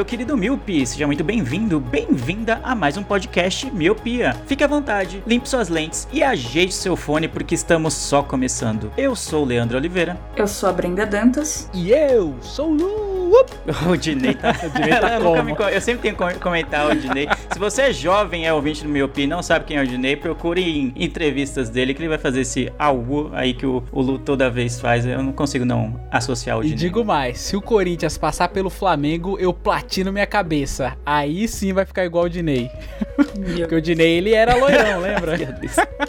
Meu 0.00 0.04
querido 0.06 0.34
Miopi, 0.34 0.86
seja 0.86 1.06
muito 1.06 1.22
bem-vindo, 1.22 1.78
bem-vinda 1.78 2.58
a 2.62 2.74
mais 2.74 2.96
um 2.96 3.02
podcast 3.02 3.70
Miopia. 3.70 4.34
Fique 4.46 4.64
à 4.64 4.66
vontade, 4.66 5.22
limpe 5.26 5.46
suas 5.46 5.68
lentes 5.68 6.08
e 6.10 6.22
ajeite 6.22 6.72
seu 6.72 6.96
fone 6.96 7.28
porque 7.28 7.54
estamos 7.54 7.92
só 7.92 8.22
começando. 8.22 8.90
Eu 8.96 9.14
sou 9.14 9.42
o 9.42 9.46
Leandro 9.46 9.76
Oliveira. 9.76 10.18
Eu 10.34 10.48
sou 10.48 10.70
a 10.70 10.72
Brenda 10.72 11.04
Dantas. 11.04 11.68
E 11.74 11.90
eu 11.92 12.34
sou 12.40 12.70
o 12.70 12.74
Lu. 12.74 13.19
O 13.90 13.96
Dinei 13.96 14.34
tá... 14.34 14.52
Dinei 14.74 14.90
tá 14.90 15.18
Eu 15.18 15.44
me 15.44 15.54
Eu 15.72 15.80
sempre 15.80 16.02
tenho 16.02 16.16
que 16.16 16.38
comentar 16.38 16.90
o 16.90 16.94
Dinei. 16.94 17.28
Se 17.52 17.58
você 17.58 17.82
é 17.82 17.92
jovem, 17.92 18.46
é 18.46 18.52
ouvinte 18.52 18.82
do 18.82 18.88
Miopia 18.88 19.24
e 19.24 19.26
não 19.26 19.42
sabe 19.42 19.64
quem 19.64 19.76
é 19.76 19.82
o 19.82 19.86
Dinei, 19.86 20.16
procure 20.16 20.62
em 20.62 20.92
entrevistas 20.96 21.68
dele 21.68 21.94
que 21.94 22.00
ele 22.00 22.08
vai 22.08 22.18
fazer 22.18 22.40
esse 22.40 22.72
au 22.78 23.30
aí 23.32 23.54
que 23.54 23.66
o, 23.66 23.82
o 23.92 24.00
Lu 24.00 24.18
toda 24.18 24.50
vez 24.50 24.80
faz. 24.80 25.06
Eu 25.06 25.22
não 25.22 25.32
consigo 25.32 25.64
não 25.64 26.00
associar 26.10 26.58
o 26.58 26.60
E 26.60 26.64
Dinei. 26.64 26.78
digo 26.78 27.04
mais, 27.04 27.40
se 27.40 27.56
o 27.56 27.62
Corinthians 27.62 28.18
passar 28.18 28.48
pelo 28.48 28.70
Flamengo, 28.70 29.38
eu 29.38 29.52
platino 29.52 30.12
minha 30.12 30.26
cabeça. 30.26 30.96
Aí 31.04 31.46
sim 31.48 31.72
vai 31.72 31.84
ficar 31.84 32.04
igual 32.04 32.24
o 32.24 32.30
Dinei. 32.30 32.70
Porque 33.16 33.74
o 33.74 33.80
Dinei, 33.80 34.18
ele 34.18 34.34
era 34.34 34.54
loirão, 34.54 35.00
lembra? 35.00 35.34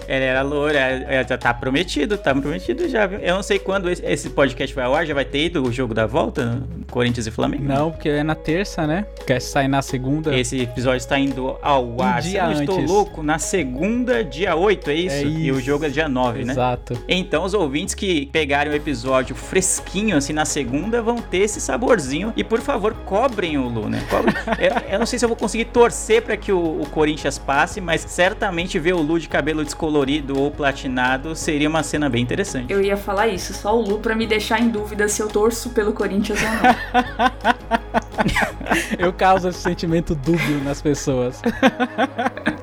Ele 0.08 0.26
era 0.26 0.42
loura, 0.42 0.80
é, 0.80 1.26
já 1.28 1.38
tá 1.38 1.54
prometido, 1.54 2.18
tá 2.18 2.34
prometido 2.34 2.88
já, 2.90 3.06
viu? 3.06 3.20
Eu 3.20 3.36
não 3.36 3.44
sei 3.44 3.60
quando 3.60 3.90
esse, 3.90 4.06
esse 4.06 4.30
podcast 4.30 4.74
vai 4.76 4.86
ao 4.86 4.96
ar, 4.96 5.06
já 5.06 5.14
vai 5.14 5.26
ter 5.26 5.46
ido 5.46 5.64
o 5.64 5.72
jogo 5.72 5.94
da 5.94 6.06
volta, 6.06 6.62
Corinthians 6.90 7.11
e 7.20 7.32
Flamengo? 7.32 7.64
Não, 7.64 7.92
porque 7.92 8.10
é 8.10 8.24
na 8.24 8.36
terça, 8.36 8.86
né? 8.88 9.06
Quer 9.26 9.42
sair 9.42 9.68
na 9.68 9.82
segunda. 9.82 10.36
Esse 10.38 10.60
episódio 10.62 10.98
está 10.98 11.18
indo 11.20 11.58
ao 11.62 12.02
ar, 12.02 12.22
se 12.24 12.30
dia 12.30 12.44
eu 12.46 12.52
estou 12.52 12.80
louco, 12.82 13.24
na 13.24 13.38
segunda, 13.40 14.24
dia 14.24 14.56
8, 14.56 14.90
é 14.90 14.94
isso? 14.96 15.16
É 15.16 15.24
E 15.24 15.52
o 15.52 15.56
isso. 15.58 15.66
jogo 15.66 15.86
é 15.86 15.90
dia 15.90 16.08
9, 16.08 16.46
né? 16.46 16.54
Exato. 16.54 16.98
Então, 17.08 17.44
os 17.44 17.54
ouvintes 17.54 17.94
que 17.96 18.28
pegarem 18.28 18.72
o 18.72 18.76
episódio 18.76 19.36
fresquinho, 19.36 20.18
assim, 20.18 20.34
na 20.34 20.46
segunda, 20.46 21.02
vão 21.02 21.18
ter 21.18 21.40
esse 21.40 21.60
saborzinho. 21.62 22.34
E, 22.36 22.44
por 22.44 22.60
favor, 22.62 22.94
cobrem 23.06 23.58
o 23.58 23.68
Lu, 23.68 23.90
né? 23.90 24.02
Cobrem. 24.10 24.34
eu, 24.60 24.72
eu 24.94 25.00
não 25.00 25.06
sei 25.06 25.20
se 25.20 25.26
eu 25.26 25.30
vou 25.30 25.38
conseguir 25.38 25.66
torcer 25.66 26.22
para 26.22 26.38
que 26.38 26.52
o, 26.52 26.82
o 26.82 26.88
Corinthians 26.90 27.38
passe, 27.38 27.80
mas 27.82 28.02
certamente 28.02 28.78
ver 28.80 28.94
o 28.94 29.02
Lu 29.02 29.20
de 29.20 29.28
cabelo 29.28 29.64
descolorido 29.64 30.40
ou 30.40 30.52
platinado 30.52 31.36
seria 31.36 31.70
uma 31.70 31.84
cena 31.84 32.10
bem 32.10 32.22
interessante. 32.22 32.72
Eu 32.72 32.82
ia 32.82 32.98
falar 32.98 33.28
isso, 33.28 33.54
só 33.54 33.78
o 33.78 33.82
Lu 33.82 34.00
pra 34.00 34.16
me 34.16 34.26
deixar 34.28 34.60
em 34.62 34.70
dúvida 34.70 35.08
se 35.08 35.22
eu 35.22 35.28
torço 35.28 35.70
pelo 35.72 35.94
Corinthians 35.94 36.40
ou 36.42 36.50
não. 36.50 37.01
Eu 38.98 39.12
causo 39.12 39.50
esse 39.50 39.60
sentimento 39.60 40.16
dúbio 40.16 40.64
nas 40.64 40.82
pessoas. 40.82 41.42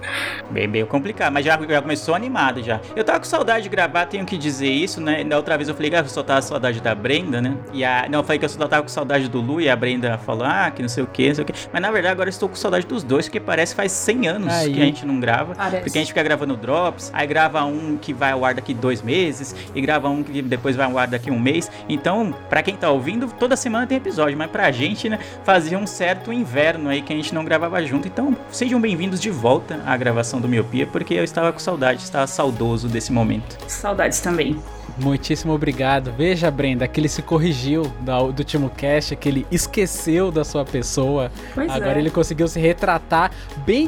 Bem, 0.51 0.69
bem 0.69 0.85
complicado, 0.87 1.33
mas 1.33 1.45
já, 1.45 1.59
já 1.69 1.83
começou 1.83 2.15
animado 2.15 2.63
já. 2.63 2.81
Eu 2.97 3.05
tava 3.05 3.19
com 3.19 3.27
saudade 3.27 3.65
de 3.65 3.69
gravar, 3.69 4.07
tenho 4.07 4.25
que 4.25 4.39
dizer 4.39 4.71
isso, 4.71 5.01
né? 5.01 5.23
Da 5.25 5.37
outra 5.37 5.57
vez 5.57 5.69
eu 5.69 5.75
falei 5.75 5.91
que 5.91 5.97
eu 5.97 6.09
só 6.09 6.23
tava 6.23 6.41
com 6.41 6.49
saudade 6.49 6.81
da 6.81 6.95
Brenda, 6.95 7.41
né? 7.41 7.57
E 7.73 7.85
a, 7.85 8.07
não, 8.09 8.21
eu 8.21 8.25
falei 8.25 8.39
que 8.39 8.45
eu 8.45 8.49
só 8.49 8.67
tava 8.67 8.83
com 8.83 8.89
saudade 8.89 9.29
do 9.29 9.41
Lu 9.41 9.61
e 9.61 9.69
a 9.69 9.77
Brenda 9.77 10.17
falou, 10.19 10.45
ah, 10.47 10.71
que 10.71 10.81
não 10.81 10.89
sei 10.89 11.03
o 11.03 11.07
que, 11.07 11.29
não 11.29 11.35
sei 11.35 11.45
o 11.45 11.47
que. 11.47 11.53
Mas 11.73 11.83
na 11.83 11.91
verdade 11.91 12.13
agora 12.13 12.29
eu 12.29 12.31
estou 12.31 12.49
com 12.49 12.57
saudade 12.57 12.87
dos 12.87 13.03
dois, 13.03 13.27
porque 13.27 13.41
parece 13.41 13.73
que 13.73 13.77
faz 13.77 13.93
100 13.93 14.29
anos 14.29 14.53
Aí. 14.53 14.73
que 14.73 14.81
a 14.81 14.85
gente 14.85 15.07
não 15.07 15.21
grava. 15.21 15.55
Parece. 15.55 15.83
Porque 15.83 15.99
a 15.99 16.01
gente 16.01 16.09
fica 16.09 16.23
gravando 16.23 16.57
drops, 16.57 17.11
aí 17.13 17.27
grava 17.27 17.65
um 17.65 17.97
que 17.97 18.13
vai 18.13 18.33
ao 18.33 18.45
ar 18.45 18.55
daqui 18.55 18.73
dois 18.73 19.03
meses, 19.03 19.55
e 19.75 19.81
grava 19.81 20.09
um 20.09 20.23
que 20.23 20.41
depois 20.41 20.77
vai 20.77 20.87
ao 20.87 20.97
ar 20.97 21.07
daqui 21.07 21.31
um 21.31 21.39
mês. 21.39 21.71
Então, 21.89 22.35
pra 22.49 22.63
quem 22.63 22.75
tá 22.75 22.91
ouvindo, 22.91 23.29
toda 23.39 23.57
semana 23.57 23.87
tem 23.87 23.99
episódio, 23.99 24.37
mas 24.37 24.51
pra 24.51 24.71
gente, 24.71 25.09
né, 25.09 25.19
fazia 25.45 25.79
um 25.79 25.87
certo 25.87 26.33
inverno 26.33 26.89
aí 26.89 27.03
que 27.03 27.13
a 27.13 27.17
gente 27.17 27.35
não 27.35 27.45
gravava 27.45 27.85
junto. 27.85 28.09
Então, 28.09 28.37
sejam 28.51 28.81
bem-vindos 28.81 29.21
de 29.21 29.31
volta 29.31 29.81
à 29.85 29.97
gravação 29.97 30.38
do 30.41 30.49
Miopia, 30.49 30.87
porque 30.87 31.15
eu 31.15 31.25
estava 31.25 31.53
com 31.53 31.59
saudade, 31.59 32.03
estava 32.03 32.27
saudoso 32.27 32.89
desse 32.89 33.13
momento. 33.13 33.57
Saudades 33.69 34.21
também. 34.21 34.59
Muitíssimo 35.01 35.53
obrigado. 35.53 36.13
Veja, 36.17 36.51
Brenda, 36.51 36.89
que 36.89 36.99
ele 36.99 37.09
se 37.09 37.23
corrigiu 37.23 37.83
da- 38.01 38.19
do 38.19 38.39
último 38.41 38.69
cast, 38.69 39.15
que 39.15 39.29
ele 39.29 39.47
esqueceu 39.49 40.33
da 40.33 40.45
sua 40.45 40.65
pessoa. 40.65 41.31
Pois 41.55 41.71
Agora 41.71 41.97
é. 41.97 41.99
ele 42.01 42.11
conseguiu 42.11 42.49
se 42.49 42.59
retratar 42.59 43.31
bem 43.65 43.87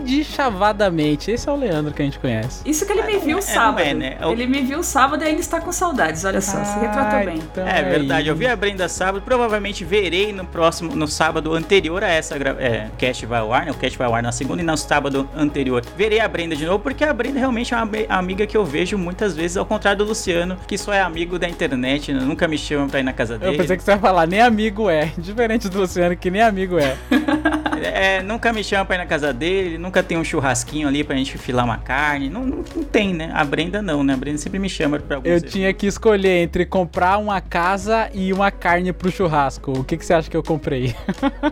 deschavadamente. 0.51 1.31
Esse 1.31 1.49
é 1.49 1.53
o 1.53 1.57
Leandro 1.57 1.93
que 1.93 2.03
a 2.03 2.05
gente 2.05 2.19
conhece. 2.19 2.63
Isso 2.69 2.87
que 2.87 2.93
ele 2.93 3.03
me 3.03 3.15
não 3.15 3.21
viu 3.21 3.39
é- 3.39 3.41
sábado. 3.41 3.81
é, 3.85 3.95
né? 3.95 4.17
É 4.21 4.27
o- 4.27 4.33
Ele 4.33 4.47
me 4.47 4.63
viu 4.63 4.83
sábado 4.83 5.23
e 5.23 5.27
ainda 5.27 5.41
está 5.41 5.61
com 5.61 5.73
saudades. 5.73 6.25
Olha 6.25 6.41
só, 6.41 6.63
se 6.65 6.79
retratou 6.79 7.19
Ah, 7.19 7.25
bem. 7.25 7.39
então 7.39 7.67
É 7.67 7.83
verdade, 7.83 8.23
aí. 8.23 8.29
eu 8.29 8.37
vi 8.37 8.47
a 8.47 8.55
Brenda 8.57 8.89
sábado, 8.89 9.23
provavelmente 9.23 9.85
verei 9.85 10.33
no 10.33 10.45
próximo, 10.45 10.95
no 10.95 11.07
sábado 11.09 11.55
anterior 11.55 12.03
a 12.05 12.09
essa 12.09 12.37
gra- 12.39 12.57
é, 12.59 12.89
cast 12.99 13.25
vai 13.27 13.41
ao 13.41 13.53
ar, 13.53 13.67
né? 13.67 13.73
O 13.73 13.75
cast 13.75 13.97
vai 13.99 14.07
ao 14.07 14.15
ar 14.15 14.23
na 14.23 14.33
segunda 14.33 14.63
e 14.63 14.65
no 14.65 14.77
sábado 14.77 15.29
anterior. 15.37 15.83
Verei 15.97 16.21
a 16.21 16.29
Brenda 16.29 16.40
de 16.49 16.65
novo, 16.67 16.79
porque 16.79 17.05
a 17.05 17.13
Brenda 17.13 17.39
realmente 17.39 17.73
é 17.75 17.77
uma 17.77 17.89
amiga 18.09 18.47
que 18.47 18.57
eu 18.57 18.65
vejo 18.65 18.97
muitas 18.99 19.35
vezes, 19.37 19.57
ao 19.57 19.67
contrário 19.67 19.99
do 19.99 20.05
Luciano, 20.05 20.57
que 20.67 20.77
só 20.79 20.93
é 20.93 21.01
amigo 21.01 21.39
da 21.39 21.49
internet, 21.49 22.13
nunca 22.13 22.47
me 22.49 22.57
chama 22.59 22.89
pra 22.89 23.01
ir 23.01 23.03
na 23.03 23.13
casa 23.13 23.35
Eu 23.35 23.39
dele. 23.39 23.57
pensei 23.59 23.77
que 23.77 23.83
você 23.83 23.93
ia 23.93 23.99
falar, 23.99 24.27
nem 24.27 24.41
amigo 24.41 24.89
é. 24.89 25.13
Diferente 25.19 25.69
do 25.69 25.79
Luciano, 25.81 26.17
que 26.17 26.31
nem 26.31 26.43
amigo 26.43 26.79
é. 26.79 26.97
É, 27.83 28.23
nunca 28.23 28.53
me 28.53 28.63
chama 28.63 28.85
pra 28.85 28.97
ir 28.97 28.99
na 28.99 29.07
casa 29.07 29.33
dele, 29.33 29.79
nunca 29.79 30.03
tem 30.03 30.19
um 30.19 30.23
churrasquinho 30.25 30.87
ali 30.87 31.03
pra 31.03 31.17
gente 31.17 31.39
filar 31.39 31.65
uma 31.65 31.79
carne. 31.79 32.29
Não, 32.29 32.45
não, 32.45 32.63
não 32.77 32.85
tem, 32.85 33.15
né? 33.15 33.31
A 33.35 33.43
Brenda 33.43 33.81
não, 33.81 34.05
né? 34.05 34.13
A 34.13 34.17
Brenda 34.19 34.37
sempre 34.37 34.59
me 34.59 34.69
chama 34.69 34.99
pra 34.99 35.17
alguns 35.17 35.31
Eu 35.31 35.37
eventos. 35.39 35.53
tinha 35.53 35.73
que 35.73 35.87
escolher 35.87 36.43
entre 36.43 36.67
comprar 36.67 37.17
uma 37.17 37.41
casa 37.41 38.11
e 38.13 38.35
uma 38.35 38.51
carne 38.51 38.93
pro 38.93 39.11
churrasco. 39.11 39.73
O 39.73 39.83
que, 39.83 39.97
que 39.97 40.05
você 40.05 40.13
acha 40.13 40.29
que 40.31 40.37
eu 40.37 40.43
comprei? 40.43 40.95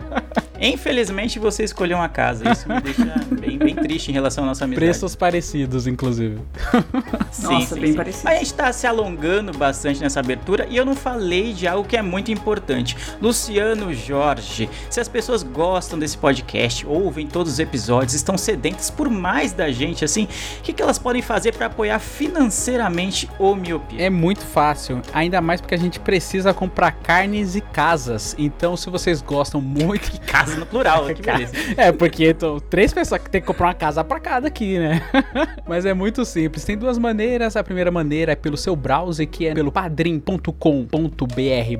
Infelizmente 0.61 1.39
você 1.39 1.63
escolheu 1.63 1.97
uma 1.97 2.09
casa. 2.09 2.51
Isso 2.51 2.67
me 2.67 2.79
deixa 2.81 3.05
bem, 3.39 3.57
bem 3.57 3.75
triste 3.75 4.09
em 4.09 4.13
relação 4.13 4.43
à 4.43 4.47
nossa 4.47 4.65
amizade. 4.65 4.78
Preços 4.79 5.15
parecidos, 5.15 5.87
inclusive. 5.87 6.39
Nossa, 7.43 7.75
bem 7.75 7.93
parecido. 7.93 8.23
Mas 8.23 8.35
a 8.35 8.39
gente 8.39 8.53
tá 8.53 8.71
se 8.71 8.87
alongando 8.87 9.51
bastante 9.57 10.01
nessa 10.01 10.19
abertura 10.19 10.65
e 10.69 10.77
eu 10.77 10.85
não 10.85 10.95
falei 10.95 11.53
de 11.53 11.67
algo 11.67 11.87
que 11.87 11.97
é 11.97 12.01
muito 12.01 12.31
importante. 12.31 12.95
Luciano 13.21 13.93
Jorge, 13.93 14.69
se 14.89 14.99
as 14.99 15.07
pessoas 15.07 15.43
gostam 15.43 15.99
desse 15.99 16.17
podcast, 16.17 16.85
ouvem 16.87 17.27
todos 17.27 17.53
os 17.53 17.59
episódios, 17.59 18.13
estão 18.13 18.37
sedentas 18.37 18.89
por 18.89 19.09
mais 19.09 19.51
da 19.51 19.69
gente, 19.71 20.05
assim, 20.05 20.27
o 20.59 20.63
que, 20.63 20.71
que 20.71 20.81
elas 20.81 20.97
podem 20.97 21.21
fazer 21.21 21.53
para 21.53 21.65
apoiar 21.65 21.99
financeiramente 21.99 23.29
o 23.37 23.55
Miopia? 23.55 24.05
É 24.05 24.09
muito 24.09 24.41
fácil, 24.41 25.01
ainda 25.13 25.41
mais 25.41 25.59
porque 25.59 25.75
a 25.75 25.79
gente 25.79 25.99
precisa 25.99 26.53
comprar 26.53 26.91
carnes 26.93 27.55
e 27.55 27.61
casas. 27.61 28.35
Então, 28.37 28.77
se 28.77 28.89
vocês 28.89 29.21
gostam 29.21 29.61
muito. 29.61 30.19
Casa 30.29 30.55
no 30.55 30.65
plural, 30.65 31.05
que 31.13 31.21
beleza. 31.21 31.53
É, 31.75 31.91
porque 31.91 32.33
tô, 32.33 32.61
três 32.61 32.93
pessoas 32.93 33.21
que 33.21 33.29
tem 33.29 33.41
que 33.41 33.47
comprar 33.47 33.67
uma 33.67 33.73
casa 33.73 34.03
pra 34.03 34.19
cada 34.19 34.47
aqui, 34.47 34.58
né? 34.65 35.01
Mas 35.67 35.85
é 35.85 35.93
muito 35.93 36.25
simples. 36.25 36.63
Tem 36.63 36.77
duas 36.77 36.97
maneiras. 36.97 37.55
A 37.55 37.63
primeira 37.63 37.91
maneira 37.91 38.31
é 38.31 38.35
pelo 38.35 38.57
seu 38.57 38.75
browser, 38.75 39.27
que 39.27 39.47
é 39.47 39.53
pelo 39.53 39.71
padrim.com.br 39.71 40.49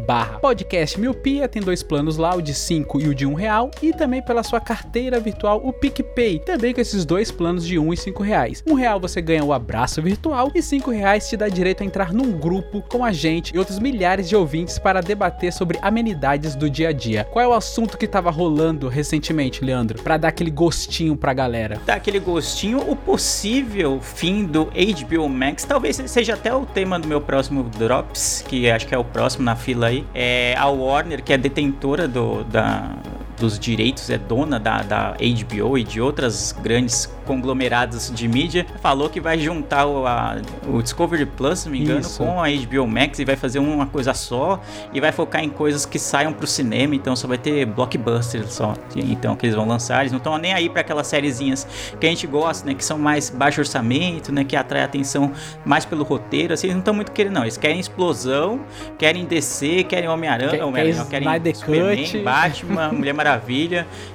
barra 0.06 0.40
podcast 0.40 1.00
miopia. 1.00 1.48
Tem 1.48 1.62
dois 1.62 1.84
planos 1.84 2.18
lá, 2.18 2.36
o 2.36 2.42
de 2.42 2.54
5 2.54 3.02
e 3.02 3.08
o 3.08 3.16
de 3.16 3.26
1 3.26 3.32
um 3.32 3.34
real. 3.34 3.72
E 3.82 3.94
também 3.94 4.22
pela 4.22 4.44
sua 4.44 4.60
carteira 4.60 5.20
virtual, 5.20 5.62
o 5.64 5.74
PicPay. 5.74 6.40
Também 6.40 6.74
com 6.74 6.82
esses 6.82 7.06
dois 7.06 7.32
planos 7.32 7.66
de 7.66 7.78
1 7.78 7.88
um 7.88 7.94
e 7.94 7.98
5 7.98 8.24
reais. 8.24 8.64
Um 8.68 8.74
real 8.74 9.00
você 9.00 9.22
ganha 9.22 9.44
o 9.44 9.54
abraço 9.54 10.02
virtual 10.02 10.52
e 10.54 10.62
5 10.62 10.92
reais 10.92 11.28
te 11.28 11.38
dá 11.38 11.48
direito 11.48 11.82
a 11.82 11.86
entrar 11.86 12.14
num 12.14 12.32
grupo 12.32 12.82
com 12.82 13.04
a 13.04 13.12
gente 13.12 13.56
e 13.56 13.60
outros 13.60 13.80
milhares 13.80 14.30
de 14.30 14.36
ouvintes 14.36 14.78
para 14.78 15.02
debater 15.02 15.52
sobre 15.52 15.80
amenidades 15.82 16.56
do 16.56 16.70
dia 16.70 16.90
a 16.90 16.92
dia. 16.92 17.26
Qual 17.26 17.44
é 17.44 17.48
o 17.48 17.54
assunto 17.54 17.98
que 17.98 18.08
tava 18.08 18.30
rolando 18.30 18.88
recentemente, 18.88 19.64
Leandro? 19.64 20.02
Pra 20.02 20.18
dar 20.18 20.30
aquele 20.30 20.52
gostinho 20.52 21.16
pra 21.16 21.34
galera. 21.34 21.82
Dá 21.86 21.96
aquele 21.96 22.20
gostinho, 22.20 22.69
o 22.76 22.96
possível 22.96 24.00
fim 24.02 24.46
do 24.46 24.66
HBO 24.66 25.30
Max, 25.30 25.64
talvez 25.64 26.02
seja 26.08 26.34
até 26.34 26.54
o 26.54 26.66
tema 26.66 27.00
do 27.00 27.08
meu 27.08 27.22
próximo 27.22 27.64
Drops, 27.64 28.44
que 28.48 28.70
acho 28.70 28.88
que 28.88 28.96
é 28.96 28.98
o 28.98 29.04
próximo 29.04 29.44
na 29.44 29.56
fila 29.56 29.88
aí. 29.88 30.06
É 30.14 30.56
a 30.58 30.68
Warner, 30.68 31.24
que 31.24 31.34
é 31.34 31.38
detentora 31.38 32.08
do, 32.08 32.44
da 32.44 32.96
dos 33.40 33.58
direitos, 33.58 34.10
é 34.10 34.18
dona 34.18 34.60
da, 34.60 34.82
da 34.82 35.14
HBO 35.20 35.78
e 35.78 35.84
de 35.84 36.02
outras 36.02 36.56
grandes 36.62 37.10
conglomerados 37.26 38.12
de 38.14 38.28
mídia, 38.28 38.66
falou 38.82 39.10
que 39.10 39.22
vai 39.22 39.38
juntar 39.38 39.86
o, 39.86 40.06
a, 40.06 40.38
o 40.68 40.82
Discovery 40.82 41.26
Plus, 41.26 41.60
se 41.60 41.66
não 41.66 41.74
me 41.74 41.82
engano, 41.82 42.00
Isso. 42.00 42.24
com 42.24 42.42
a 42.42 42.48
HBO 42.50 42.88
Max 42.88 43.20
e 43.20 43.26
vai 43.26 43.36
fazer 43.36 43.60
uma 43.60 43.86
coisa 43.86 44.14
só 44.14 44.60
e 44.92 45.00
vai 45.00 45.12
focar 45.12 45.44
em 45.44 45.50
coisas 45.50 45.86
que 45.86 46.00
saiam 46.00 46.34
pro 46.34 46.48
cinema, 46.48 46.96
então 46.96 47.16
só 47.16 47.28
vai 47.28 47.38
ter 47.38 47.66
blockbuster 47.68 48.48
só. 48.48 48.74
Então 48.96 49.36
que 49.36 49.46
eles 49.46 49.56
vão 49.56 49.68
lançar, 49.68 50.02
eles 50.02 50.12
não 50.12 50.18
estão 50.18 50.38
nem 50.38 50.54
aí 50.54 50.70
para 50.70 50.82
aquelas 50.82 51.06
sériezinhas 51.08 51.68
que 52.00 52.06
a 52.06 52.10
gente 52.10 52.26
gosta, 52.26 52.68
né, 52.68 52.74
que 52.74 52.84
são 52.84 52.98
mais 52.98 53.30
baixo 53.30 53.62
orçamento, 53.62 54.32
né, 54.32 54.44
que 54.44 54.56
atrai 54.56 54.84
atenção 54.84 55.32
mais 55.64 55.86
pelo 55.86 56.04
roteiro, 56.04 56.54
assim, 56.54 56.68
eles 56.68 56.76
não 56.76 56.82
estão 56.82 56.94
muito 56.94 57.12
querendo 57.12 57.34
não, 57.34 57.44
eles 57.44 57.58
querem 57.58 57.80
explosão, 57.80 58.62
querem 58.98 59.26
DC, 59.26 59.84
querem 59.84 60.10
Homem-Aranha, 60.10 60.58
não, 60.58 60.72
querem 60.72 60.90
Snyder 61.30 61.56
Superman, 61.56 62.06
Cut. 62.06 62.24
Batman, 62.24 62.92
Mulher 62.92 63.14
Maravilha, 63.14 63.29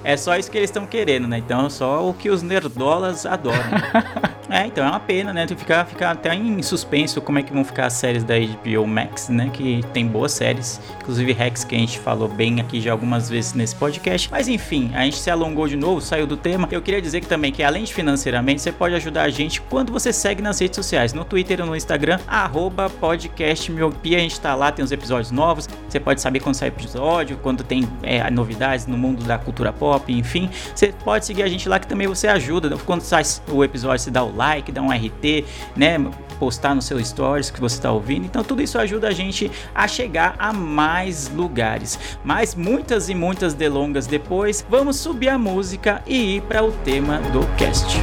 é 0.03 0.17
só 0.17 0.37
isso 0.37 0.51
que 0.51 0.57
eles 0.57 0.71
estão 0.71 0.87
querendo, 0.87 1.29
né? 1.29 1.39
Então 1.39 1.69
só 1.71 2.09
o 2.09 2.15
que 2.15 2.31
os 2.31 2.43
nerdolas 2.43 3.27
adoram. 3.27 3.59
É, 4.51 4.67
então 4.67 4.85
é 4.85 4.89
uma 4.91 5.01
pena, 5.01 5.33
né? 5.33 5.47
Ficar 5.49 5.87
ficar 5.87 6.11
até 6.11 6.35
em 6.35 6.63
suspenso 6.63 7.21
como 7.21 7.39
é 7.39 7.43
que 7.43 7.53
vão 7.53 7.65
ficar 7.65 7.87
as 7.87 7.95
séries 7.95 8.23
da 8.23 8.35
HBO 8.39 8.87
Max, 8.87 9.29
né? 9.29 9.51
Que 9.53 9.81
tem 9.93 10.07
boas 10.07 10.33
séries, 10.33 10.81
inclusive 11.01 11.33
Rex, 11.33 11.65
que 11.65 11.75
a 11.75 11.79
gente 11.79 11.99
falou 11.99 12.29
bem 12.29 12.61
aqui 12.61 12.81
já 12.81 12.93
algumas 12.93 13.29
vezes 13.29 13.55
nesse 13.55 13.75
podcast. 13.75 14.29
Mas 14.31 14.47
enfim, 14.47 14.91
a 14.95 15.03
gente 15.05 15.17
se 15.17 15.31
alongou 15.31 15.67
de 15.67 15.77
novo, 15.77 16.01
saiu 16.01 16.27
do 16.27 16.37
tema. 16.37 16.69
Eu 16.71 16.83
queria 16.83 17.01
dizer 17.01 17.21
que 17.21 17.27
também 17.27 17.51
que 17.51 17.63
além 17.63 17.85
de 17.85 17.95
financeiramente, 17.95 18.61
você 18.61 18.71
pode 18.71 18.95
ajudar 18.95 19.23
a 19.23 19.31
gente 19.31 19.61
quando 19.63 19.93
você 19.93 20.13
segue 20.13 20.43
nas 20.43 20.59
redes 20.59 20.77
sociais, 20.77 21.13
no 21.13 21.25
Twitter 21.25 21.61
ou 21.61 21.67
no 21.67 21.75
Instagram, 21.75 22.19
arroba 22.27 22.91
podcast 22.91 23.73
miopia. 23.73 24.19
A 24.19 24.21
gente 24.21 24.39
tá 24.39 24.55
lá, 24.55 24.71
tem 24.71 24.85
os 24.85 24.93
episódios 24.93 25.31
novos. 25.31 25.69
Você 25.95 26.01
pode 26.01 26.21
saber 26.21 26.41
quando 26.41 26.57
sai 26.57 26.67
episódio, 26.67 27.39
quando 27.41 27.63
tem 27.63 27.89
é, 28.03 28.29
novidades 28.29 28.85
no 28.85 28.99
mundo 28.99 29.23
da 29.23 29.39
cultura 29.39 29.73
pop, 29.73 30.13
enfim. 30.13 30.51
Você 30.75 30.89
pode 30.89 31.25
seguir 31.25 31.45
a 31.45 31.49
gente 31.49 31.69
lá 31.69 31.79
que 31.79 31.87
também 31.87 32.09
você 32.09 32.27
ajuda. 32.27 32.77
Quando 32.79 33.03
sai 33.03 33.23
o 33.49 33.63
episódio, 33.63 34.01
você 34.01 34.11
dá 34.11 34.25
o 34.25 34.35
like, 34.35 34.73
dá 34.73 34.83
um 34.83 34.91
RT, 34.91 35.45
né? 35.77 36.05
Postar 36.41 36.75
no 36.75 36.83
seu 36.83 36.99
stories 37.05 37.49
que 37.49 37.61
você 37.61 37.77
está 37.77 37.93
ouvindo. 37.93 38.25
Então 38.25 38.43
tudo 38.43 38.61
isso 38.61 38.77
ajuda 38.77 39.07
a 39.07 39.13
gente 39.13 39.49
a 39.73 39.87
chegar 39.87 40.35
a 40.37 40.53
mais 40.53 41.29
lugares. 41.29 42.19
Mas 42.25 42.57
muitas 42.57 43.09
e 43.09 43.15
muitas 43.15 43.55
delongas 43.55 44.09
depois, 44.09 44.67
vamos 44.69 44.97
subir 44.97 45.29
a 45.29 45.39
música 45.39 46.03
e 46.09 46.39
ir 46.39 46.43
para 46.43 46.65
o 46.65 46.73
tema 46.73 47.19
do 47.31 47.47
cast. 47.57 47.99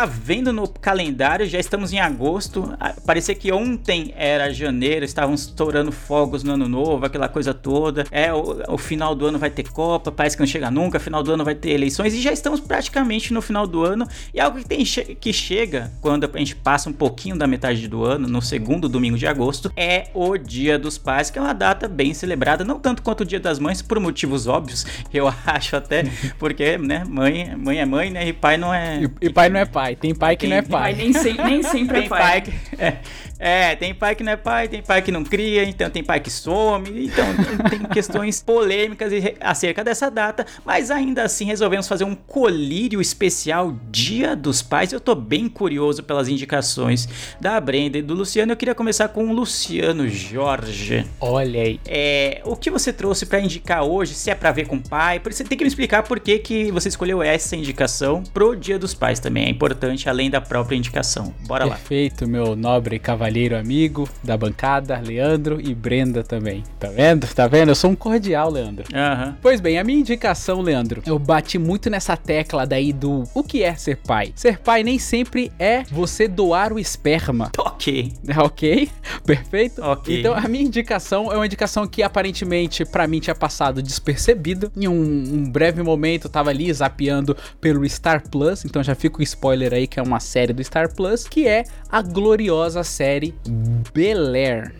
Tá 0.00 0.06
vendo 0.06 0.50
no 0.50 0.66
calendário, 0.66 1.46
já 1.46 1.58
estamos 1.58 1.92
em 1.92 2.00
agosto. 2.00 2.72
Parecia 3.04 3.34
que 3.34 3.52
ontem 3.52 4.14
era 4.16 4.50
janeiro, 4.50 5.04
estavam 5.04 5.34
estourando 5.34 5.92
fogos 5.92 6.42
no 6.42 6.54
ano 6.54 6.66
novo, 6.66 7.04
aquela 7.04 7.28
coisa 7.28 7.52
toda. 7.52 8.06
É, 8.10 8.32
o, 8.32 8.62
o 8.66 8.78
final 8.78 9.14
do 9.14 9.26
ano 9.26 9.38
vai 9.38 9.50
ter 9.50 9.70
Copa, 9.70 10.10
parece 10.10 10.36
que 10.36 10.42
não 10.42 10.46
chega 10.46 10.70
nunca. 10.70 10.98
Final 10.98 11.22
do 11.22 11.32
ano 11.32 11.44
vai 11.44 11.54
ter 11.54 11.70
eleições 11.70 12.14
e 12.14 12.20
já 12.20 12.32
estamos 12.32 12.60
praticamente 12.60 13.32
no 13.34 13.42
final 13.42 13.66
do 13.66 13.84
ano. 13.84 14.06
E 14.32 14.40
algo 14.40 14.58
que, 14.58 14.64
tem, 14.64 14.82
que 14.84 15.32
chega 15.34 15.92
quando 16.00 16.24
a 16.32 16.38
gente 16.38 16.56
passa 16.56 16.88
um 16.88 16.94
pouquinho 16.94 17.36
da 17.36 17.46
metade 17.46 17.86
do 17.86 18.02
ano, 18.02 18.26
no 18.26 18.40
segundo 18.40 18.88
domingo 18.88 19.18
de 19.18 19.26
agosto, 19.26 19.70
é 19.76 20.08
o 20.14 20.38
Dia 20.38 20.78
dos 20.78 20.96
Pais, 20.96 21.30
que 21.30 21.38
é 21.38 21.42
uma 21.42 21.52
data 21.52 21.86
bem 21.86 22.14
celebrada, 22.14 22.64
não 22.64 22.80
tanto 22.80 23.02
quanto 23.02 23.20
o 23.20 23.26
Dia 23.26 23.40
das 23.40 23.58
Mães, 23.58 23.82
por 23.82 24.00
motivos 24.00 24.46
óbvios, 24.46 24.86
eu 25.12 25.30
acho 25.46 25.76
até, 25.76 26.04
porque, 26.38 26.78
né, 26.78 27.04
mãe, 27.06 27.54
mãe 27.54 27.80
é 27.80 27.84
mãe, 27.84 28.10
né, 28.10 28.28
e 28.28 28.32
pai 28.32 28.56
não 28.56 28.72
é. 28.72 29.02
E, 29.02 29.26
e 29.26 29.30
pai 29.30 29.50
não 29.50 29.60
é 29.60 29.66
pai, 29.66 29.89
tem 29.96 30.14
pai 30.14 30.36
que 30.36 30.40
Tem- 30.42 30.50
não 30.50 30.56
é 30.56 30.62
pai. 30.62 30.92
Mas 30.92 30.98
nem, 30.98 31.12
sem- 31.12 31.34
nem 31.36 31.62
sempre 31.62 32.04
é 32.04 32.08
pai. 32.08 32.18
pai 32.20 32.40
que. 32.42 32.52
É, 32.78 32.96
é, 33.40 33.74
tem 33.74 33.94
pai 33.94 34.14
que 34.14 34.22
não 34.22 34.32
é 34.32 34.36
pai, 34.36 34.68
tem 34.68 34.82
pai 34.82 35.00
que 35.00 35.10
não 35.10 35.24
cria, 35.24 35.64
então 35.64 35.88
tem 35.88 36.04
pai 36.04 36.20
que 36.20 36.30
some, 36.30 37.06
então 37.06 37.24
tem, 37.34 37.78
tem 37.78 37.88
questões 37.88 38.42
polêmicas 38.44 39.10
acerca 39.40 39.82
dessa 39.82 40.10
data, 40.10 40.44
mas 40.62 40.90
ainda 40.90 41.22
assim 41.22 41.46
resolvemos 41.46 41.88
fazer 41.88 42.04
um 42.04 42.14
colírio 42.14 43.00
especial 43.00 43.74
Dia 43.90 44.36
dos 44.36 44.60
Pais. 44.60 44.92
Eu 44.92 45.00
tô 45.00 45.14
bem 45.14 45.48
curioso 45.48 46.02
pelas 46.02 46.28
indicações 46.28 47.08
da 47.40 47.58
Brenda 47.58 47.96
e 47.96 48.02
do 48.02 48.12
Luciano. 48.12 48.52
Eu 48.52 48.56
queria 48.56 48.74
começar 48.74 49.08
com 49.08 49.28
o 49.28 49.32
Luciano 49.32 50.06
Jorge. 50.06 51.06
Olha 51.18 51.62
aí. 51.62 51.80
É, 51.86 52.42
o 52.44 52.54
que 52.54 52.70
você 52.70 52.92
trouxe 52.92 53.24
pra 53.24 53.40
indicar 53.40 53.84
hoje, 53.84 54.12
se 54.12 54.30
é 54.30 54.34
pra 54.34 54.52
ver 54.52 54.66
com 54.66 54.76
o 54.76 54.82
pai, 54.82 55.18
você 55.24 55.44
tem 55.44 55.56
que 55.56 55.64
me 55.64 55.68
explicar 55.68 56.02
por 56.02 56.20
que, 56.20 56.38
que 56.40 56.70
você 56.70 56.90
escolheu 56.90 57.22
essa 57.22 57.56
indicação 57.56 58.22
pro 58.22 58.54
Dia 58.54 58.78
dos 58.78 58.92
Pais 58.92 59.18
também. 59.18 59.46
É 59.46 59.48
importante, 59.48 60.10
além 60.10 60.28
da 60.28 60.42
própria 60.42 60.76
indicação. 60.76 61.34
Bora 61.46 61.64
lá. 61.64 61.76
Perfeito, 61.76 62.28
meu 62.28 62.54
nobre 62.54 62.98
cavalheiro 63.30 63.56
amigo 63.56 64.08
da 64.24 64.36
bancada, 64.36 64.98
Leandro 64.98 65.60
e 65.60 65.72
Brenda 65.72 66.24
também. 66.24 66.64
Tá 66.80 66.88
vendo? 66.88 67.26
Tá 67.28 67.46
vendo? 67.46 67.68
Eu 67.68 67.74
sou 67.76 67.90
um 67.90 67.94
cordial, 67.94 68.50
Leandro. 68.50 68.84
Aham. 68.92 69.36
Pois 69.40 69.60
bem, 69.60 69.78
a 69.78 69.84
minha 69.84 70.00
indicação, 70.00 70.60
Leandro, 70.60 71.00
eu 71.06 71.16
bati 71.16 71.56
muito 71.56 71.88
nessa 71.88 72.16
tecla 72.16 72.66
daí 72.66 72.92
do 72.92 73.22
o 73.32 73.44
que 73.44 73.62
é 73.62 73.74
ser 73.76 73.98
pai. 73.98 74.32
Ser 74.34 74.58
pai 74.58 74.82
nem 74.82 74.98
sempre 74.98 75.52
é 75.58 75.84
você 75.84 76.26
doar 76.26 76.72
o 76.72 76.78
esperma. 76.78 77.50
Ok. 77.80 78.12
Ok? 78.40 78.90
Perfeito? 79.24 79.82
Ok. 79.82 80.18
Então 80.18 80.34
a 80.34 80.46
minha 80.48 80.64
indicação 80.64 81.32
é 81.32 81.36
uma 81.36 81.46
indicação 81.46 81.86
que 81.86 82.02
aparentemente 82.02 82.84
pra 82.84 83.06
mim 83.06 83.20
tinha 83.20 83.34
passado 83.34 83.82
despercebida. 83.82 84.70
Em 84.76 84.86
um, 84.86 84.92
um 84.92 85.50
breve 85.50 85.82
momento 85.82 86.26
eu 86.26 86.30
tava 86.30 86.50
ali 86.50 86.72
zapeando 86.72 87.36
pelo 87.60 87.88
Star 87.88 88.28
Plus, 88.28 88.64
então 88.64 88.82
já 88.82 88.94
fica 88.94 89.18
o 89.18 89.22
spoiler 89.22 89.72
aí 89.72 89.86
que 89.86 89.98
é 89.98 90.02
uma 90.02 90.20
série 90.20 90.52
do 90.52 90.62
Star 90.62 90.94
Plus, 90.94 91.26
que 91.26 91.46
é 91.46 91.64
a 91.88 92.02
gloriosa 92.02 92.82
série 92.84 93.19
Bel 93.28 94.34
Air. 94.34 94.72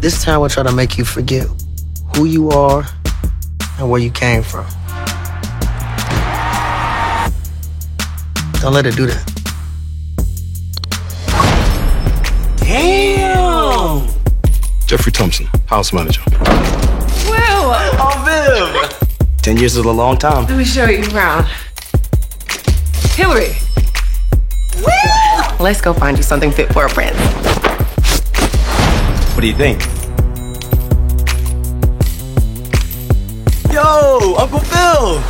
This 0.00 0.22
time 0.22 0.40
we'll 0.40 0.48
try 0.48 0.62
to 0.62 0.72
make 0.72 0.96
you 0.96 1.04
forget 1.04 1.46
who 2.16 2.24
you 2.24 2.50
are 2.50 2.84
and 3.78 3.90
where 3.90 4.00
you 4.00 4.10
came 4.10 4.42
from. 4.42 4.64
Don't 8.60 8.72
let 8.74 8.86
it 8.86 8.94
do 8.96 9.06
that. 9.06 9.24
Damn! 12.58 14.06
Jeffrey 14.86 15.10
Thompson, 15.12 15.46
house 15.66 15.92
manager. 15.92 16.20
Will, 16.28 17.74
Oh, 18.00 18.22
Viv! 18.24 19.38
Ten 19.42 19.56
years 19.56 19.76
is 19.76 19.84
a 19.84 19.90
long 19.90 20.16
time. 20.16 20.46
let 20.46 20.56
me 20.56 20.64
show 20.64 20.86
you 20.86 21.02
around. 21.14 21.46
Hillary. 23.16 23.56
Will! 24.76 25.07
Let's 25.60 25.80
go 25.80 25.92
find 25.92 26.16
you 26.16 26.22
something 26.22 26.52
fit 26.52 26.72
for 26.72 26.86
a 26.86 26.88
prince. 26.88 27.18
What 29.34 29.40
do 29.40 29.48
you 29.48 29.56
think? 29.56 29.80
Yo, 33.72 34.36
Uncle 34.38 34.60
Phil! 34.60 35.20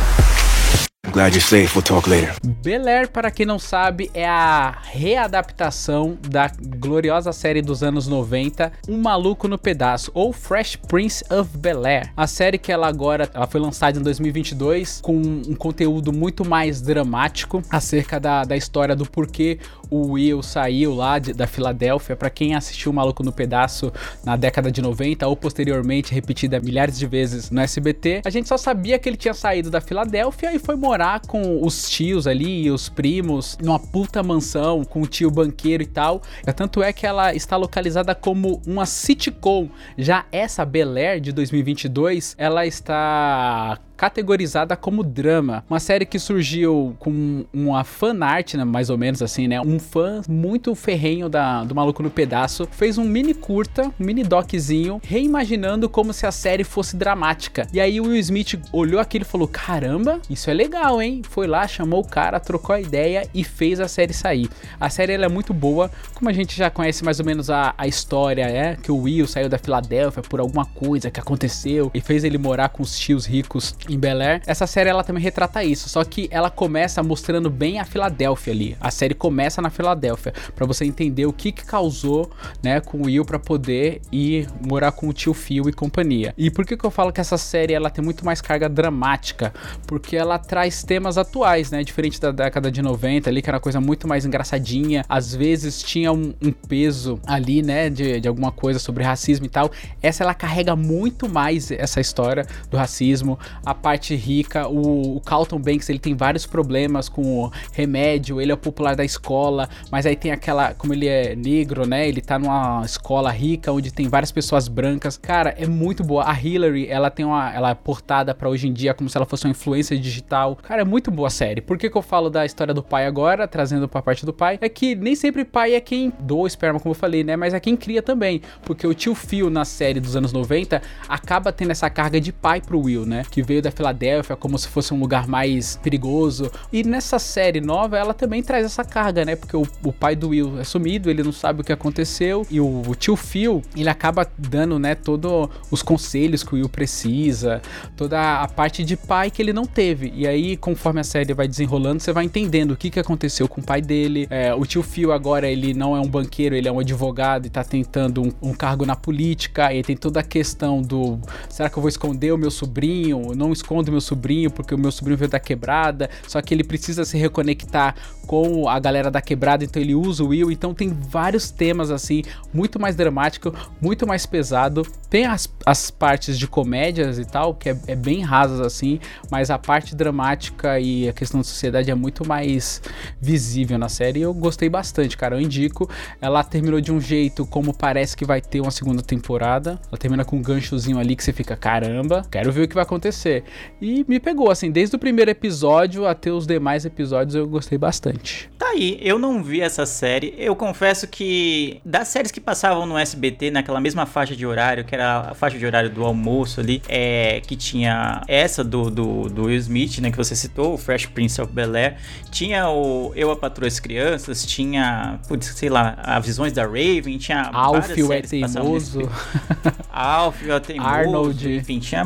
I'm 1.09 1.13
glad 1.13 1.33
you're 1.33 1.41
safe. 1.41 1.75
We'll 1.75 1.81
talk 1.81 2.07
later. 2.07 2.35
Bel 2.61 2.87
Air, 2.87 3.09
para 3.09 3.31
quem 3.31 3.43
não 3.43 3.57
sabe, 3.57 4.11
é 4.13 4.27
a 4.27 4.77
readaptação 4.83 6.15
da 6.29 6.51
gloriosa 6.77 7.33
série 7.33 7.63
dos 7.63 7.81
anos 7.81 8.07
90, 8.07 8.71
Um 8.87 9.01
Maluco 9.01 9.47
no 9.47 9.57
Pedaço, 9.57 10.11
ou 10.13 10.31
Fresh 10.31 10.75
Prince 10.75 11.25
of 11.33 11.57
Bel 11.57 11.83
Air. 11.83 12.13
A 12.15 12.27
série 12.27 12.59
que 12.59 12.71
ela 12.71 12.87
agora 12.87 13.27
ela 13.33 13.47
foi 13.47 13.59
lançada 13.59 13.97
em 13.97 14.03
2022 14.03 15.01
com 15.01 15.15
um 15.15 15.55
conteúdo 15.55 16.13
muito 16.13 16.47
mais 16.47 16.79
dramático 16.79 17.63
acerca 17.71 18.19
da, 18.19 18.43
da 18.43 18.55
história 18.55 18.95
do 18.95 19.09
porquê 19.09 19.57
o 19.89 20.13
Will 20.13 20.41
saiu 20.43 20.93
lá 20.93 21.19
de- 21.19 21.33
da 21.33 21.47
Filadélfia. 21.47 22.15
Para 22.15 22.29
quem 22.29 22.55
assistiu 22.55 22.91
O 22.91 22.93
Maluco 22.95 23.23
no 23.23 23.31
Pedaço 23.31 23.91
na 24.23 24.35
década 24.35 24.71
de 24.71 24.81
90 24.81 25.27
ou 25.27 25.35
posteriormente 25.35 26.13
repetida 26.13 26.59
milhares 26.59 26.97
de 26.97 27.05
vezes 27.07 27.49
no 27.49 27.59
SBT, 27.61 28.21
a 28.25 28.29
gente 28.29 28.47
só 28.47 28.57
sabia 28.57 28.97
que 28.99 29.07
ele 29.09 29.17
tinha 29.17 29.33
saído 29.33 29.69
da 29.69 29.81
Filadélfia 29.81 30.53
e 30.53 30.59
foi 30.59 30.75
morar 30.75 31.21
com 31.21 31.63
os 31.63 31.89
tios 31.89 32.27
ali 32.27 32.63
e 32.63 32.71
os 32.71 32.89
primos 32.89 33.57
numa 33.61 33.79
puta 33.79 34.21
mansão 34.23 34.83
com 34.83 35.01
o 35.01 35.07
tio 35.07 35.29
banqueiro 35.31 35.83
e 35.83 35.87
tal. 35.87 36.21
Tanto 36.55 36.81
é 36.83 36.91
que 36.93 37.05
ela 37.05 37.33
está 37.33 37.55
localizada 37.57 38.13
como 38.13 38.61
uma 38.65 38.85
sitcom. 38.85 39.69
Já 39.97 40.25
essa 40.31 40.65
Bel 40.65 40.95
Air 40.95 41.19
de 41.21 41.31
2022, 41.31 42.35
ela 42.37 42.65
está 42.65 43.79
categorizada 43.99 44.77
como 44.77 45.03
drama. 45.03 45.65
Uma 45.69 45.79
série 45.79 46.05
que 46.05 46.17
surgiu 46.17 46.95
com 46.99 47.43
uma 47.53 47.83
fanart, 47.83 48.53
né, 48.53 48.63
mais 48.63 48.89
ou 48.89 48.97
menos 48.97 49.21
assim, 49.21 49.45
né? 49.45 49.59
Um 49.59 49.77
fã 49.77 50.21
muito 50.29 50.73
ferrenho 50.73 51.27
da, 51.27 51.65
do 51.65 51.75
Maluco 51.75 52.01
no 52.01 52.09
Pedaço 52.09 52.65
fez 52.71 52.97
um 52.97 53.03
mini 53.03 53.33
curta, 53.33 53.91
um 53.99 54.05
mini 54.05 54.23
doczinho, 54.23 55.01
reimaginando 55.03 55.89
como 55.89 56.13
se 56.13 56.25
a 56.25 56.31
série 56.31 56.63
fosse 56.63 56.95
dramática. 56.95 57.67
E 57.73 57.79
aí 57.81 57.99
o 57.99 58.05
Will 58.05 58.15
Smith 58.15 58.57
olhou 58.71 59.01
aquilo 59.01 59.25
e 59.25 59.27
falou: 59.27 59.49
Caramba, 59.49 60.21
isso 60.29 60.49
é 60.49 60.53
legal, 60.53 61.01
hein? 61.01 61.21
Foi 61.29 61.45
lá, 61.45 61.67
chamou 61.67 61.99
o 61.99 62.07
cara, 62.07 62.39
trocou 62.39 62.73
a 62.73 62.79
ideia 62.79 63.27
e 63.33 63.43
fez 63.43 63.81
a 63.81 63.89
série 63.89 64.13
sair. 64.13 64.49
A 64.79 64.89
série 64.89 65.11
ela 65.11 65.25
é 65.25 65.29
muito 65.29 65.53
boa, 65.53 65.91
como 66.13 66.29
a 66.29 66.33
gente 66.33 66.55
já 66.55 66.69
conhece 66.69 67.03
mais 67.03 67.19
ou 67.19 67.25
menos 67.25 67.49
a, 67.49 67.73
a 67.77 67.85
história, 67.85 68.43
é 68.43 68.77
que 68.77 68.93
o 68.93 68.97
Will 69.01 69.27
saiu 69.27 69.49
da 69.49 69.57
Filadélfia 69.57 70.23
por 70.23 70.39
alguma 70.39 70.63
coisa 70.63 71.11
que 71.11 71.19
aconteceu 71.19 71.91
e 71.93 71.99
fez 71.99 72.23
ele 72.23 72.37
morar 72.37 72.69
com 72.69 72.81
os 72.81 72.97
tios 72.97 73.25
ricos 73.25 73.75
em 73.89 73.97
Bel 73.97 74.21
Air. 74.21 74.41
Essa 74.45 74.67
série 74.67 74.89
ela 74.89 75.03
também 75.03 75.21
retrata 75.21 75.63
isso, 75.63 75.89
só 75.89 76.03
que 76.03 76.27
ela 76.31 76.49
começa 76.49 77.01
mostrando 77.01 77.49
bem 77.49 77.79
a 77.79 77.85
Filadélfia 77.85 78.53
ali. 78.53 78.77
A 78.79 78.91
série 78.91 79.13
começa 79.13 79.61
na 79.61 79.69
Filadélfia 79.69 80.33
para 80.55 80.65
você 80.65 80.85
entender 80.85 81.25
o 81.25 81.33
que 81.33 81.51
que 81.51 81.65
causou, 81.65 82.29
né, 82.61 82.79
com 82.79 82.99
o 82.99 83.05
Will 83.05 83.25
para 83.25 83.39
poder 83.39 84.01
ir 84.11 84.47
morar 84.65 84.91
com 84.91 85.07
o 85.07 85.13
tio 85.13 85.33
Phil 85.33 85.67
e 85.67 85.73
companhia. 85.73 86.33
E 86.37 86.51
por 86.51 86.65
que 86.65 86.77
que 86.77 86.85
eu 86.85 86.91
falo 86.91 87.11
que 87.11 87.19
essa 87.19 87.37
série 87.37 87.73
ela 87.73 87.89
tem 87.89 88.03
muito 88.03 88.23
mais 88.23 88.41
carga 88.41 88.69
dramática? 88.69 89.53
Porque 89.87 90.15
ela 90.15 90.37
traz 90.37 90.83
temas 90.83 91.17
atuais, 91.17 91.71
né, 91.71 91.83
diferente 91.83 92.19
da 92.21 92.31
década 92.31 92.71
de 92.71 92.81
90 92.81 93.29
ali 93.29 93.41
que 93.41 93.49
era 93.49 93.59
coisa 93.59 93.81
muito 93.81 94.07
mais 94.07 94.25
engraçadinha, 94.25 95.03
às 95.09 95.33
vezes 95.33 95.81
tinha 95.81 96.11
um, 96.11 96.33
um 96.41 96.51
peso 96.51 97.19
ali, 97.25 97.61
né, 97.61 97.89
de, 97.89 98.19
de 98.19 98.27
alguma 98.27 98.51
coisa 98.51 98.79
sobre 98.79 99.03
racismo 99.03 99.45
e 99.45 99.49
tal. 99.49 99.71
Essa 100.01 100.23
ela 100.23 100.33
carrega 100.33 100.75
muito 100.75 101.27
mais 101.27 101.71
essa 101.71 101.99
história 101.99 102.45
do 102.69 102.77
racismo, 102.77 103.39
a 103.65 103.73
parte 103.79 104.15
rica, 104.15 104.67
o, 104.67 105.17
o 105.17 105.21
Carlton 105.21 105.59
Banks 105.59 105.89
ele 105.89 105.99
tem 105.99 106.15
vários 106.15 106.45
problemas 106.45 107.09
com 107.09 107.45
o 107.45 107.51
remédio, 107.73 108.39
ele 108.39 108.51
é 108.51 108.53
o 108.53 108.57
popular 108.57 108.95
da 108.95 109.03
escola, 109.03 109.67
mas 109.91 110.05
aí 110.05 110.15
tem 110.15 110.31
aquela, 110.31 110.73
como 110.73 110.93
ele 110.93 111.07
é 111.07 111.35
negro, 111.35 111.87
né? 111.87 112.07
Ele 112.07 112.21
tá 112.21 112.37
numa 112.37 112.83
escola 112.85 113.31
rica 113.31 113.71
onde 113.71 113.91
tem 113.91 114.07
várias 114.07 114.31
pessoas 114.31 114.67
brancas. 114.67 115.17
Cara, 115.17 115.55
é 115.57 115.65
muito 115.65 116.03
boa. 116.03 116.29
A 116.29 116.39
Hillary, 116.39 116.87
ela 116.87 117.09
tem 117.09 117.25
uma, 117.25 117.51
ela 117.53 117.71
é 117.71 117.75
portada 117.75 118.35
para 118.35 118.49
hoje 118.49 118.67
em 118.67 118.73
dia 118.73 118.93
como 118.93 119.09
se 119.09 119.17
ela 119.17 119.25
fosse 119.25 119.45
uma 119.45 119.51
influência 119.51 119.97
digital. 119.97 120.57
Cara, 120.61 120.81
é 120.81 120.85
muito 120.85 121.09
boa 121.09 121.27
a 121.27 121.31
série. 121.31 121.61
Por 121.61 121.77
que, 121.77 121.89
que 121.89 121.97
eu 121.97 122.01
falo 122.01 122.29
da 122.29 122.45
história 122.45 122.73
do 122.73 122.83
pai 122.83 123.05
agora, 123.05 123.47
trazendo 123.47 123.87
pra 123.87 124.01
parte 124.01 124.25
do 124.25 124.33
pai? 124.33 124.57
É 124.61 124.69
que 124.69 124.95
nem 124.95 125.15
sempre 125.15 125.45
pai 125.45 125.75
é 125.75 125.81
quem 125.81 126.11
doa 126.19 126.47
esperma, 126.47 126.79
como 126.79 126.91
eu 126.91 126.97
falei, 126.97 127.23
né? 127.23 127.35
Mas 127.35 127.53
é 127.53 127.59
quem 127.59 127.75
cria 127.75 128.01
também. 128.01 128.41
Porque 128.63 128.85
o 128.85 128.93
tio 128.93 129.15
Phil 129.15 129.49
na 129.49 129.65
série 129.65 129.99
dos 129.99 130.15
anos 130.15 130.33
90 130.33 130.81
acaba 131.07 131.51
tendo 131.51 131.71
essa 131.71 131.89
carga 131.89 132.19
de 132.19 132.31
pai 132.31 132.61
pro 132.61 132.79
Will, 132.79 133.05
né? 133.05 133.23
Que 133.29 133.41
veio 133.41 133.61
da 133.61 133.68
Filadélfia 133.71 134.35
como 134.35 134.57
se 134.57 134.67
fosse 134.67 134.93
um 134.93 134.99
lugar 134.99 135.27
mais 135.27 135.77
perigoso. 135.77 136.51
E 136.71 136.83
nessa 136.83 137.19
série 137.19 137.61
nova, 137.61 137.97
ela 137.97 138.13
também 138.13 138.41
traz 138.41 138.65
essa 138.65 138.83
carga, 138.83 139.25
né? 139.25 139.35
Porque 139.35 139.55
o, 139.55 139.65
o 139.83 139.91
pai 139.91 140.15
do 140.15 140.29
Will 140.29 140.59
é 140.59 140.63
sumido, 140.63 141.09
ele 141.09 141.23
não 141.23 141.31
sabe 141.31 141.61
o 141.61 141.63
que 141.63 141.71
aconteceu. 141.71 142.45
E 142.49 142.59
o, 142.59 142.83
o 142.87 142.95
tio 142.95 143.15
Phil, 143.15 143.61
ele 143.75 143.89
acaba 143.89 144.27
dando, 144.37 144.79
né, 144.79 144.95
todos 144.95 145.49
os 145.71 145.81
conselhos 145.81 146.43
que 146.43 146.53
o 146.53 146.55
Will 146.55 146.69
precisa, 146.69 147.61
toda 147.95 148.41
a 148.41 148.47
parte 148.47 148.83
de 148.83 148.95
pai 148.95 149.29
que 149.31 149.41
ele 149.41 149.53
não 149.53 149.65
teve. 149.65 150.11
E 150.15 150.27
aí, 150.27 150.57
conforme 150.57 150.99
a 150.99 151.03
série 151.03 151.33
vai 151.33 151.47
desenrolando, 151.47 152.01
você 152.01 152.11
vai 152.11 152.25
entendendo 152.25 152.71
o 152.71 152.77
que, 152.77 152.89
que 152.89 152.99
aconteceu 152.99 153.47
com 153.47 153.61
o 153.61 153.63
pai 153.63 153.81
dele. 153.81 154.27
É, 154.29 154.53
o 154.53 154.65
tio 154.65 154.83
Phil 154.83 155.11
agora, 155.11 155.47
ele 155.49 155.73
não 155.73 155.95
é 155.95 155.99
um 155.99 156.07
banqueiro, 156.07 156.55
ele 156.55 156.67
é 156.67 156.71
um 156.71 156.79
advogado 156.79 157.45
e 157.45 157.49
tá 157.49 157.63
tentando 157.63 158.21
um, 158.21 158.49
um 158.49 158.53
cargo 158.53 158.85
na 158.85 158.95
política. 158.95 159.73
E 159.73 159.83
tem 159.83 159.95
toda 159.95 160.19
a 160.19 160.23
questão 160.23 160.81
do 160.81 161.19
será 161.49 161.69
que 161.69 161.77
eu 161.77 161.81
vou 161.81 161.89
esconder 161.89 162.31
o 162.31 162.37
meu 162.37 162.51
sobrinho? 162.51 163.33
Não 163.35 163.48
escondo 163.53 163.91
meu 163.91 164.01
sobrinho 164.01 164.51
porque 164.51 164.73
o 164.73 164.77
meu 164.77 164.91
sobrinho 164.91 165.17
veio 165.17 165.29
da 165.29 165.39
quebrada. 165.39 166.09
Só 166.27 166.41
que 166.41 166.53
ele 166.53 166.63
precisa 166.63 167.05
se 167.05 167.17
reconectar 167.17 167.95
com 168.27 168.69
a 168.69 168.79
galera 168.79 169.09
da 169.09 169.21
quebrada, 169.21 169.63
então 169.63 169.81
ele 169.81 169.95
usa 169.95 170.23
o 170.23 170.27
Will. 170.27 170.51
Então 170.51 170.73
tem 170.73 170.89
vários 170.89 171.49
temas 171.49 171.89
assim, 171.89 172.21
muito 172.53 172.79
mais 172.79 172.95
dramático, 172.95 173.51
muito 173.81 174.05
mais 174.05 174.25
pesado. 174.25 174.85
Tem 175.09 175.25
as, 175.25 175.51
as 175.65 175.89
partes 175.89 176.37
de 176.37 176.47
comédias 176.47 177.17
e 177.17 177.25
tal, 177.25 177.55
que 177.55 177.69
é, 177.69 177.77
é 177.87 177.95
bem 177.95 178.21
rasas 178.21 178.59
assim, 178.59 178.99
mas 179.31 179.49
a 179.49 179.57
parte 179.57 179.95
dramática 179.95 180.79
e 180.79 181.09
a 181.09 181.13
questão 181.13 181.39
da 181.39 181.43
sociedade 181.43 181.89
é 181.89 181.95
muito 181.95 182.27
mais 182.27 182.81
visível 183.19 183.79
na 183.79 183.89
série. 183.89 184.19
E 184.19 184.21
eu 184.21 184.33
gostei 184.33 184.69
bastante, 184.69 185.17
cara. 185.17 185.35
Eu 185.35 185.41
indico. 185.41 185.89
Ela 186.21 186.43
terminou 186.43 186.79
de 186.79 186.91
um 186.91 187.01
jeito 187.01 187.47
como 187.47 187.73
parece 187.73 188.15
que 188.15 188.25
vai 188.25 188.41
ter 188.41 188.61
uma 188.61 188.71
segunda 188.71 189.01
temporada. 189.01 189.79
Ela 189.91 189.97
termina 189.97 190.23
com 190.23 190.37
um 190.37 190.41
ganchozinho 190.41 190.99
ali 190.99 191.15
que 191.15 191.23
você 191.23 191.33
fica, 191.33 191.55
caramba, 191.55 192.23
quero 192.29 192.51
ver 192.51 192.65
o 192.65 192.67
que 192.67 192.75
vai 192.75 192.83
acontecer. 192.83 193.38
E 193.81 194.05
me 194.07 194.19
pegou, 194.19 194.51
assim, 194.51 194.69
desde 194.71 194.95
o 194.95 194.99
primeiro 194.99 195.31
episódio 195.31 196.05
até 196.05 196.31
os 196.31 196.45
demais 196.45 196.85
episódios 196.85 197.35
eu 197.35 197.47
gostei 197.47 197.77
bastante. 197.77 198.49
Tá 198.57 198.67
aí, 198.67 198.99
eu 199.01 199.17
não 199.17 199.41
vi 199.41 199.61
essa 199.61 199.85
série. 199.85 200.33
Eu 200.37 200.55
confesso 200.55 201.07
que 201.07 201.79
das 201.85 202.07
séries 202.09 202.31
que 202.31 202.41
passavam 202.41 202.85
no 202.85 202.97
SBT, 202.97 203.51
naquela 203.51 203.79
mesma 203.79 204.05
faixa 204.05 204.35
de 204.35 204.45
horário, 204.45 204.83
que 204.83 204.93
era 204.93 205.31
a 205.31 205.33
faixa 205.33 205.57
de 205.57 205.65
horário 205.65 205.89
do 205.89 206.03
almoço 206.03 206.59
ali, 206.59 206.81
é 206.89 207.41
que 207.45 207.55
tinha 207.55 208.21
essa 208.27 208.63
do, 208.63 208.89
do, 208.89 209.29
do 209.29 209.43
Will 209.45 209.57
Smith, 209.57 209.99
né, 209.99 210.11
que 210.11 210.17
você 210.17 210.35
citou, 210.35 210.73
o 210.73 210.77
Fresh 210.77 211.05
Prince 211.07 211.41
of 211.41 211.51
Bel-Air, 211.53 211.95
tinha 212.29 212.69
o 212.69 213.13
Eu, 213.15 213.31
a 213.31 213.35
Patroa 213.35 213.69
as 213.69 213.79
Crianças, 213.79 214.45
tinha, 214.45 215.19
putz, 215.27 215.47
sei 215.47 215.69
lá, 215.69 215.95
as 216.03 216.25
Visões 216.25 216.51
da 216.51 216.63
Raven, 216.63 217.17
tinha 217.17 217.49
Alfio 217.53 218.11
é 218.11 218.21
teimoso. 218.21 219.01
Alfio 219.89 220.53
é 220.53 220.59
teimoso. 220.59 220.89
Arnold. 220.89 221.55
Enfim, 221.55 221.79
tinha 221.79 222.03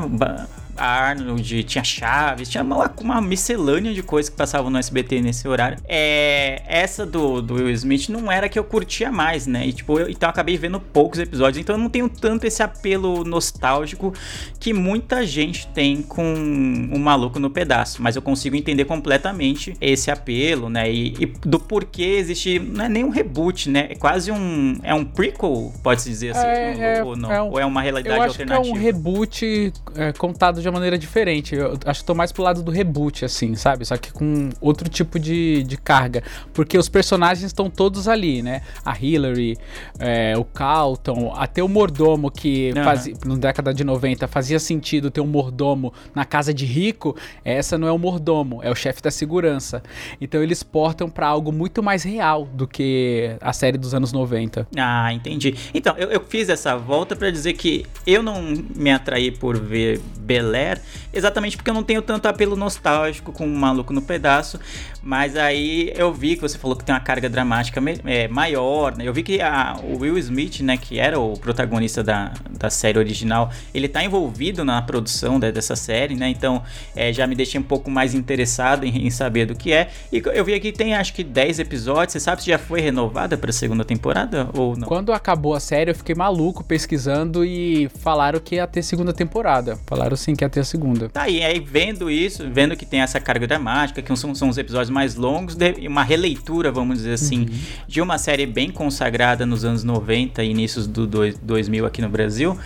Arnold, 0.77 1.63
tinha 1.63 1.83
Chaves, 1.83 2.49
tinha 2.49 2.63
uma, 2.63 2.91
uma, 2.99 3.21
miscelânea 3.21 3.93
de 3.93 4.01
coisas 4.01 4.29
que 4.29 4.35
passavam 4.35 4.69
no 4.69 4.77
SBT 4.77 5.21
nesse 5.21 5.47
horário. 5.47 5.77
É, 5.87 6.61
essa 6.67 7.05
do, 7.05 7.41
do 7.41 7.55
Will 7.55 7.69
Smith 7.71 8.09
não 8.09 8.31
era 8.31 8.49
que 8.49 8.57
eu 8.57 8.63
curtia 8.63 9.11
mais, 9.11 9.45
né? 9.47 9.67
E, 9.67 9.73
tipo, 9.73 9.99
eu, 9.99 10.09
então 10.09 10.27
eu 10.27 10.31
acabei 10.31 10.57
vendo 10.57 10.79
poucos 10.79 11.19
episódios, 11.19 11.61
então 11.61 11.75
eu 11.75 11.79
não 11.79 11.89
tenho 11.89 12.09
tanto 12.09 12.45
esse 12.45 12.63
apelo 12.63 13.23
nostálgico 13.23 14.13
que 14.59 14.73
muita 14.73 15.25
gente 15.25 15.67
tem 15.67 16.01
com 16.01 16.23
o 16.23 16.95
um 16.95 16.99
Maluco 16.99 17.39
no 17.39 17.49
Pedaço, 17.49 18.01
mas 18.01 18.15
eu 18.15 18.21
consigo 18.21 18.55
entender 18.55 18.85
completamente 18.85 19.75
esse 19.79 20.09
apelo, 20.09 20.69
né? 20.69 20.91
E, 20.91 21.13
e, 21.19 21.25
do 21.25 21.59
porquê 21.59 22.17
existe, 22.17 22.59
não 22.59 22.85
é 22.85 22.89
nem 22.89 23.03
um 23.03 23.09
reboot, 23.09 23.69
né? 23.69 23.87
É 23.89 23.95
quase 23.95 24.31
um, 24.31 24.77
é 24.83 24.93
um 24.93 25.05
prequel, 25.05 25.71
pode-se 25.83 26.09
dizer 26.09 26.31
assim, 26.31 26.47
é, 26.47 27.01
ou, 27.03 27.09
ou 27.09 27.15
não? 27.15 27.31
É 27.31 27.41
um, 27.41 27.49
ou 27.51 27.59
é 27.59 27.65
uma 27.65 27.81
realidade 27.81 28.15
eu 28.15 28.21
acho 28.21 28.41
alternativa? 28.41 28.63
Que 28.63 28.69
é 28.69 28.73
um 28.73 28.77
reboot 28.81 29.73
é, 29.95 30.13
contado 30.13 30.61
de 30.63 30.69
uma 30.69 30.73
maneira 30.73 30.97
diferente. 30.97 31.55
Eu 31.55 31.77
acho 31.85 31.99
que 31.99 32.05
tô 32.05 32.15
mais 32.15 32.31
pro 32.31 32.41
lado 32.41 32.63
do 32.63 32.71
reboot, 32.71 33.23
assim, 33.23 33.55
sabe? 33.55 33.85
Só 33.85 33.97
que 33.97 34.11
com 34.11 34.49
outro 34.59 34.89
tipo 34.89 35.19
de, 35.19 35.63
de 35.63 35.77
carga. 35.77 36.23
Porque 36.53 36.77
os 36.77 36.89
personagens 36.89 37.45
estão 37.45 37.69
todos 37.69 38.07
ali, 38.07 38.41
né? 38.41 38.61
A 38.83 38.97
Hillary, 38.99 39.57
é, 39.99 40.35
o 40.37 40.43
Calton, 40.43 41.33
até 41.35 41.63
o 41.63 41.67
mordomo 41.67 42.31
que 42.31 42.73
uhum. 42.75 42.83
fazia, 42.83 43.13
na 43.25 43.35
década 43.35 43.73
de 43.73 43.83
90 43.83 44.27
fazia 44.27 44.59
sentido 44.59 45.11
ter 45.11 45.21
um 45.21 45.27
mordomo 45.27 45.93
na 46.15 46.25
casa 46.25 46.53
de 46.53 46.65
rico. 46.65 47.15
Essa 47.43 47.77
não 47.77 47.87
é 47.87 47.91
o 47.91 47.97
mordomo, 47.97 48.61
é 48.63 48.71
o 48.71 48.75
chefe 48.75 49.01
da 49.01 49.11
segurança. 49.11 49.83
Então 50.19 50.41
eles 50.41 50.63
portam 50.63 51.09
para 51.09 51.27
algo 51.27 51.51
muito 51.51 51.83
mais 51.83 52.03
real 52.03 52.47
do 52.53 52.67
que 52.67 53.35
a 53.41 53.53
série 53.53 53.77
dos 53.77 53.93
anos 53.93 54.11
90. 54.11 54.67
Ah, 54.77 55.13
entendi. 55.13 55.55
Então, 55.73 55.95
eu, 55.97 56.09
eu 56.09 56.21
fiz 56.21 56.49
essa 56.49 56.77
volta 56.77 57.15
para 57.15 57.29
dizer 57.29 57.53
que 57.53 57.85
eu 58.07 58.23
não 58.23 58.41
me 58.75 58.91
atraí 58.91 59.31
por 59.31 59.59
ver 59.59 59.99
Bel 60.19 60.52
Air, 60.55 60.79
exatamente 61.13 61.55
porque 61.55 61.69
eu 61.69 61.73
não 61.73 61.83
tenho 61.83 62.01
tanto 62.01 62.27
apelo 62.27 62.55
nostálgico 62.55 63.31
com 63.31 63.45
o 63.45 63.49
Maluco 63.49 63.93
no 63.93 64.01
Pedaço, 64.01 64.59
mas 65.01 65.35
aí 65.35 65.91
eu 65.95 66.13
vi 66.13 66.35
que 66.35 66.41
você 66.41 66.57
falou 66.57 66.75
que 66.75 66.83
tem 66.83 66.93
uma 66.93 67.01
carga 67.01 67.29
dramática 67.29 67.81
é, 68.05 68.27
maior, 68.27 68.95
né? 68.97 69.07
Eu 69.07 69.13
vi 69.13 69.23
que 69.23 69.41
a, 69.41 69.77
o 69.83 69.99
Will 69.99 70.17
Smith, 70.17 70.61
né, 70.61 70.77
que 70.77 70.99
era 70.99 71.19
o 71.19 71.37
protagonista 71.37 72.03
da, 72.03 72.33
da 72.49 72.69
série 72.69 72.97
original, 72.97 73.51
ele 73.73 73.87
tá 73.87 74.03
envolvido 74.03 74.65
na 74.65 74.81
produção 74.81 75.39
dessa 75.39 75.75
série, 75.75 76.15
né? 76.15 76.29
Então 76.29 76.63
é, 76.95 77.13
já 77.13 77.27
me 77.27 77.35
deixei 77.35 77.59
um 77.59 77.63
pouco 77.63 77.89
mais 77.89 78.13
interessado 78.13 78.85
em, 78.85 79.07
em, 79.07 79.09
saber 79.09 79.45
do 79.45 79.55
que 79.55 79.71
é. 79.71 79.89
E 80.11 80.21
eu 80.33 80.43
vi 80.43 80.53
aqui 80.53 80.71
que 80.71 80.77
tem 80.77 80.95
acho 80.95 81.13
que 81.13 81.23
10 81.23 81.59
episódios. 81.59 82.13
Você 82.13 82.19
sabe 82.19 82.41
se 82.41 82.49
já 82.49 82.57
foi 82.57 82.81
renovada 82.81 83.37
pra 83.37 83.51
segunda 83.51 83.83
temporada 83.83 84.49
ou 84.53 84.75
não? 84.75 84.87
Quando 84.87 85.13
acabou 85.13 85.53
a 85.53 85.59
série, 85.59 85.91
eu 85.91 85.95
fiquei 85.95 86.15
maluco 86.15 86.63
pesquisando 86.63 87.45
e 87.45 87.89
falaram 87.99 88.39
que 88.39 88.55
ia 88.55 88.65
ter 88.65 88.81
segunda 88.81 89.13
temporada. 89.13 89.77
Falaram 89.85 90.15
sim 90.15 90.35
que 90.35 90.43
ia 90.43 90.49
ter 90.49 90.61
a 90.61 90.63
segunda. 90.63 91.02
Tá 91.09 91.23
aí, 91.23 91.43
aí 91.43 91.59
vendo 91.59 92.09
isso, 92.09 92.47
vendo 92.49 92.75
que 92.75 92.85
tem 92.85 93.01
essa 93.01 93.19
carga 93.19 93.47
dramática, 93.47 94.01
que 94.01 94.15
são, 94.15 94.33
são 94.35 94.49
os 94.49 94.57
episódios 94.57 94.89
mais 94.89 95.15
longos, 95.15 95.57
uma 95.87 96.03
releitura, 96.03 96.71
vamos 96.71 96.97
dizer 96.97 97.13
assim, 97.13 97.41
uhum. 97.41 97.59
de 97.87 98.01
uma 98.01 98.17
série 98.17 98.45
bem 98.45 98.69
consagrada 98.69 99.45
nos 99.45 99.65
anos 99.65 99.83
90 99.83 100.43
e 100.43 100.49
inícios 100.49 100.87
do 100.87 101.07
2000 101.07 101.85
aqui 101.85 102.01
no 102.01 102.09
Brasil 102.09 102.57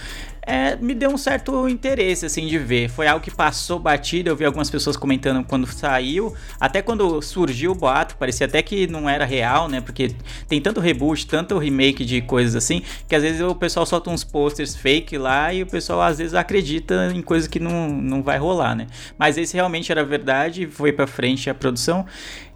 é, 0.48 0.78
me 0.78 0.96
deu 0.96 1.10
um 1.10 1.18
certo 1.18 1.68
interesse, 1.68 2.26
assim, 2.26 2.48
de 2.48 2.58
ver. 2.58 2.90
Foi 2.90 3.06
algo 3.06 3.22
que 3.22 3.30
passou 3.30 3.78
batido, 3.78 4.30
eu 4.30 4.36
vi 4.36 4.46
algumas 4.46 4.70
pessoas 4.70 4.96
comentando 4.96 5.44
quando 5.44 5.68
saiu, 5.68 6.34
até 6.58 6.82
quando 6.82 7.22
surgiu 7.22 7.74
o 7.74 7.76
boato, 7.76 8.16
parecia 8.16 8.48
até 8.48 8.62
que 8.62 8.88
não 8.88 9.10
era 9.10 9.26
real, 9.26 9.68
né? 9.68 9.82
Porque 9.82 10.16
tem 10.48 10.62
tanto 10.62 10.80
reboot, 10.80 11.28
tanto 11.28 11.58
remake 11.58 12.06
de 12.06 12.22
coisas 12.22 12.56
assim, 12.56 12.82
que 13.10 13.16
às 13.16 13.24
vezes 13.24 13.42
o 13.42 13.54
pessoal 13.54 13.86
solta 13.86 14.10
uns 14.10 14.24
posters 14.24 14.74
fake 14.74 15.18
lá 15.18 15.54
e 15.54 15.64
o 15.64 15.68
pessoal 15.68 16.02
às 16.02 16.18
vezes 16.18 16.34
acredita 16.34 17.12
em 17.14 17.22
coisas 17.22 17.50
que 17.50 17.60
não, 17.60 17.90
não 17.90 18.24
vai 18.24 18.38
rolar, 18.38 18.74
né? 18.74 18.88
Mas 19.18 19.38
esse 19.38 19.54
realmente 19.54 19.92
era 19.92 20.06
verdade, 20.06 20.66
foi 20.66 20.94
pra 20.94 21.06
frente 21.06 21.50
a 21.50 21.54
produção 21.54 22.06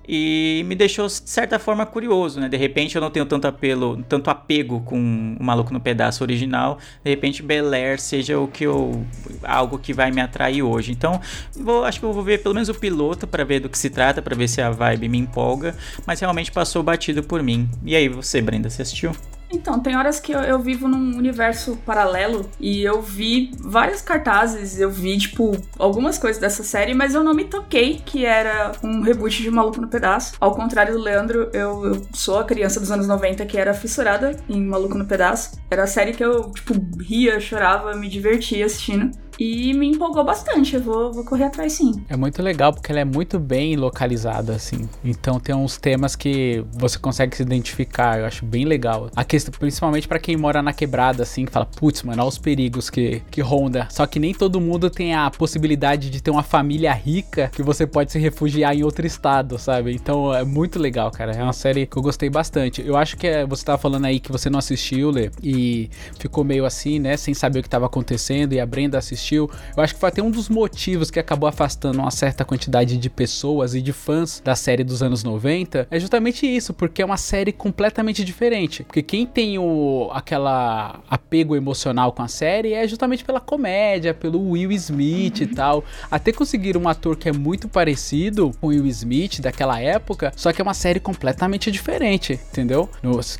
e 0.07 0.63
me 0.65 0.75
deixou 0.75 1.07
de 1.07 1.13
certa 1.29 1.59
forma 1.59 1.85
curioso, 1.85 2.39
né? 2.39 2.49
De 2.49 2.57
repente 2.57 2.95
eu 2.95 3.01
não 3.01 3.09
tenho 3.09 3.25
tanto 3.25 3.47
apelo, 3.47 4.03
tanto 4.07 4.29
apego 4.29 4.81
com 4.81 5.35
o 5.39 5.43
Maluco 5.43 5.73
no 5.73 5.79
Pedaço 5.79 6.23
original, 6.23 6.77
de 7.03 7.09
repente 7.09 7.43
Bel 7.43 7.71
Air 7.73 7.99
seja 7.99 8.39
o 8.39 8.47
que 8.47 8.65
eu 8.65 9.05
algo 9.43 9.77
que 9.77 9.93
vai 9.93 10.11
me 10.11 10.21
atrair 10.21 10.63
hoje. 10.63 10.91
Então, 10.91 11.19
vou, 11.55 11.83
acho 11.83 11.99
que 11.99 12.05
eu 12.05 12.13
vou 12.13 12.23
ver 12.23 12.41
pelo 12.41 12.55
menos 12.55 12.69
o 12.69 12.73
piloto 12.73 13.27
para 13.27 13.43
ver 13.43 13.59
do 13.59 13.69
que 13.69 13.77
se 13.77 13.89
trata, 13.89 14.21
para 14.21 14.35
ver 14.35 14.47
se 14.47 14.61
a 14.61 14.69
vibe 14.69 15.07
me 15.09 15.17
empolga, 15.17 15.75
mas 16.05 16.19
realmente 16.19 16.51
passou 16.51 16.83
batido 16.83 17.23
por 17.23 17.41
mim. 17.43 17.69
E 17.85 17.95
aí, 17.95 18.07
você, 18.09 18.41
Brenda, 18.41 18.69
você 18.69 18.81
assistiu? 18.81 19.11
Então, 19.51 19.79
tem 19.79 19.95
horas 19.97 20.19
que 20.19 20.31
eu, 20.31 20.39
eu, 20.39 20.59
vivo 20.59 20.87
num 20.87 21.17
universo 21.17 21.77
paralelo 21.85 22.49
e 22.59 22.83
eu 22.83 23.01
vi 23.01 23.51
vários 23.59 24.01
cartazes, 24.01 24.79
eu 24.79 24.89
vi, 24.89 25.17
tipo, 25.17 25.57
algumas 25.77 26.17
coisas 26.17 26.39
dessa 26.39 26.63
série, 26.63 26.93
mas 26.93 27.13
eu 27.13 27.23
não 27.23 27.33
me 27.33 27.45
toquei 27.45 28.01
que 28.05 28.25
era 28.25 28.71
um 28.83 29.01
reboot 29.01 29.41
de 29.41 29.51
Maluco 29.51 29.81
no 29.81 29.87
Pedaço. 29.87 30.33
Ao 30.39 30.55
contrário 30.55 30.93
do 30.93 30.99
Leandro, 30.99 31.49
eu, 31.53 31.85
eu 31.85 32.01
sou 32.13 32.39
a 32.39 32.43
criança 32.43 32.79
dos 32.79 32.91
anos 32.91 33.07
90 33.07 33.45
que 33.45 33.57
era 33.57 33.73
fissurada 33.73 34.37
em 34.49 34.61
Maluco 34.61 34.97
no 34.97 35.05
Pedaço. 35.05 35.59
Era 35.69 35.83
a 35.83 35.87
série 35.87 36.13
que 36.13 36.23
eu, 36.23 36.51
tipo, 36.51 36.73
ria, 36.99 37.39
chorava, 37.39 37.95
me 37.95 38.07
divertia 38.07 38.65
assistindo. 38.65 39.11
E 39.43 39.73
me 39.73 39.87
empolgou 39.87 40.23
bastante, 40.23 40.75
eu 40.75 40.81
vou, 40.83 41.11
vou 41.11 41.25
correr 41.25 41.45
atrás 41.45 41.73
sim. 41.73 42.05
É 42.07 42.15
muito 42.15 42.43
legal 42.43 42.71
porque 42.71 42.91
ela 42.91 43.01
é 43.01 43.03
muito 43.03 43.39
bem 43.39 43.75
localizada, 43.75 44.53
assim. 44.53 44.87
Então 45.03 45.39
tem 45.39 45.55
uns 45.55 45.77
temas 45.77 46.15
que 46.15 46.63
você 46.71 46.99
consegue 46.99 47.35
se 47.35 47.41
identificar, 47.41 48.19
eu 48.19 48.27
acho 48.27 48.45
bem 48.45 48.65
legal. 48.65 49.09
A 49.15 49.23
questão, 49.23 49.51
principalmente 49.51 50.07
para 50.07 50.19
quem 50.19 50.37
mora 50.37 50.61
na 50.61 50.71
quebrada, 50.71 51.23
assim, 51.23 51.43
que 51.43 51.51
fala, 51.51 51.65
putz, 51.65 52.03
mano, 52.03 52.21
olha 52.21 52.29
os 52.29 52.37
perigos 52.37 52.87
que, 52.91 53.23
que 53.31 53.41
ronda. 53.41 53.87
Só 53.89 54.05
que 54.05 54.19
nem 54.19 54.31
todo 54.31 54.61
mundo 54.61 54.91
tem 54.91 55.15
a 55.15 55.31
possibilidade 55.31 56.11
de 56.11 56.21
ter 56.21 56.29
uma 56.29 56.43
família 56.43 56.93
rica 56.93 57.49
que 57.51 57.63
você 57.63 57.87
pode 57.87 58.11
se 58.11 58.19
refugiar 58.19 58.75
em 58.75 58.83
outro 58.83 59.07
estado, 59.07 59.57
sabe? 59.57 59.91
Então 59.91 60.31
é 60.31 60.43
muito 60.43 60.77
legal, 60.77 61.09
cara. 61.09 61.31
É 61.31 61.41
uma 61.41 61.51
série 61.51 61.87
que 61.87 61.97
eu 61.97 62.03
gostei 62.03 62.29
bastante. 62.29 62.85
Eu 62.85 62.95
acho 62.95 63.17
que 63.17 63.25
é, 63.25 63.43
você 63.43 63.65
tava 63.65 63.79
falando 63.79 64.05
aí 64.05 64.19
que 64.19 64.31
você 64.31 64.51
não 64.51 64.59
assistiu, 64.59 65.09
Lê, 65.09 65.31
e 65.41 65.89
ficou 66.19 66.43
meio 66.43 66.63
assim, 66.63 66.99
né, 66.99 67.17
sem 67.17 67.33
saber 67.33 67.61
o 67.61 67.63
que 67.63 67.69
tava 67.69 67.87
acontecendo, 67.87 68.53
e 68.53 68.59
a 68.59 68.65
Brenda 68.67 68.99
assistiu 68.99 69.30
Eu 69.35 69.83
acho 69.83 69.93
que 69.93 69.99
foi 69.99 70.09
até 70.09 70.21
um 70.21 70.31
dos 70.31 70.49
motivos 70.49 71.11
que 71.11 71.19
acabou 71.19 71.47
afastando 71.47 71.99
uma 71.99 72.11
certa 72.11 72.43
quantidade 72.43 72.97
de 72.97 73.09
pessoas 73.09 73.75
e 73.75 73.81
de 73.81 73.93
fãs 73.93 74.41
da 74.43 74.55
série 74.55 74.83
dos 74.83 75.01
anos 75.01 75.23
90. 75.23 75.87
É 75.89 75.99
justamente 75.99 76.45
isso, 76.45 76.73
porque 76.73 77.01
é 77.01 77.05
uma 77.05 77.17
série 77.17 77.51
completamente 77.51 78.23
diferente. 78.23 78.83
Porque 78.83 79.01
quem 79.01 79.25
tem 79.25 79.57
o 79.57 80.09
aquela 80.11 80.99
apego 81.09 81.55
emocional 81.55 82.11
com 82.11 82.21
a 82.21 82.27
série 82.27 82.73
é 82.73 82.87
justamente 82.87 83.23
pela 83.23 83.39
comédia, 83.39 84.13
pelo 84.13 84.51
Will 84.51 84.71
Smith 84.71 85.41
e 85.41 85.47
tal. 85.47 85.83
Até 86.09 86.31
conseguir 86.31 86.77
um 86.77 86.87
ator 86.87 87.15
que 87.15 87.29
é 87.29 87.31
muito 87.31 87.67
parecido 87.67 88.51
com 88.59 88.67
o 88.67 88.69
Will 88.69 88.87
Smith 88.87 89.39
daquela 89.39 89.79
época, 89.79 90.31
só 90.35 90.51
que 90.51 90.61
é 90.61 90.63
uma 90.63 90.73
série 90.73 90.99
completamente 90.99 91.71
diferente, 91.71 92.33
entendeu? 92.33 92.89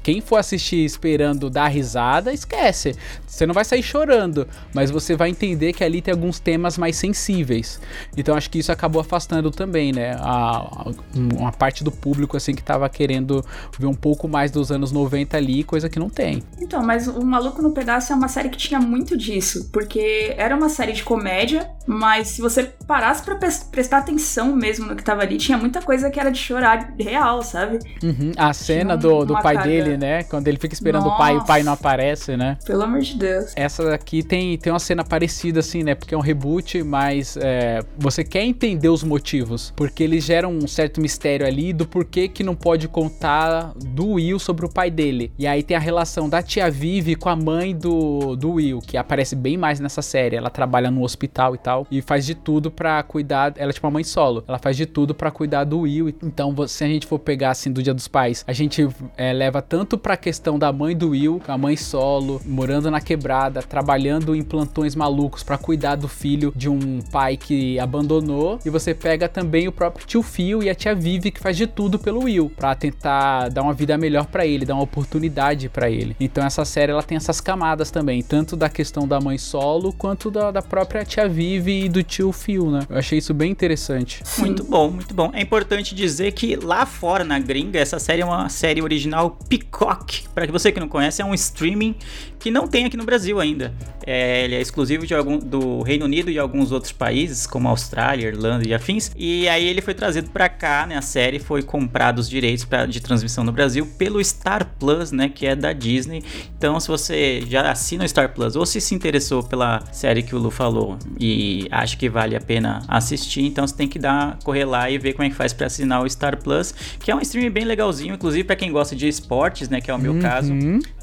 Quem 0.03 0.21
for 0.21 0.37
assistir 0.37 0.83
esperando 0.85 1.49
dar 1.49 1.67
risada, 1.67 2.33
esquece. 2.33 2.95
Você 3.25 3.45
não 3.45 3.53
vai 3.53 3.65
sair 3.65 3.83
chorando, 3.83 4.47
mas 4.73 4.91
você 4.91 5.15
vai 5.15 5.29
entender 5.29 5.73
que 5.81 5.85
ali 5.85 5.99
tem 5.99 6.11
alguns 6.11 6.39
temas 6.39 6.77
mais 6.77 6.95
sensíveis. 6.95 7.81
Então 8.15 8.35
acho 8.35 8.51
que 8.51 8.59
isso 8.59 8.71
acabou 8.71 9.01
afastando 9.01 9.49
também, 9.49 9.91
né? 9.91 10.15
A, 10.19 10.57
a 10.57 10.85
uma 11.15 11.51
parte 11.51 11.83
do 11.83 11.91
público 11.91 12.37
assim 12.37 12.53
que 12.53 12.61
tava 12.61 12.87
querendo 12.87 13.43
ver 13.79 13.87
um 13.87 13.93
pouco 13.95 14.27
mais 14.27 14.51
dos 14.51 14.71
anos 14.71 14.91
90 14.91 15.35
ali, 15.35 15.63
coisa 15.63 15.89
que 15.89 15.97
não 15.97 16.07
tem. 16.07 16.43
Então, 16.59 16.83
mas 16.83 17.07
o 17.07 17.25
Maluco 17.25 17.63
no 17.63 17.71
Pedaço 17.71 18.13
é 18.13 18.15
uma 18.15 18.27
série 18.27 18.49
que 18.49 18.57
tinha 18.59 18.79
muito 18.79 19.17
disso, 19.17 19.69
porque 19.73 20.35
era 20.37 20.55
uma 20.55 20.69
série 20.69 20.93
de 20.93 21.03
comédia, 21.03 21.67
mas 21.87 22.27
se 22.27 22.41
você 22.41 22.71
parasse 22.85 23.23
para 23.23 23.35
prestar 23.71 23.97
atenção 23.97 24.55
mesmo 24.55 24.85
no 24.85 24.95
que 24.95 25.03
tava 25.03 25.23
ali, 25.23 25.37
tinha 25.37 25.57
muita 25.57 25.81
coisa 25.81 26.11
que 26.11 26.19
era 26.19 26.29
de 26.29 26.37
chorar 26.37 26.93
real, 26.99 27.41
sabe? 27.41 27.79
Uhum. 28.03 28.33
A 28.37 28.53
cena 28.53 28.95
do, 28.95 29.25
do 29.25 29.33
pai 29.41 29.57
dele, 29.63 29.97
né? 29.97 30.23
Quando 30.23 30.47
ele 30.47 30.59
fica 30.59 30.75
esperando 30.75 31.05
Nossa. 31.05 31.15
o 31.15 31.17
pai 31.17 31.33
e 31.33 31.37
o 31.37 31.43
pai 31.43 31.63
não 31.63 31.73
aparece, 31.73 32.37
né? 32.37 32.57
Pelo 32.65 32.83
amor 32.83 32.99
de 32.99 33.15
Deus. 33.15 33.53
Essa 33.55 33.83
daqui 33.85 34.21
tem, 34.21 34.55
tem 34.59 34.71
uma 34.71 34.79
cena 34.79 35.03
parecida, 35.03 35.60
assim, 35.61 35.83
né? 35.83 35.95
Porque 35.95 36.13
é 36.13 36.17
um 36.17 36.21
reboot, 36.21 36.83
mas 36.83 37.37
é, 37.37 37.79
você 37.97 38.23
quer 38.23 38.43
entender 38.43 38.89
os 38.89 39.03
motivos. 39.03 39.73
Porque 39.75 40.03
eles 40.03 40.23
geram 40.23 40.51
um 40.51 40.67
certo 40.67 40.99
mistério 40.99 41.45
ali 41.45 41.71
do 41.71 41.87
porquê 41.87 42.27
que 42.27 42.43
não 42.43 42.55
pode 42.55 42.87
contar 42.87 43.73
do 43.75 44.11
Will 44.11 44.39
sobre 44.39 44.65
o 44.65 44.69
pai 44.69 44.91
dele. 44.91 45.31
E 45.37 45.47
aí 45.47 45.63
tem 45.63 45.77
a 45.77 45.79
relação 45.79 46.27
da 46.27 46.41
tia 46.41 46.69
Vivi 46.69 47.15
com 47.15 47.29
a 47.29 47.35
mãe 47.35 47.75
do, 47.75 48.35
do 48.35 48.53
Will, 48.53 48.79
que 48.79 48.97
aparece 48.97 49.35
bem 49.35 49.57
mais 49.57 49.79
nessa 49.79 50.01
série. 50.01 50.35
Ela 50.35 50.49
trabalha 50.49 50.91
no 50.91 51.03
hospital 51.03 51.55
e 51.55 51.57
tal. 51.57 51.87
E 51.89 52.01
faz 52.01 52.25
de 52.25 52.35
tudo 52.35 52.69
para 52.69 53.01
cuidar. 53.03 53.53
Ela 53.55 53.69
é 53.69 53.73
tipo 53.73 53.87
uma 53.87 53.91
mãe 53.91 54.03
solo. 54.03 54.43
Ela 54.47 54.57
faz 54.57 54.75
de 54.75 54.85
tudo 54.85 55.13
para 55.13 55.31
cuidar 55.31 55.63
do 55.63 55.81
Will. 55.81 56.09
Então, 56.09 56.55
se 56.67 56.83
a 56.83 56.87
gente 56.87 57.07
for 57.07 57.19
pegar 57.19 57.51
assim 57.51 57.71
do 57.71 57.81
Dia 57.81 57.93
dos 57.93 58.07
Pais, 58.07 58.43
a 58.47 58.53
gente 58.53 58.87
é, 59.17 59.33
leva 59.33 59.61
tanto 59.61 59.97
pra 59.97 60.17
questão 60.17 60.57
da 60.57 60.71
mãe 60.71 60.95
do 60.95 61.09
Will, 61.09 61.41
a 61.47 61.57
mãe 61.57 61.75
solo, 61.75 62.41
morando 62.45 62.89
na 62.89 63.01
quebrada, 63.01 63.61
trabalhando 63.61 64.35
em 64.35 64.41
plantões 64.41 64.95
malucos 64.95 65.43
para 65.51 65.57
cuidar 65.57 65.95
do 65.95 66.07
filho 66.07 66.53
de 66.55 66.69
um 66.69 67.01
pai 67.11 67.35
que 67.35 67.77
abandonou. 67.77 68.57
E 68.65 68.69
você 68.69 68.93
pega 68.93 69.27
também 69.27 69.67
o 69.67 69.71
próprio 69.71 70.07
tio 70.07 70.23
Phil 70.23 70.63
e 70.63 70.69
a 70.69 70.75
tia 70.75 70.95
Vivi 70.95 71.29
que 71.29 71.41
faz 71.41 71.57
de 71.57 71.67
tudo 71.67 71.99
pelo 71.99 72.23
Will 72.23 72.49
para 72.49 72.73
tentar 72.73 73.49
dar 73.49 73.61
uma 73.61 73.73
vida 73.73 73.97
melhor 73.97 74.27
para 74.27 74.45
ele, 74.45 74.65
dar 74.65 74.75
uma 74.75 74.83
oportunidade 74.83 75.67
para 75.67 75.89
ele. 75.89 76.15
Então 76.21 76.45
essa 76.45 76.63
série 76.63 76.93
ela 76.93 77.03
tem 77.03 77.17
essas 77.17 77.41
camadas 77.41 77.91
também, 77.91 78.23
tanto 78.23 78.55
da 78.55 78.69
questão 78.69 79.05
da 79.05 79.19
mãe 79.19 79.37
solo 79.37 79.91
quanto 79.91 80.31
da, 80.31 80.51
da 80.51 80.61
própria 80.61 81.03
tia 81.03 81.27
Vivi 81.27 81.83
e 81.83 81.89
do 81.89 82.01
tio 82.01 82.31
Phil, 82.31 82.71
né? 82.71 82.87
Eu 82.89 82.97
achei 82.97 83.17
isso 83.17 83.33
bem 83.33 83.51
interessante. 83.51 84.23
Muito 84.37 84.63
bom, 84.63 84.89
muito 84.89 85.13
bom. 85.13 85.31
É 85.33 85.41
importante 85.41 85.93
dizer 85.93 86.31
que 86.31 86.55
lá 86.55 86.85
fora 86.85 87.25
na 87.25 87.39
gringa 87.39 87.77
essa 87.77 87.99
série 87.99 88.21
é 88.21 88.25
uma 88.25 88.47
série 88.47 88.81
original 88.81 89.37
Peacock. 89.49 90.29
Para 90.33 90.47
você 90.47 90.71
que 90.71 90.79
não 90.79 90.87
conhece, 90.87 91.21
é 91.21 91.25
um 91.25 91.33
streaming 91.33 91.93
que 92.39 92.49
não 92.49 92.67
tem 92.67 92.85
aqui 92.85 92.95
no 92.95 93.03
Brasil 93.03 93.37
ainda. 93.37 93.73
É, 94.05 94.45
ele 94.45 94.55
é 94.55 94.61
exclusivo 94.61 95.05
de 95.05 95.13
algum, 95.13 95.39
do 95.43 95.81
Reino 95.81 96.05
Unido 96.05 96.29
e 96.29 96.39
alguns 96.39 96.71
outros 96.71 96.91
países, 96.91 97.45
como 97.45 97.67
Austrália, 97.67 98.27
Irlanda 98.27 98.67
e 98.67 98.73
afins. 98.73 99.11
E 99.15 99.47
aí 99.47 99.67
ele 99.67 99.81
foi 99.81 99.93
trazido 99.93 100.29
para 100.29 100.49
cá, 100.49 100.85
né? 100.87 100.95
A 100.97 101.01
série 101.01 101.39
foi 101.39 101.61
comprada 101.63 102.19
os 102.19 102.29
direitos 102.29 102.65
pra, 102.65 102.85
de 102.85 102.99
transmissão 103.01 103.43
no 103.43 103.51
Brasil 103.51 103.85
pelo 103.97 104.23
Star 104.23 104.65
Plus, 104.79 105.11
né? 105.11 105.29
Que 105.29 105.47
é 105.47 105.55
da 105.55 105.73
Disney. 105.73 106.23
Então, 106.57 106.79
se 106.79 106.87
você 106.87 107.43
já 107.47 107.71
assina 107.71 108.03
o 108.03 108.07
Star 108.07 108.33
Plus 108.33 108.55
ou 108.55 108.65
se 108.65 108.81
se 108.81 108.95
interessou 108.95 109.43
pela 109.43 109.83
série 109.91 110.23
que 110.23 110.35
o 110.35 110.39
Lu 110.39 110.51
falou 110.51 110.97
e 111.19 111.67
acha 111.71 111.95
que 111.95 112.09
vale 112.09 112.35
a 112.35 112.41
pena 112.41 112.81
assistir, 112.87 113.43
então 113.43 113.65
você 113.65 113.75
tem 113.75 113.87
que 113.87 113.99
dar 113.99 114.37
correr 114.43 114.65
lá 114.65 114.89
e 114.89 114.97
ver 114.97 115.13
como 115.13 115.25
é 115.25 115.29
que 115.29 115.35
faz 115.35 115.53
para 115.53 115.67
assinar 115.67 116.03
o 116.03 116.09
Star 116.09 116.37
Plus, 116.37 116.73
que 116.99 117.11
é 117.11 117.15
um 117.15 117.21
stream 117.21 117.51
bem 117.51 117.65
legalzinho, 117.65 118.15
inclusive 118.15 118.43
para 118.43 118.55
quem 118.55 118.71
gosta 118.71 118.95
de 118.95 119.07
esportes, 119.07 119.69
né? 119.69 119.81
Que 119.81 119.91
é 119.91 119.93
o 119.93 119.99
meu 119.99 120.13
uhum. 120.13 120.19
caso. 120.19 120.53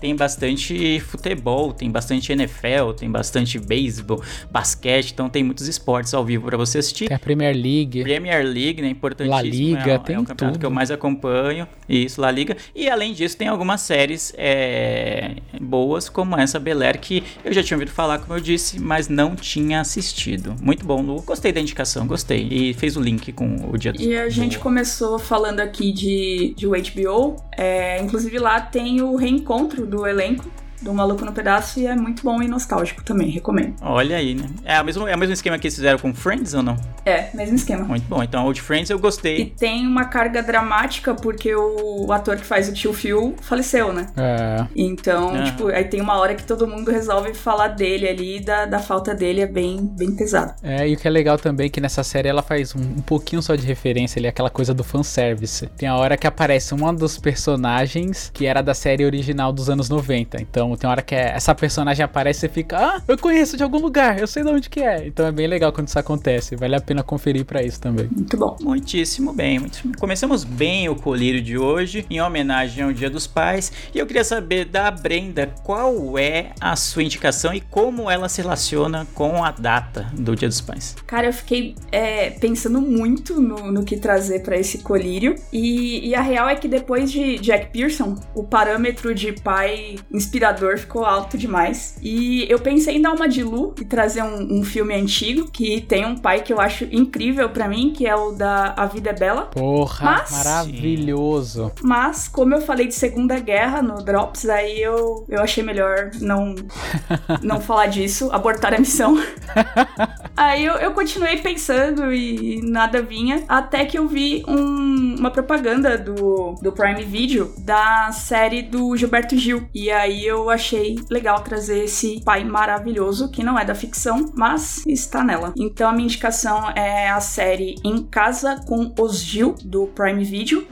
Tem 0.00 0.14
bastante 0.14 1.00
futebol 1.00 1.38
futebol, 1.38 1.72
tem 1.72 1.90
bastante 1.90 2.32
NFL, 2.32 2.92
tem 2.96 3.10
bastante 3.10 3.58
beisebol, 3.58 4.22
basquete, 4.50 5.12
então 5.12 5.28
tem 5.28 5.42
muitos 5.42 5.68
esportes 5.68 6.14
ao 6.14 6.24
vivo 6.24 6.46
para 6.46 6.56
você 6.56 6.78
assistir. 6.78 7.08
Tem 7.08 7.16
a 7.16 7.18
Premier 7.18 7.54
League. 7.54 8.02
Premier 8.02 8.44
League, 8.44 8.82
né? 8.82 8.88
Importantíssimo. 8.88 9.34
La 9.34 9.42
Liga, 9.42 9.92
é, 9.92 9.98
tem 9.98 10.16
é 10.16 10.18
o 10.18 10.24
campeonato 10.24 10.54
tudo. 10.54 10.60
que 10.60 10.66
eu 10.66 10.70
mais 10.70 10.90
acompanho. 10.90 11.66
Isso, 11.88 12.20
La 12.20 12.30
Liga. 12.30 12.56
E 12.74 12.88
além 12.88 13.12
disso, 13.12 13.36
tem 13.36 13.48
algumas 13.48 13.80
séries 13.80 14.32
é, 14.36 15.36
boas, 15.60 16.08
como 16.08 16.36
essa 16.36 16.58
Bel 16.58 16.82
Air, 16.82 17.00
que 17.00 17.22
eu 17.44 17.52
já 17.52 17.62
tinha 17.62 17.76
ouvido 17.76 17.90
falar, 17.90 18.18
como 18.18 18.34
eu 18.34 18.40
disse, 18.40 18.80
mas 18.80 19.08
não 19.08 19.34
tinha 19.34 19.80
assistido. 19.80 20.54
Muito 20.62 20.84
bom, 20.84 21.02
Lu. 21.02 21.22
Gostei 21.22 21.52
da 21.52 21.60
indicação, 21.60 22.06
gostei. 22.06 22.48
E 22.50 22.74
fez 22.74 22.96
o 22.96 23.00
link 23.00 23.32
com 23.32 23.70
o 23.70 23.76
dia 23.76 23.92
do 23.92 24.00
E 24.00 24.16
a 24.16 24.28
gente 24.28 24.58
começou 24.58 25.18
falando 25.18 25.60
aqui 25.60 25.92
de, 25.92 26.54
de 26.56 26.66
HBO. 26.66 27.36
É, 27.56 28.00
inclusive 28.00 28.38
lá 28.38 28.60
tem 28.60 29.00
o 29.02 29.16
reencontro 29.16 29.86
do 29.86 30.06
elenco 30.06 30.48
do 30.80 30.92
Maluco 30.92 31.24
no 31.24 31.32
Pedaço 31.32 31.80
e 31.80 31.86
é 31.86 31.94
muito 31.94 32.22
bom 32.22 32.42
e 32.42 32.48
nostálgico 32.48 33.02
também, 33.02 33.30
recomendo. 33.30 33.74
Olha 33.80 34.16
aí, 34.16 34.34
né? 34.34 34.48
É 34.64 34.80
o 34.80 34.84
mesmo, 34.84 35.08
é 35.08 35.14
o 35.14 35.18
mesmo 35.18 35.34
esquema 35.34 35.58
que 35.58 35.66
eles 35.66 35.74
fizeram 35.74 35.98
com 35.98 36.14
Friends 36.14 36.54
ou 36.54 36.62
não? 36.62 36.76
É, 37.04 37.30
mesmo 37.34 37.56
esquema. 37.56 37.84
Muito 37.84 38.06
bom. 38.06 38.22
Então, 38.22 38.44
Old 38.44 38.60
Friends 38.60 38.90
eu 38.90 38.98
gostei. 38.98 39.40
E 39.40 39.46
tem 39.46 39.86
uma 39.86 40.04
carga 40.04 40.42
dramática 40.42 41.14
porque 41.14 41.54
o, 41.54 42.06
o 42.06 42.12
ator 42.12 42.36
que 42.36 42.44
faz 42.44 42.68
o 42.68 42.72
tio 42.72 42.92
Phil 42.92 43.34
faleceu, 43.40 43.92
né? 43.92 44.06
É. 44.16 44.66
Então, 44.76 45.36
é. 45.36 45.44
tipo, 45.44 45.68
aí 45.68 45.84
tem 45.84 46.00
uma 46.00 46.18
hora 46.18 46.34
que 46.34 46.44
todo 46.44 46.66
mundo 46.66 46.90
resolve 46.90 47.34
falar 47.34 47.68
dele 47.68 48.08
ali, 48.08 48.40
da, 48.40 48.66
da 48.66 48.78
falta 48.78 49.14
dele 49.14 49.40
é 49.40 49.46
bem, 49.46 49.78
bem 49.96 50.14
pesado. 50.14 50.54
É, 50.62 50.88
e 50.88 50.94
o 50.94 50.96
que 50.96 51.06
é 51.06 51.10
legal 51.10 51.38
também 51.38 51.66
é 51.66 51.70
que 51.70 51.80
nessa 51.80 52.02
série 52.02 52.28
ela 52.28 52.42
faz 52.42 52.74
um, 52.74 52.80
um 52.80 53.02
pouquinho 53.02 53.42
só 53.42 53.54
de 53.54 53.66
referência 53.66 54.18
ali, 54.18 54.28
aquela 54.28 54.50
coisa 54.50 54.74
do 54.74 54.84
fanservice. 54.84 55.66
Tem 55.76 55.88
a 55.88 55.96
hora 55.96 56.16
que 56.16 56.26
aparece 56.26 56.74
um 56.74 56.94
dos 56.94 57.18
personagens 57.18 58.30
que 58.32 58.46
era 58.46 58.62
da 58.62 58.74
série 58.74 59.04
original 59.04 59.52
dos 59.52 59.68
anos 59.68 59.88
90. 59.88 60.40
Então, 60.40 60.67
Então 60.68 60.88
tem 60.88 60.90
hora 60.90 61.02
que 61.02 61.14
é- 61.14 61.30
essa 61.34 61.54
personagem 61.54 62.04
aparece 62.04 62.46
e 62.46 62.48
fica, 62.48 62.78
ah, 62.78 63.02
eu 63.06 63.18
conheço 63.18 63.56
de 63.56 63.62
algum 63.62 63.78
lugar, 63.78 64.18
eu 64.18 64.26
sei 64.26 64.42
de 64.42 64.48
onde 64.50 64.68
que 64.70 64.80
é. 64.80 65.06
Então 65.06 65.26
é 65.26 65.32
bem 65.32 65.46
legal 65.46 65.72
quando 65.72 65.88
isso 65.88 65.98
acontece. 65.98 66.56
Vale 66.56 66.74
a 66.76 66.80
pena 66.80 67.02
conferir 67.02 67.44
pra 67.44 67.62
isso 67.62 67.80
também. 67.80 68.08
Muito 68.10 68.36
bom. 68.36 68.56
Muitíssimo 68.60 69.32
bem. 69.32 69.58
muito- 69.58 69.82
Começamos 69.98 70.44
bem 70.44 70.88
o 70.88 70.94
colírio 70.96 71.40
de 71.42 71.58
hoje, 71.58 72.04
em 72.10 72.20
homenagem 72.20 72.84
ao 72.84 72.92
Dia 72.92 73.10
dos 73.10 73.26
Pais. 73.26 73.72
E 73.94 73.98
eu 73.98 74.06
queria 74.06 74.24
saber 74.24 74.64
da 74.64 74.90
Brenda 74.90 75.52
qual 75.64 76.18
é 76.18 76.50
a 76.60 76.74
sua 76.76 77.02
indicação 77.02 77.52
e 77.52 77.60
como 77.60 78.10
ela 78.10 78.28
se 78.28 78.40
relaciona 78.40 79.06
com 79.14 79.44
a 79.44 79.50
data 79.50 80.06
do 80.14 80.34
Dia 80.36 80.48
dos 80.48 80.60
Pais. 80.60 80.96
Cara, 81.06 81.26
eu 81.26 81.32
fiquei 81.32 81.74
é, 81.92 82.30
pensando 82.30 82.80
muito 82.80 83.40
no, 83.40 83.70
no 83.72 83.84
que 83.84 83.96
trazer 83.96 84.40
pra 84.42 84.56
esse 84.56 84.78
colírio. 84.78 85.34
E, 85.52 86.08
e 86.08 86.14
a 86.14 86.20
real 86.22 86.48
é 86.48 86.54
que 86.56 86.68
depois 86.68 87.10
de 87.10 87.38
Jack 87.38 87.72
Pearson, 87.72 88.14
o 88.34 88.44
parâmetro 88.44 89.14
de 89.14 89.32
pai 89.32 89.96
inspirador 90.12 90.57
ficou 90.78 91.04
alto 91.04 91.36
demais. 91.38 91.96
E 92.02 92.46
eu 92.50 92.58
pensei 92.58 92.96
em 92.96 93.02
dar 93.02 93.12
uma 93.12 93.28
de 93.28 93.42
Lu 93.42 93.74
e 93.80 93.84
trazer 93.84 94.22
um, 94.22 94.58
um 94.60 94.64
filme 94.64 94.94
antigo 94.94 95.50
que 95.50 95.80
tem 95.80 96.04
um 96.06 96.16
pai 96.16 96.40
que 96.42 96.52
eu 96.52 96.60
acho 96.60 96.84
incrível 96.90 97.48
pra 97.50 97.68
mim, 97.68 97.92
que 97.94 98.06
é 98.06 98.14
o 98.14 98.32
da 98.32 98.74
A 98.76 98.86
Vida 98.86 99.10
é 99.10 99.12
Bela. 99.12 99.42
Porra, 99.46 100.04
Mas- 100.04 100.30
maravilhoso. 100.32 101.72
Mas, 101.82 102.28
como 102.28 102.54
eu 102.54 102.60
falei 102.60 102.86
de 102.86 102.94
Segunda 102.94 103.38
Guerra 103.38 103.82
no 103.82 104.02
Drops, 104.02 104.48
aí 104.48 104.80
eu, 104.80 105.24
eu 105.28 105.40
achei 105.42 105.62
melhor 105.62 106.10
não, 106.20 106.54
não 107.42 107.60
falar 107.60 107.86
disso, 107.86 108.28
abortar 108.32 108.74
a 108.74 108.78
missão. 108.78 109.16
aí 110.36 110.64
eu, 110.64 110.74
eu 110.74 110.92
continuei 110.92 111.36
pensando 111.38 112.12
e 112.12 112.60
nada 112.62 113.02
vinha, 113.02 113.44
até 113.48 113.84
que 113.84 113.98
eu 113.98 114.06
vi 114.06 114.44
um- 114.46 115.16
uma 115.18 115.30
propaganda 115.30 115.96
do, 115.98 116.54
do 116.62 116.72
Prime 116.72 117.02
Video 117.04 117.52
da 117.58 118.10
série 118.12 118.62
do 118.62 118.96
Gilberto 118.96 119.36
Gil. 119.36 119.68
E 119.74 119.90
aí 119.90 120.24
eu 120.26 120.47
achei 120.50 120.96
legal 121.10 121.40
trazer 121.40 121.84
esse 121.84 122.20
pai 122.24 122.44
maravilhoso, 122.44 123.30
que 123.30 123.42
não 123.42 123.58
é 123.58 123.64
da 123.64 123.74
ficção, 123.74 124.32
mas 124.34 124.86
está 124.86 125.22
nela. 125.22 125.52
Então 125.56 125.88
a 125.88 125.92
minha 125.92 126.06
indicação 126.06 126.70
é 126.70 127.08
a 127.10 127.20
série 127.20 127.76
Em 127.84 128.02
Casa 128.02 128.60
com 128.66 128.92
os 128.98 129.18
Gil, 129.18 129.54
do 129.62 129.86
Prime 129.88 130.24
Video. 130.24 130.66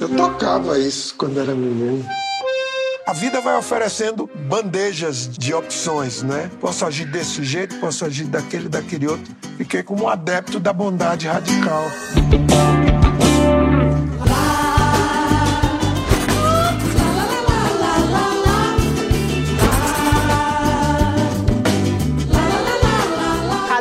Eu 0.00 0.08
tocava 0.16 0.78
isso 0.78 1.14
quando 1.16 1.40
era 1.40 1.54
menino. 1.54 2.04
A 3.06 3.12
vida 3.12 3.40
vai 3.40 3.56
oferecendo 3.56 4.28
bandejas 4.48 5.28
de 5.28 5.54
opções, 5.54 6.24
né? 6.24 6.50
Posso 6.60 6.84
agir 6.84 7.04
desse 7.04 7.44
jeito, 7.44 7.76
posso 7.76 8.04
agir 8.04 8.24
daquele, 8.24 8.68
daquele 8.68 9.06
outro. 9.06 9.32
Fiquei 9.56 9.84
como 9.84 10.04
um 10.04 10.08
adepto 10.08 10.58
da 10.58 10.72
bondade 10.72 11.28
radical. 11.28 11.84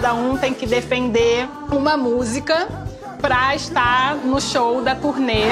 Cada 0.06 0.18
um 0.18 0.38
tem 0.38 0.54
que 0.54 0.68
defender 0.68 1.50
uma 1.72 1.98
música 1.98 2.68
pra 3.20 3.56
estar 3.56 4.16
no 4.18 4.40
show 4.40 4.84
da 4.84 4.94
turnê. 4.94 5.46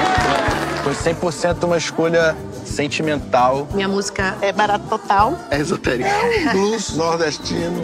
Foi 0.83 0.93
100% 0.93 1.63
uma 1.63 1.75
escolha 1.75 2.37
sentimental. 2.63 3.67
Minha 3.73 3.87
música 3.87 4.37
é 4.41 4.51
barato 4.51 4.85
total. 4.87 5.39
É 5.49 5.57
esotérica. 5.57 6.07
Blues 6.51 6.95
nordestino. 6.95 7.81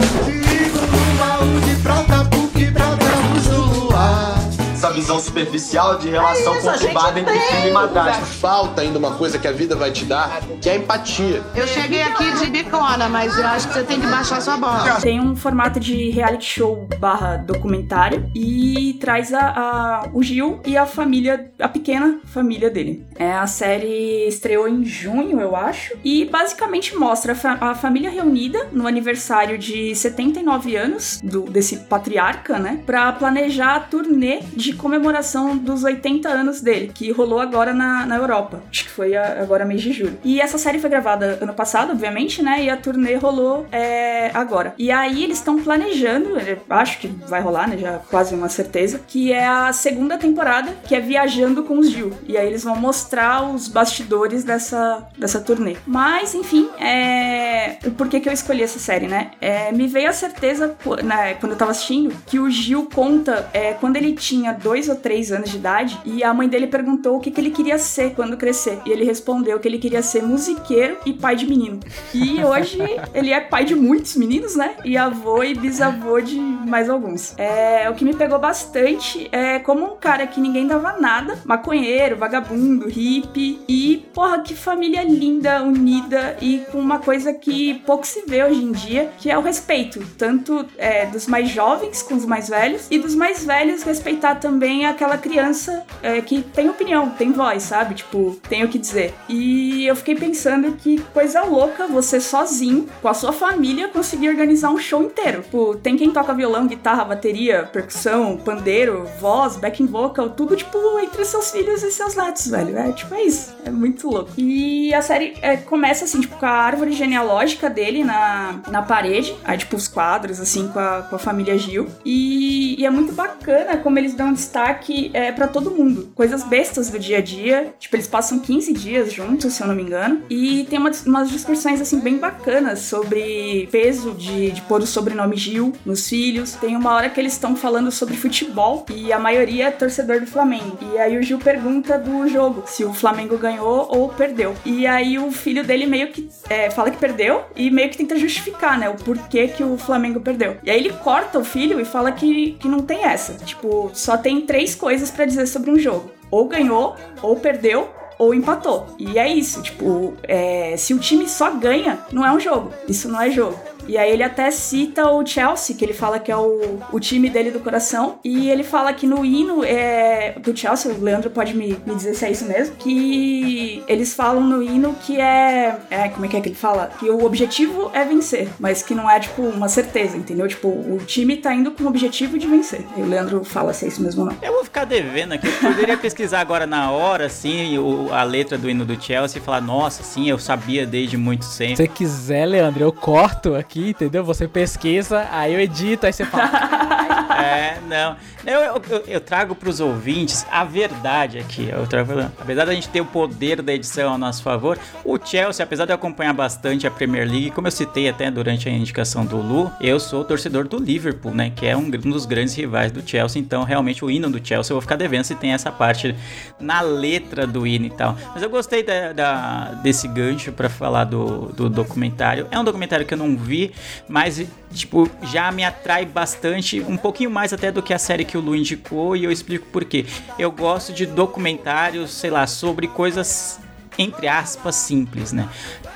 Essa 4.80 4.94
visão 4.94 5.20
superficial 5.20 5.98
de 5.98 6.08
relação 6.08 6.54
É 6.54 6.58
isso, 6.58 6.70
conturbada 6.70 7.20
entre 7.20 7.38
filho 7.38 7.68
e 7.68 7.70
madrasta. 7.70 8.24
Falta 8.24 8.80
ainda 8.80 8.98
uma 8.98 9.10
coisa 9.10 9.38
que 9.38 9.46
a 9.46 9.52
vida 9.52 9.76
vai 9.76 9.90
te 9.90 10.06
dar, 10.06 10.40
que 10.58 10.70
é 10.70 10.72
a 10.72 10.76
empatia. 10.76 11.42
Eu 11.54 11.66
cheguei 11.66 12.00
aqui 12.00 12.32
de 12.38 12.46
bicona, 12.46 13.06
mas 13.06 13.36
eu 13.36 13.46
acho 13.46 13.68
que 13.68 13.74
você 13.74 13.82
tem 13.84 14.00
que 14.00 14.06
baixar 14.06 14.40
sua 14.40 14.56
bola. 14.56 14.98
Tem 15.02 15.20
um 15.20 15.36
formato 15.36 15.78
de 15.78 16.08
reality 16.08 16.46
show 16.46 16.88
barra 16.98 17.36
documentário 17.36 18.30
e 18.34 18.96
traz 18.98 19.34
a, 19.34 19.40
a- 19.50 20.08
o 20.14 20.22
Gil 20.22 20.60
e 20.64 20.78
a 20.78 20.86
família, 20.86 21.50
a 21.60 21.68
pequena 21.68 22.18
família 22.24 22.70
dele. 22.70 23.04
É, 23.16 23.32
a 23.34 23.46
série 23.46 24.26
estreou 24.28 24.66
em 24.66 24.82
junho, 24.82 25.40
eu 25.42 25.54
acho, 25.54 25.92
e 26.02 26.24
basicamente 26.24 26.96
mostra 26.96 27.32
a, 27.32 27.36
fa- 27.36 27.58
a 27.60 27.74
família 27.74 28.08
reunida 28.08 28.68
no 28.72 28.86
aniversário 28.86 29.58
de 29.58 29.94
79 29.94 30.74
anos 30.74 31.20
do, 31.22 31.42
desse 31.42 31.76
patriarca, 31.80 32.58
né? 32.58 32.80
Pra 32.86 33.12
planejar 33.12 33.76
a 33.76 33.80
turnê 33.80 34.40
de 34.54 34.69
comemoração 34.72 35.56
dos 35.56 35.84
80 35.84 36.28
anos 36.28 36.60
dele, 36.60 36.90
que 36.94 37.10
rolou 37.10 37.40
agora 37.40 37.72
na, 37.72 38.06
na 38.06 38.16
Europa. 38.16 38.62
Acho 38.70 38.84
que 38.84 38.90
foi 38.90 39.16
a- 39.16 39.40
agora 39.42 39.64
mês 39.64 39.80
de 39.82 39.92
julho. 39.92 40.18
E 40.24 40.40
essa 40.40 40.58
série 40.58 40.78
foi 40.78 40.90
gravada 40.90 41.38
ano 41.40 41.52
passado, 41.54 41.92
obviamente, 41.92 42.42
né? 42.42 42.64
E 42.64 42.70
a 42.70 42.76
turnê 42.76 43.14
rolou 43.14 43.66
é, 43.72 44.30
agora. 44.34 44.74
E 44.78 44.90
aí 44.90 45.24
eles 45.24 45.38
estão 45.38 45.62
planejando, 45.62 46.30
acho 46.68 46.98
que 46.98 47.08
vai 47.08 47.40
rolar, 47.40 47.68
né? 47.68 47.76
Já 47.78 47.98
quase 48.10 48.34
uma 48.34 48.48
certeza, 48.48 49.00
que 49.06 49.32
é 49.32 49.46
a 49.46 49.72
segunda 49.72 50.16
temporada, 50.18 50.72
que 50.86 50.94
é 50.94 51.00
Viajando 51.00 51.62
com 51.64 51.78
os 51.78 51.90
Gil. 51.90 52.12
E 52.26 52.36
aí 52.36 52.46
eles 52.46 52.64
vão 52.64 52.76
mostrar 52.76 53.42
os 53.48 53.68
bastidores 53.68 54.44
dessa, 54.44 55.06
dessa 55.18 55.40
turnê. 55.40 55.76
Mas, 55.86 56.34
enfim, 56.34 56.68
é... 56.78 57.78
por 57.96 58.08
que, 58.08 58.20
que 58.20 58.28
eu 58.28 58.32
escolhi 58.32 58.62
essa 58.62 58.78
série, 58.78 59.06
né? 59.06 59.32
É, 59.40 59.72
me 59.72 59.86
veio 59.86 60.08
a 60.08 60.12
certeza, 60.12 60.76
né, 61.02 61.34
quando 61.34 61.52
eu 61.52 61.58
tava 61.58 61.70
assistindo, 61.70 62.14
que 62.26 62.38
o 62.38 62.50
Gil 62.50 62.88
conta 62.92 63.48
é, 63.52 63.72
quando 63.74 63.96
ele 63.96 64.12
tinha 64.14 64.52
dois 64.62 64.88
ou 64.88 64.96
três 64.96 65.32
anos 65.32 65.50
de 65.50 65.56
idade 65.56 65.98
e 66.04 66.22
a 66.22 66.32
mãe 66.32 66.48
dele 66.48 66.66
perguntou 66.66 67.16
o 67.16 67.20
que, 67.20 67.30
que 67.30 67.40
ele 67.40 67.50
queria 67.50 67.78
ser 67.78 68.14
quando 68.14 68.36
crescer. 68.36 68.78
E 68.84 68.90
ele 68.90 69.04
respondeu 69.04 69.58
que 69.58 69.66
ele 69.66 69.78
queria 69.78 70.02
ser 70.02 70.22
musiqueiro 70.22 70.98
e 71.04 71.12
pai 71.12 71.36
de 71.36 71.46
menino. 71.46 71.80
E 72.14 72.42
hoje 72.44 72.78
ele 73.14 73.32
é 73.32 73.40
pai 73.40 73.64
de 73.64 73.74
muitos 73.74 74.16
meninos, 74.16 74.56
né? 74.56 74.76
E 74.84 74.96
avô 74.96 75.42
e 75.42 75.54
bisavô 75.54 76.20
de 76.20 76.38
mais 76.38 76.88
alguns. 76.88 77.34
É, 77.38 77.88
o 77.90 77.94
que 77.94 78.04
me 78.04 78.14
pegou 78.14 78.38
bastante 78.38 79.28
é 79.32 79.58
como 79.58 79.84
um 79.84 79.96
cara 79.96 80.26
que 80.26 80.40
ninguém 80.40 80.66
dava 80.66 80.98
nada, 80.98 81.38
maconheiro, 81.44 82.16
vagabundo, 82.16 82.88
hippie, 82.88 83.60
e 83.68 84.06
porra, 84.12 84.40
que 84.40 84.54
família 84.54 85.02
linda, 85.02 85.62
unida 85.62 86.36
e 86.40 86.58
com 86.70 86.78
uma 86.78 86.98
coisa 86.98 87.32
que 87.32 87.74
pouco 87.86 88.06
se 88.06 88.22
vê 88.26 88.44
hoje 88.44 88.62
em 88.62 88.72
dia, 88.72 89.10
que 89.18 89.30
é 89.30 89.36
o 89.36 89.40
respeito, 89.40 90.00
tanto 90.16 90.66
é, 90.76 91.06
dos 91.06 91.26
mais 91.26 91.48
jovens 91.48 92.02
com 92.02 92.14
os 92.14 92.24
mais 92.24 92.48
velhos 92.48 92.86
e 92.90 92.98
dos 92.98 93.14
mais 93.14 93.44
velhos 93.44 93.82
respeitar 93.82 94.36
também 94.36 94.49
aquela 94.88 95.16
criança 95.16 95.84
é, 96.02 96.20
que 96.20 96.42
tem 96.42 96.68
opinião, 96.68 97.10
tem 97.10 97.32
voz, 97.32 97.62
sabe? 97.62 97.94
Tipo, 97.94 98.36
tem 98.48 98.64
o 98.64 98.68
que 98.68 98.78
dizer. 98.78 99.14
E 99.28 99.86
eu 99.86 99.96
fiquei 99.96 100.14
pensando 100.14 100.72
que 100.72 101.00
coisa 101.12 101.42
louca 101.42 101.86
você 101.86 102.20
sozinho, 102.20 102.86
com 103.00 103.08
a 103.08 103.14
sua 103.14 103.32
família, 103.32 103.88
conseguir 103.88 104.28
organizar 104.28 104.70
um 104.70 104.78
show 104.78 105.02
inteiro. 105.02 105.42
Tipo, 105.42 105.76
tem 105.76 105.96
quem 105.96 106.10
toca 106.10 106.34
violão, 106.34 106.66
guitarra, 106.66 107.04
bateria, 107.04 107.68
percussão, 107.72 108.36
pandeiro, 108.36 109.06
voz, 109.20 109.56
backing 109.56 109.86
vocal, 109.86 110.30
tudo, 110.30 110.56
tipo, 110.56 110.78
entre 111.00 111.24
seus 111.24 111.50
filhos 111.50 111.82
e 111.82 111.90
seus 111.90 112.14
netos, 112.14 112.46
velho. 112.48 112.76
É, 112.78 112.92
tipo, 112.92 113.14
é 113.14 113.22
isso. 113.22 113.54
É 113.64 113.70
muito 113.70 114.08
louco. 114.08 114.32
E 114.36 114.92
a 114.94 115.02
série 115.02 115.34
é, 115.42 115.56
começa, 115.56 116.04
assim, 116.04 116.20
tipo, 116.20 116.36
com 116.36 116.46
a 116.46 116.50
árvore 116.50 116.92
genealógica 116.92 117.68
dele 117.68 118.04
na, 118.04 118.60
na 118.68 118.82
parede. 118.82 119.36
Aí, 119.44 119.58
tipo, 119.58 119.76
os 119.76 119.88
quadros, 119.88 120.40
assim, 120.40 120.68
com 120.68 120.78
a, 120.78 121.02
com 121.02 121.16
a 121.16 121.18
família 121.18 121.56
Gil. 121.58 121.86
E, 122.04 122.80
e 122.80 122.86
é 122.86 122.90
muito 122.90 123.12
bacana 123.12 123.76
como 123.78 123.98
eles 123.98 124.14
dão 124.14 124.32
destaque 124.40 125.10
é, 125.12 125.30
para 125.30 125.46
todo 125.46 125.70
mundo. 125.70 126.10
Coisas 126.14 126.42
bestas 126.42 126.90
do 126.90 126.98
dia 126.98 127.18
a 127.18 127.20
dia. 127.20 127.74
Tipo, 127.78 127.96
eles 127.96 128.08
passam 128.08 128.38
15 128.38 128.72
dias 128.72 129.12
juntos, 129.12 129.52
se 129.52 129.62
eu 129.62 129.66
não 129.66 129.74
me 129.74 129.82
engano. 129.82 130.22
E 130.30 130.64
tem 130.68 130.78
umas, 130.78 131.04
umas 131.06 131.30
discussões, 131.30 131.80
assim, 131.80 132.00
bem 132.00 132.16
bacanas 132.16 132.80
sobre 132.80 133.68
peso 133.70 134.12
de, 134.12 134.50
de 134.50 134.62
pôr 134.62 134.80
o 134.80 134.86
sobrenome 134.86 135.36
Gil 135.36 135.72
nos 135.84 136.08
filhos. 136.08 136.54
Tem 136.54 136.76
uma 136.76 136.92
hora 136.94 137.10
que 137.10 137.20
eles 137.20 137.32
estão 137.32 137.54
falando 137.54 137.90
sobre 137.90 138.16
futebol 138.16 138.86
e 138.94 139.12
a 139.12 139.18
maioria 139.18 139.66
é 139.66 139.70
torcedor 139.70 140.20
do 140.20 140.26
Flamengo. 140.26 140.78
E 140.92 140.98
aí 140.98 141.18
o 141.18 141.22
Gil 141.22 141.38
pergunta 141.38 141.98
do 141.98 142.28
jogo, 142.28 142.62
se 142.66 142.84
o 142.84 142.92
Flamengo 142.92 143.36
ganhou 143.36 143.88
ou 143.90 144.08
perdeu. 144.08 144.54
E 144.64 144.86
aí 144.86 145.18
o 145.18 145.30
filho 145.30 145.64
dele 145.64 145.86
meio 145.86 146.08
que 146.08 146.28
é, 146.48 146.70
fala 146.70 146.90
que 146.90 146.96
perdeu 146.96 147.44
e 147.54 147.70
meio 147.70 147.90
que 147.90 147.98
tenta 147.98 148.16
justificar, 148.16 148.78
né, 148.78 148.88
o 148.88 148.94
porquê 148.94 149.48
que 149.48 149.62
o 149.62 149.76
Flamengo 149.76 150.20
perdeu. 150.20 150.56
E 150.62 150.70
aí 150.70 150.78
ele 150.78 150.92
corta 150.92 151.38
o 151.38 151.44
filho 151.44 151.80
e 151.80 151.84
fala 151.84 152.12
que, 152.12 152.52
que 152.52 152.68
não 152.68 152.80
tem 152.80 153.04
essa. 153.04 153.34
Tipo, 153.44 153.90
só 153.92 154.16
tem 154.16 154.29
três 154.38 154.74
coisas 154.74 155.10
pra 155.10 155.24
dizer 155.24 155.46
sobre 155.46 155.70
um 155.70 155.78
jogo. 155.78 156.10
Ou 156.30 156.46
ganhou, 156.46 156.94
ou 157.22 157.36
perdeu, 157.36 157.88
ou 158.18 158.34
empatou. 158.34 158.86
E 158.98 159.18
é 159.18 159.26
isso, 159.26 159.62
tipo, 159.62 160.14
é, 160.22 160.76
se 160.76 160.92
o 160.92 160.98
time 160.98 161.26
só 161.26 161.52
ganha, 161.52 161.98
não 162.12 162.24
é 162.24 162.30
um 162.30 162.38
jogo. 162.38 162.70
Isso 162.86 163.08
não 163.08 163.18
é 163.18 163.30
jogo. 163.30 163.58
E 163.90 163.98
aí 163.98 164.12
ele 164.12 164.22
até 164.22 164.52
cita 164.52 165.10
o 165.10 165.26
Chelsea, 165.26 165.74
que 165.74 165.84
ele 165.84 165.92
fala 165.92 166.20
que 166.20 166.30
é 166.30 166.36
o, 166.36 166.78
o 166.92 167.00
time 167.00 167.28
dele 167.28 167.50
do 167.50 167.58
coração. 167.58 168.20
E 168.22 168.48
ele 168.48 168.62
fala 168.62 168.92
que 168.92 169.04
no 169.04 169.24
hino 169.24 169.64
é, 169.64 170.36
do 170.38 170.56
Chelsea, 170.56 170.92
o 170.92 171.02
Leandro 171.02 171.28
pode 171.28 171.52
me, 171.56 171.76
me 171.84 171.96
dizer 171.96 172.14
se 172.14 172.24
é 172.24 172.30
isso 172.30 172.44
mesmo, 172.44 172.76
que 172.76 173.82
eles 173.88 174.14
falam 174.14 174.44
no 174.44 174.62
hino 174.62 174.94
que 175.04 175.20
é, 175.20 175.76
é. 175.90 176.08
Como 176.08 176.24
é 176.24 176.28
que 176.28 176.36
é 176.36 176.40
que 176.40 176.50
ele 176.50 176.54
fala? 176.54 176.92
Que 177.00 177.10
o 177.10 177.24
objetivo 177.24 177.90
é 177.92 178.04
vencer, 178.04 178.48
mas 178.60 178.80
que 178.80 178.94
não 178.94 179.10
é, 179.10 179.18
tipo, 179.18 179.42
uma 179.42 179.68
certeza, 179.68 180.16
entendeu? 180.16 180.46
Tipo, 180.46 180.68
o 180.68 181.00
time 181.04 181.36
tá 181.36 181.52
indo 181.52 181.72
com 181.72 181.82
o 181.82 181.88
objetivo 181.88 182.38
de 182.38 182.46
vencer. 182.46 182.86
E 182.96 183.02
o 183.02 183.06
Leandro 183.06 183.42
fala 183.42 183.72
se 183.72 183.86
é 183.86 183.88
isso 183.88 184.00
mesmo 184.00 184.22
ou 184.22 184.28
não. 184.28 184.36
Eu 184.40 184.52
vou 184.52 184.62
ficar 184.62 184.84
devendo 184.84 185.32
aqui. 185.32 185.48
Eu 185.48 185.52
poderia 185.68 185.96
pesquisar 185.96 186.38
agora 186.38 186.64
na 186.64 186.92
hora, 186.92 187.26
assim, 187.26 187.76
o, 187.76 188.08
a 188.12 188.22
letra 188.22 188.56
do 188.56 188.70
hino 188.70 188.84
do 188.84 189.02
Chelsea 189.02 189.42
e 189.42 189.44
falar, 189.44 189.60
nossa, 189.60 190.04
sim, 190.04 190.30
eu 190.30 190.38
sabia 190.38 190.86
desde 190.86 191.16
muito 191.16 191.44
sempre. 191.44 191.74
Se 191.74 191.82
você 191.82 191.88
quiser, 191.88 192.46
Leandro, 192.46 192.84
eu 192.84 192.92
corto 192.92 193.56
aqui, 193.56 193.79
entendeu? 193.88 194.22
Você 194.22 194.46
pesquisa, 194.46 195.26
aí 195.32 195.54
eu 195.54 195.60
edito, 195.60 196.06
aí 196.06 196.12
você 196.12 196.24
fala. 196.24 197.19
é, 197.38 197.78
não. 197.86 198.16
Eu, 198.46 198.60
eu, 198.60 199.04
eu 199.06 199.20
trago 199.20 199.54
pros 199.54 199.80
ouvintes 199.80 200.46
a 200.50 200.64
verdade 200.64 201.38
aqui. 201.38 201.68
Eu 201.68 201.86
trago, 201.86 202.12
apesar 202.40 202.64
da 202.64 202.74
gente 202.74 202.88
ter 202.88 203.00
o 203.00 203.04
poder 203.04 203.60
da 203.62 203.72
edição 203.72 204.14
a 204.14 204.18
nosso 204.18 204.42
favor, 204.42 204.78
o 205.04 205.18
Chelsea, 205.18 205.62
apesar 205.62 205.84
de 205.84 205.92
eu 205.92 205.94
acompanhar 205.94 206.32
bastante 206.32 206.86
a 206.86 206.90
Premier 206.90 207.28
League, 207.28 207.50
como 207.50 207.66
eu 207.66 207.70
citei 207.72 208.08
até 208.08 208.30
durante 208.30 208.68
a 208.68 208.72
indicação 208.72 209.24
do 209.24 209.36
Lu, 209.36 209.70
eu 209.80 210.00
sou 210.00 210.24
torcedor 210.24 210.66
do 210.66 210.78
Liverpool, 210.78 211.34
né? 211.34 211.52
Que 211.54 211.66
é 211.66 211.76
um, 211.76 211.86
um 211.86 212.10
dos 212.10 212.26
grandes 212.26 212.54
rivais 212.54 212.90
do 212.90 213.06
Chelsea. 213.06 213.40
Então, 213.40 213.62
realmente, 213.62 214.04
o 214.04 214.10
hino 214.10 214.30
do 214.30 214.44
Chelsea 214.44 214.72
eu 214.72 214.76
vou 214.76 214.82
ficar 214.82 214.96
devendo 214.96 215.24
se 215.24 215.34
tem 215.34 215.52
essa 215.52 215.70
parte 215.70 216.14
na 216.58 216.80
letra 216.80 217.46
do 217.46 217.66
hino 217.66 217.86
e 217.86 217.90
tal. 217.90 218.16
Mas 218.32 218.42
eu 218.42 218.50
gostei 218.50 218.82
da, 218.82 219.12
da 219.12 219.64
desse 219.82 220.08
gancho 220.08 220.52
para 220.52 220.68
falar 220.68 221.04
do, 221.04 221.46
do 221.52 221.68
documentário. 221.68 222.46
É 222.50 222.58
um 222.58 222.64
documentário 222.64 223.04
que 223.04 223.14
eu 223.14 223.18
não 223.18 223.36
vi, 223.36 223.72
mas, 224.08 224.42
tipo, 224.72 225.10
já 225.24 225.50
me 225.52 225.64
atrai 225.64 226.04
bastante, 226.04 226.80
um 226.80 226.96
pouquinho 227.20 227.30
mais 227.30 227.52
até 227.52 227.70
do 227.70 227.82
que 227.82 227.92
a 227.92 227.98
série 227.98 228.24
que 228.24 228.38
o 228.38 228.40
Lu 228.40 228.56
indicou, 228.56 229.14
e 229.14 229.24
eu 229.24 229.30
explico 229.30 229.66
por 229.66 229.84
quê. 229.84 230.06
Eu 230.38 230.50
gosto 230.50 230.90
de 230.90 231.04
documentários, 231.04 232.10
sei 232.12 232.30
lá, 232.30 232.46
sobre 232.46 232.88
coisas 232.88 233.60
entre 233.98 234.28
aspas, 234.28 234.76
simples, 234.76 235.30
né? 235.30 235.46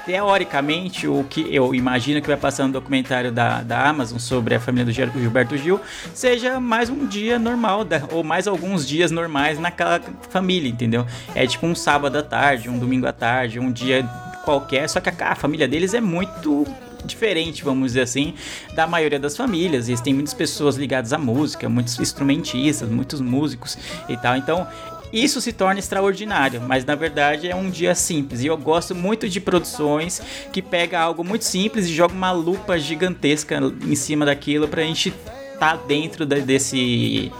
Teoricamente, 0.04 1.06
o 1.06 1.24
que 1.24 1.46
eu 1.54 1.74
imagino 1.74 2.20
que 2.20 2.26
vai 2.26 2.36
passar 2.36 2.66
no 2.66 2.72
documentário 2.72 3.32
da, 3.32 3.62
da 3.62 3.88
Amazon 3.88 4.18
sobre 4.18 4.54
a 4.54 4.60
família 4.60 4.84
do 4.84 4.92
Gilberto 4.92 5.56
Gil 5.56 5.80
seja 6.12 6.60
mais 6.60 6.90
um 6.90 7.06
dia 7.06 7.38
normal, 7.38 7.82
da, 7.82 8.02
ou 8.10 8.22
mais 8.22 8.46
alguns 8.46 8.86
dias 8.86 9.10
normais 9.10 9.58
naquela 9.58 10.02
família, 10.28 10.68
entendeu? 10.68 11.06
É 11.34 11.46
tipo 11.46 11.66
um 11.66 11.74
sábado 11.74 12.18
à 12.18 12.22
tarde, 12.22 12.68
um 12.68 12.78
domingo 12.78 13.06
à 13.06 13.12
tarde, 13.12 13.58
um 13.58 13.72
dia 13.72 14.04
qualquer, 14.44 14.86
só 14.90 15.00
que 15.00 15.08
a, 15.08 15.30
a 15.30 15.34
família 15.34 15.66
deles 15.66 15.94
é 15.94 16.00
muito 16.00 16.66
diferente, 17.06 17.64
vamos 17.64 17.92
dizer 17.92 18.02
assim, 18.02 18.34
da 18.74 18.86
maioria 18.86 19.18
das 19.18 19.36
famílias. 19.36 19.88
Eles 19.88 20.00
têm 20.00 20.14
muitas 20.14 20.34
pessoas 20.34 20.76
ligadas 20.76 21.12
à 21.12 21.18
música, 21.18 21.68
muitos 21.68 21.98
instrumentistas, 21.98 22.88
muitos 22.88 23.20
músicos 23.20 23.76
e 24.08 24.16
tal. 24.16 24.36
Então, 24.36 24.66
isso 25.12 25.40
se 25.40 25.52
torna 25.52 25.78
extraordinário, 25.78 26.60
mas 26.60 26.84
na 26.84 26.96
verdade 26.96 27.48
é 27.48 27.54
um 27.54 27.70
dia 27.70 27.94
simples. 27.94 28.42
E 28.42 28.46
eu 28.46 28.56
gosto 28.56 28.94
muito 28.94 29.28
de 29.28 29.40
produções 29.40 30.20
que 30.52 30.60
pega 30.60 30.98
algo 30.98 31.22
muito 31.22 31.44
simples 31.44 31.86
e 31.86 31.94
joga 31.94 32.12
uma 32.12 32.32
lupa 32.32 32.76
gigantesca 32.78 33.60
em 33.86 33.94
cima 33.94 34.26
daquilo 34.26 34.66
pra 34.66 34.82
gente 34.82 35.10
estar 35.10 35.76
tá 35.78 35.84
dentro 35.86 36.26
desse 36.26 37.30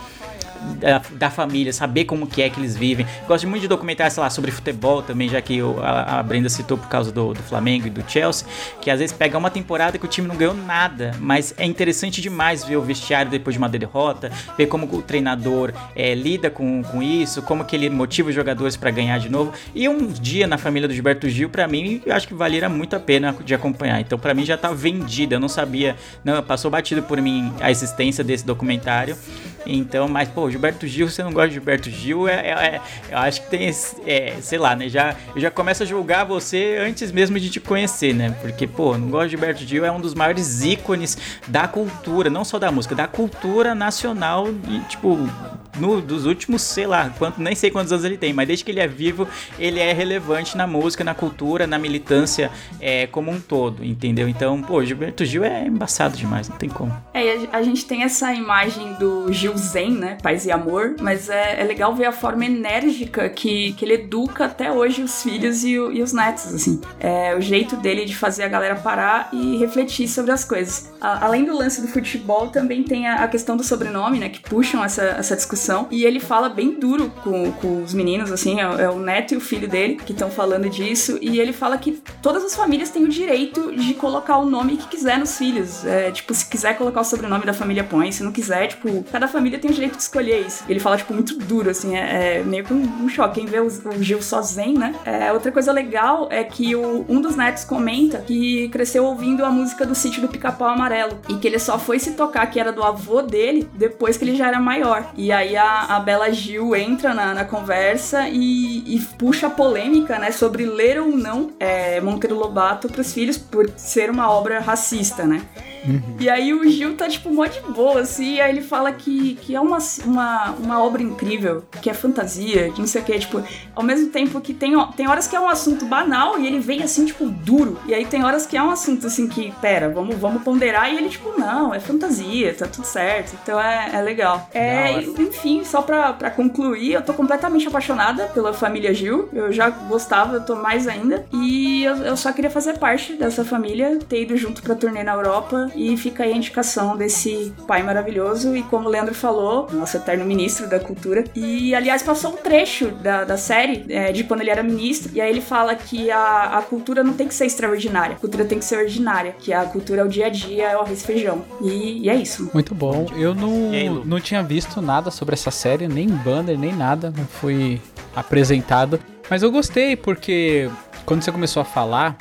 da, 0.79 1.01
da, 1.11 1.29
família, 1.29 1.71
saber 1.71 2.05
como 2.05 2.27
que 2.27 2.41
é 2.41 2.49
que 2.49 2.59
eles 2.59 2.75
vivem. 2.75 3.05
Gosto 3.27 3.47
muito 3.47 3.61
de 3.61 3.67
documentários, 3.67 4.13
sei 4.13 4.23
lá, 4.23 4.29
sobre 4.29 4.51
futebol 4.51 5.01
também, 5.01 5.29
já 5.29 5.41
que 5.41 5.57
eu, 5.57 5.79
a, 5.83 6.19
a, 6.19 6.23
Brenda 6.23 6.49
citou 6.49 6.77
por 6.77 6.87
causa 6.87 7.11
do, 7.11 7.33
do, 7.33 7.43
Flamengo 7.43 7.87
e 7.87 7.89
do 7.89 8.03
Chelsea, 8.09 8.47
que 8.81 8.89
às 8.89 8.99
vezes 8.99 9.15
pega 9.15 9.37
uma 9.37 9.49
temporada 9.49 9.97
que 9.97 10.05
o 10.05 10.07
time 10.07 10.27
não 10.27 10.35
ganhou 10.35 10.53
nada, 10.53 11.11
mas 11.19 11.53
é 11.57 11.65
interessante 11.65 12.21
demais 12.21 12.63
ver 12.63 12.77
o 12.77 12.81
vestiário 12.81 13.31
depois 13.31 13.53
de 13.53 13.57
uma 13.57 13.69
derrota, 13.69 14.31
ver 14.57 14.67
como 14.67 14.85
o 14.93 15.01
treinador 15.01 15.73
é, 15.95 16.13
lida 16.13 16.49
com, 16.49 16.83
com 16.83 17.01
isso, 17.01 17.41
como 17.41 17.65
que 17.65 17.75
ele 17.75 17.89
motiva 17.89 18.29
os 18.29 18.35
jogadores 18.35 18.75
para 18.75 18.91
ganhar 18.91 19.19
de 19.19 19.29
novo. 19.29 19.53
E 19.73 19.87
um 19.87 20.07
dia 20.07 20.47
na 20.47 20.57
família 20.57 20.87
do 20.87 20.93
Gilberto 20.93 21.29
Gil, 21.29 21.49
para 21.49 21.67
mim, 21.67 22.01
eu 22.05 22.13
acho 22.15 22.27
que 22.27 22.33
valeria 22.33 22.69
muito 22.69 22.95
a 22.95 22.99
pena 22.99 23.35
de 23.43 23.53
acompanhar. 23.53 23.99
Então, 24.01 24.17
para 24.17 24.33
mim 24.33 24.45
já 24.45 24.57
tá 24.57 24.71
vendida, 24.71 25.35
eu 25.35 25.39
não 25.39 25.49
sabia, 25.49 25.95
não, 26.23 26.41
passou 26.43 26.69
batido 26.71 27.03
por 27.03 27.21
mim 27.21 27.53
a 27.59 27.71
existência 27.71 28.23
desse 28.23 28.45
documentário. 28.45 29.17
Então, 29.65 30.07
mas, 30.07 30.29
pô, 30.29 30.49
Gilberto 30.55 30.87
Gil, 30.87 31.09
você 31.09 31.21
não 31.21 31.33
gosta 31.33 31.49
de 31.49 31.55
Gilberto 31.55 31.89
Gil, 31.89 32.27
é, 32.27 32.33
é, 32.33 32.51
é 32.51 32.81
eu 33.09 33.17
acho 33.17 33.41
que 33.41 33.49
tem, 33.49 33.69
é, 34.05 34.37
sei 34.41 34.57
lá, 34.57 34.75
né? 34.75 34.87
Já, 34.87 35.15
eu 35.35 35.41
já 35.41 35.51
começo 35.51 35.83
a 35.83 35.85
julgar 35.85 36.23
você 36.23 36.77
antes 36.79 37.11
mesmo 37.11 37.39
de 37.39 37.49
te 37.49 37.59
conhecer, 37.59 38.13
né? 38.13 38.35
Porque, 38.41 38.65
pô, 38.65 38.97
não 38.97 39.09
gosto 39.09 39.25
de 39.25 39.31
Gilberto 39.31 39.63
Gil, 39.65 39.85
é 39.85 39.91
um 39.91 39.99
dos 39.99 40.13
maiores 40.13 40.63
ícones 40.63 41.17
da 41.47 41.67
cultura, 41.67 42.29
não 42.29 42.45
só 42.45 42.57
da 42.57 42.71
música, 42.71 42.95
da 42.95 43.07
cultura 43.07 43.75
nacional 43.75 44.47
e, 44.69 44.79
tipo, 44.87 45.29
no, 45.77 46.01
dos 46.01 46.25
últimos, 46.25 46.61
sei 46.61 46.87
lá, 46.87 47.09
quanto, 47.17 47.41
nem 47.41 47.55
sei 47.55 47.71
quantos 47.71 47.91
anos 47.91 48.05
ele 48.05 48.17
tem, 48.17 48.33
mas 48.33 48.47
desde 48.47 48.63
que 48.65 48.71
ele 48.71 48.79
é 48.79 48.87
vivo, 48.87 49.27
ele 49.59 49.79
é 49.79 49.91
relevante 49.93 50.57
na 50.57 50.67
música, 50.67 51.03
na 51.03 51.13
cultura, 51.13 51.67
na 51.67 51.77
militância 51.77 52.51
é, 52.79 53.07
como 53.07 53.31
um 53.31 53.39
todo, 53.39 53.83
entendeu? 53.83 54.27
Então, 54.27 54.61
pô, 54.61 54.83
Gilberto 54.83 55.25
Gil 55.25 55.43
é 55.43 55.65
embaçado 55.65 56.17
demais, 56.17 56.49
não 56.49 56.57
tem 56.57 56.69
como. 56.69 56.95
É, 57.13 57.47
a, 57.51 57.61
gente 57.61 57.85
tem 57.85 58.03
essa 58.03 58.33
imagem 58.33 58.93
do 58.93 59.31
Gil 59.31 59.57
Zen, 59.57 59.91
né? 59.91 60.17
Paz 60.21 60.45
e 60.45 60.51
amor, 60.51 60.95
mas 60.99 61.29
é, 61.29 61.61
é 61.61 61.63
legal 61.63 61.93
ver 61.95 62.05
a 62.05 62.11
forma 62.11 62.45
enérgica 62.45 63.29
que, 63.29 63.73
que 63.73 63.85
ele 63.85 63.95
educa 63.95 64.45
até 64.45 64.71
hoje 64.71 65.01
os 65.01 65.23
filhos 65.23 65.63
e, 65.63 65.79
o, 65.79 65.91
e 65.91 66.01
os 66.01 66.13
netos, 66.13 66.53
assim. 66.53 66.81
É 66.99 67.35
o 67.35 67.41
jeito 67.41 67.75
dele 67.75 68.05
de 68.05 68.15
fazer 68.15 68.43
a 68.43 68.47
galera 68.47 68.75
parar 68.75 69.29
e 69.31 69.57
refletir 69.57 70.07
sobre 70.07 70.31
as 70.31 70.43
coisas. 70.43 70.91
A, 71.01 71.25
além 71.25 71.45
do 71.45 71.55
lance 71.57 71.81
do 71.81 71.87
futebol, 71.87 72.47
também 72.47 72.83
tem 72.83 73.07
a, 73.07 73.23
a 73.23 73.27
questão 73.27 73.57
do 73.57 73.63
sobrenome, 73.63 74.19
né? 74.19 74.29
Que 74.29 74.39
puxam 74.39 74.83
essa, 74.83 75.03
essa 75.03 75.35
discussão 75.35 75.64
E 75.89 76.05
ele 76.05 76.19
fala 76.19 76.49
bem 76.49 76.79
duro 76.79 77.11
com, 77.23 77.51
com 77.53 77.83
os 77.83 77.93
meninos, 77.93 78.31
assim, 78.31 78.59
é, 78.59 78.83
é 78.83 78.89
o 78.89 78.99
neto 78.99 79.33
e 79.33 79.37
o 79.37 79.41
filho 79.41 79.67
dele 79.67 79.95
que 79.95 80.11
estão 80.11 80.29
falando 80.29 80.69
disso. 80.69 81.17
E 81.21 81.39
ele 81.39 81.53
fala 81.53 81.77
que 81.77 82.03
todas 82.21 82.43
as 82.43 82.55
famílias 82.55 82.89
têm 82.89 83.03
o 83.03 83.07
direito 83.07 83.75
de 83.75 83.93
colocar 83.93 84.37
o 84.37 84.45
nome 84.45 84.77
que 84.77 84.87
quiser 84.87 85.17
nos 85.17 85.37
filhos. 85.37 85.85
É, 85.85 86.11
tipo, 86.11 86.33
se 86.33 86.45
quiser 86.47 86.77
colocar 86.77 87.01
o 87.01 87.03
sobrenome 87.03 87.45
da 87.45 87.53
família, 87.53 87.83
põe. 87.83 88.11
Se 88.11 88.23
não 88.23 88.31
quiser, 88.31 88.67
tipo, 88.67 89.03
cada 89.11 89.27
família 89.27 89.59
tem 89.59 89.71
o 89.71 89.73
direito 89.73 89.95
de 89.95 90.03
escolher 90.03 90.45
isso. 90.45 90.63
Ele 90.67 90.79
fala, 90.79 90.97
tipo, 90.97 91.13
muito 91.13 91.37
duro, 91.37 91.69
assim, 91.69 91.95
é, 91.95 92.39
é 92.39 92.43
meio 92.43 92.63
que 92.63 92.73
um, 92.73 93.03
um, 93.03 93.09
choque. 93.09 93.35
Quem 93.35 93.45
vê 93.45 93.59
o, 93.59 93.67
o 93.67 94.03
Gil 94.03 94.21
sozinho, 94.21 94.79
né? 94.79 94.95
É, 95.05 95.31
outra 95.31 95.51
coisa 95.51 95.71
legal 95.71 96.27
é 96.31 96.43
que 96.43 96.75
o, 96.75 97.05
um 97.09 97.19
dos 97.19 97.35
netos 97.35 97.63
comenta 97.63 98.19
que 98.19 98.69
cresceu 98.69 99.05
ouvindo 99.05 99.43
a 99.43 99.49
música 99.49 99.85
do 99.85 99.95
sítio 99.95 100.21
do 100.21 100.27
Pica-Pau 100.27 100.69
Amarelo 100.69 101.19
e 101.27 101.35
que 101.35 101.47
ele 101.47 101.59
só 101.59 101.77
foi 101.77 101.99
se 101.99 102.11
tocar 102.11 102.45
que 102.47 102.59
era 102.59 102.71
do 102.71 102.83
avô 102.83 103.21
dele 103.21 103.67
depois 103.73 104.17
que 104.17 104.23
ele 104.23 104.35
já 104.35 104.47
era 104.47 104.59
maior. 104.59 105.11
E 105.15 105.31
aí 105.31 105.54
a, 105.55 105.95
a 105.95 105.99
Bela 105.99 106.31
Gil 106.31 106.75
entra 106.75 107.13
na, 107.13 107.33
na 107.33 107.45
conversa 107.45 108.27
e, 108.29 108.95
e, 108.95 108.99
puxa 109.17 109.47
a 109.47 109.49
polêmica, 109.49 110.17
né, 110.19 110.31
sobre 110.31 110.65
ler 110.65 110.99
ou 110.99 111.15
não 111.15 111.51
é, 111.59 111.99
Monteiro 112.01 112.35
Lobato 112.35 112.87
pros 112.87 113.13
filhos 113.13 113.37
por 113.37 113.69
ser 113.75 114.09
uma 114.09 114.29
obra 114.31 114.59
racista, 114.59 115.25
né? 115.25 115.41
Uhum. 115.87 116.17
E 116.19 116.29
aí 116.29 116.53
o 116.53 116.67
Gil 116.67 116.95
tá, 116.95 117.07
tipo, 117.07 117.31
mó 117.31 117.45
de 117.45 117.61
boa, 117.61 118.01
assim, 118.01 118.35
e 118.35 118.41
aí 118.41 118.51
ele 118.51 118.61
fala 118.61 118.91
que, 118.91 119.35
que 119.35 119.55
é 119.55 119.61
uma, 119.61 119.77
uma, 120.03 120.51
uma 120.51 120.83
obra 120.83 121.01
incrível, 121.01 121.63
que 121.81 121.89
é 121.89 121.93
fantasia, 121.93 122.71
que 122.71 122.79
não 122.79 122.87
sei 122.87 123.01
o 123.01 123.05
que, 123.05 123.19
tipo, 123.19 123.43
ao 123.75 123.83
mesmo 123.83 124.09
tempo 124.09 124.41
que 124.41 124.53
tem, 124.53 124.73
tem 124.95 125.07
horas 125.07 125.27
que 125.27 125.35
é 125.35 125.39
um 125.39 125.47
assunto 125.47 125.85
banal 125.85 126.39
e 126.39 126.47
ele 126.47 126.59
vem, 126.59 126.81
assim, 126.81 127.05
tipo, 127.05 127.29
duro, 127.29 127.79
e 127.85 127.93
aí 127.93 128.05
tem 128.05 128.23
horas 128.23 128.45
que 128.45 128.57
é 128.57 128.63
um 128.63 128.71
assunto, 128.71 129.05
assim, 129.05 129.27
que, 129.27 129.53
pera, 129.61 129.89
vamos, 129.89 130.15
vamos 130.15 130.41
ponderar, 130.41 130.91
e 130.91 130.97
ele, 130.97 131.09
tipo, 131.09 131.39
não, 131.39 131.73
é 131.73 131.79
fantasia, 131.79 132.53
tá 132.53 132.67
tudo 132.67 132.85
certo, 132.85 133.37
então 133.41 133.59
é, 133.59 133.91
é 133.93 134.01
legal. 134.01 134.49
É, 134.53 135.01
enfim, 135.01 135.44
só 135.63 135.81
pra, 135.81 136.13
pra 136.13 136.29
concluir, 136.29 136.93
eu 136.93 137.01
tô 137.01 137.13
completamente 137.13 137.67
apaixonada 137.67 138.25
pela 138.27 138.53
família 138.53 138.93
Gil, 138.93 139.29
eu 139.33 139.51
já 139.51 139.69
gostava, 139.69 140.35
eu 140.35 140.45
tô 140.45 140.55
mais 140.55 140.87
ainda, 140.87 141.25
e 141.33 141.83
eu, 141.83 141.95
eu 141.97 142.17
só 142.17 142.31
queria 142.31 142.49
fazer 142.49 142.77
parte 142.77 143.13
dessa 143.13 143.43
família, 143.43 143.99
ter 144.07 144.23
ido 144.23 144.37
junto 144.37 144.61
pra 144.61 144.75
turnê 144.75 145.03
na 145.03 145.13
Europa, 145.13 145.71
e 145.75 145.95
fica 145.97 146.23
aí 146.23 146.33
a 146.33 146.35
indicação 146.35 146.97
desse 146.97 147.53
pai 147.67 147.83
maravilhoso. 147.83 148.55
E 148.55 148.63
como 148.63 148.87
o 148.87 148.91
Leandro 148.91 149.13
falou, 149.13 149.67
nosso 149.71 149.97
eterno 149.97 150.25
ministro 150.25 150.67
da 150.67 150.79
cultura. 150.79 151.23
E 151.35 151.73
aliás, 151.75 152.01
passou 152.01 152.31
um 152.31 152.37
trecho 152.37 152.87
da, 152.87 153.23
da 153.23 153.37
série 153.37 153.85
é, 153.89 154.11
de 154.11 154.23
quando 154.23 154.41
ele 154.41 154.49
era 154.49 154.63
ministro. 154.63 155.11
E 155.13 155.21
aí 155.21 155.29
ele 155.29 155.41
fala 155.41 155.75
que 155.75 156.09
a, 156.11 156.57
a 156.57 156.61
cultura 156.61 157.03
não 157.03 157.13
tem 157.13 157.27
que 157.27 157.33
ser 157.33 157.45
extraordinária, 157.45 158.15
a 158.15 158.19
cultura 158.19 158.45
tem 158.45 158.59
que 158.59 158.65
ser 158.65 158.77
ordinária. 158.77 159.35
Que 159.37 159.53
a 159.53 159.65
cultura 159.65 160.01
é 160.01 160.05
o 160.05 160.07
dia 160.07 160.27
a 160.27 160.29
dia, 160.29 160.69
é 160.69 160.77
o 160.77 160.81
arroz 160.81 161.01
e 161.01 161.05
feijão. 161.05 161.43
E, 161.61 162.03
e 162.03 162.09
é 162.09 162.15
isso. 162.15 162.49
Muito 162.53 162.73
bom. 162.73 163.07
Eu 163.15 163.33
não, 163.35 164.03
não 164.05 164.19
tinha 164.19 164.41
visto 164.41 164.81
nada 164.81 165.11
sobre 165.11 165.34
essa 165.35 165.51
série, 165.51 165.87
nem 165.87 166.07
banner, 166.07 166.57
nem 166.57 166.73
nada. 166.73 167.13
Não 167.15 167.25
fui 167.25 167.81
apresentado. 168.15 168.99
Mas 169.29 169.43
eu 169.43 169.51
gostei 169.51 169.95
porque 169.95 170.69
quando 171.05 171.21
você 171.21 171.31
começou 171.31 171.61
a 171.61 171.65
falar, 171.65 172.17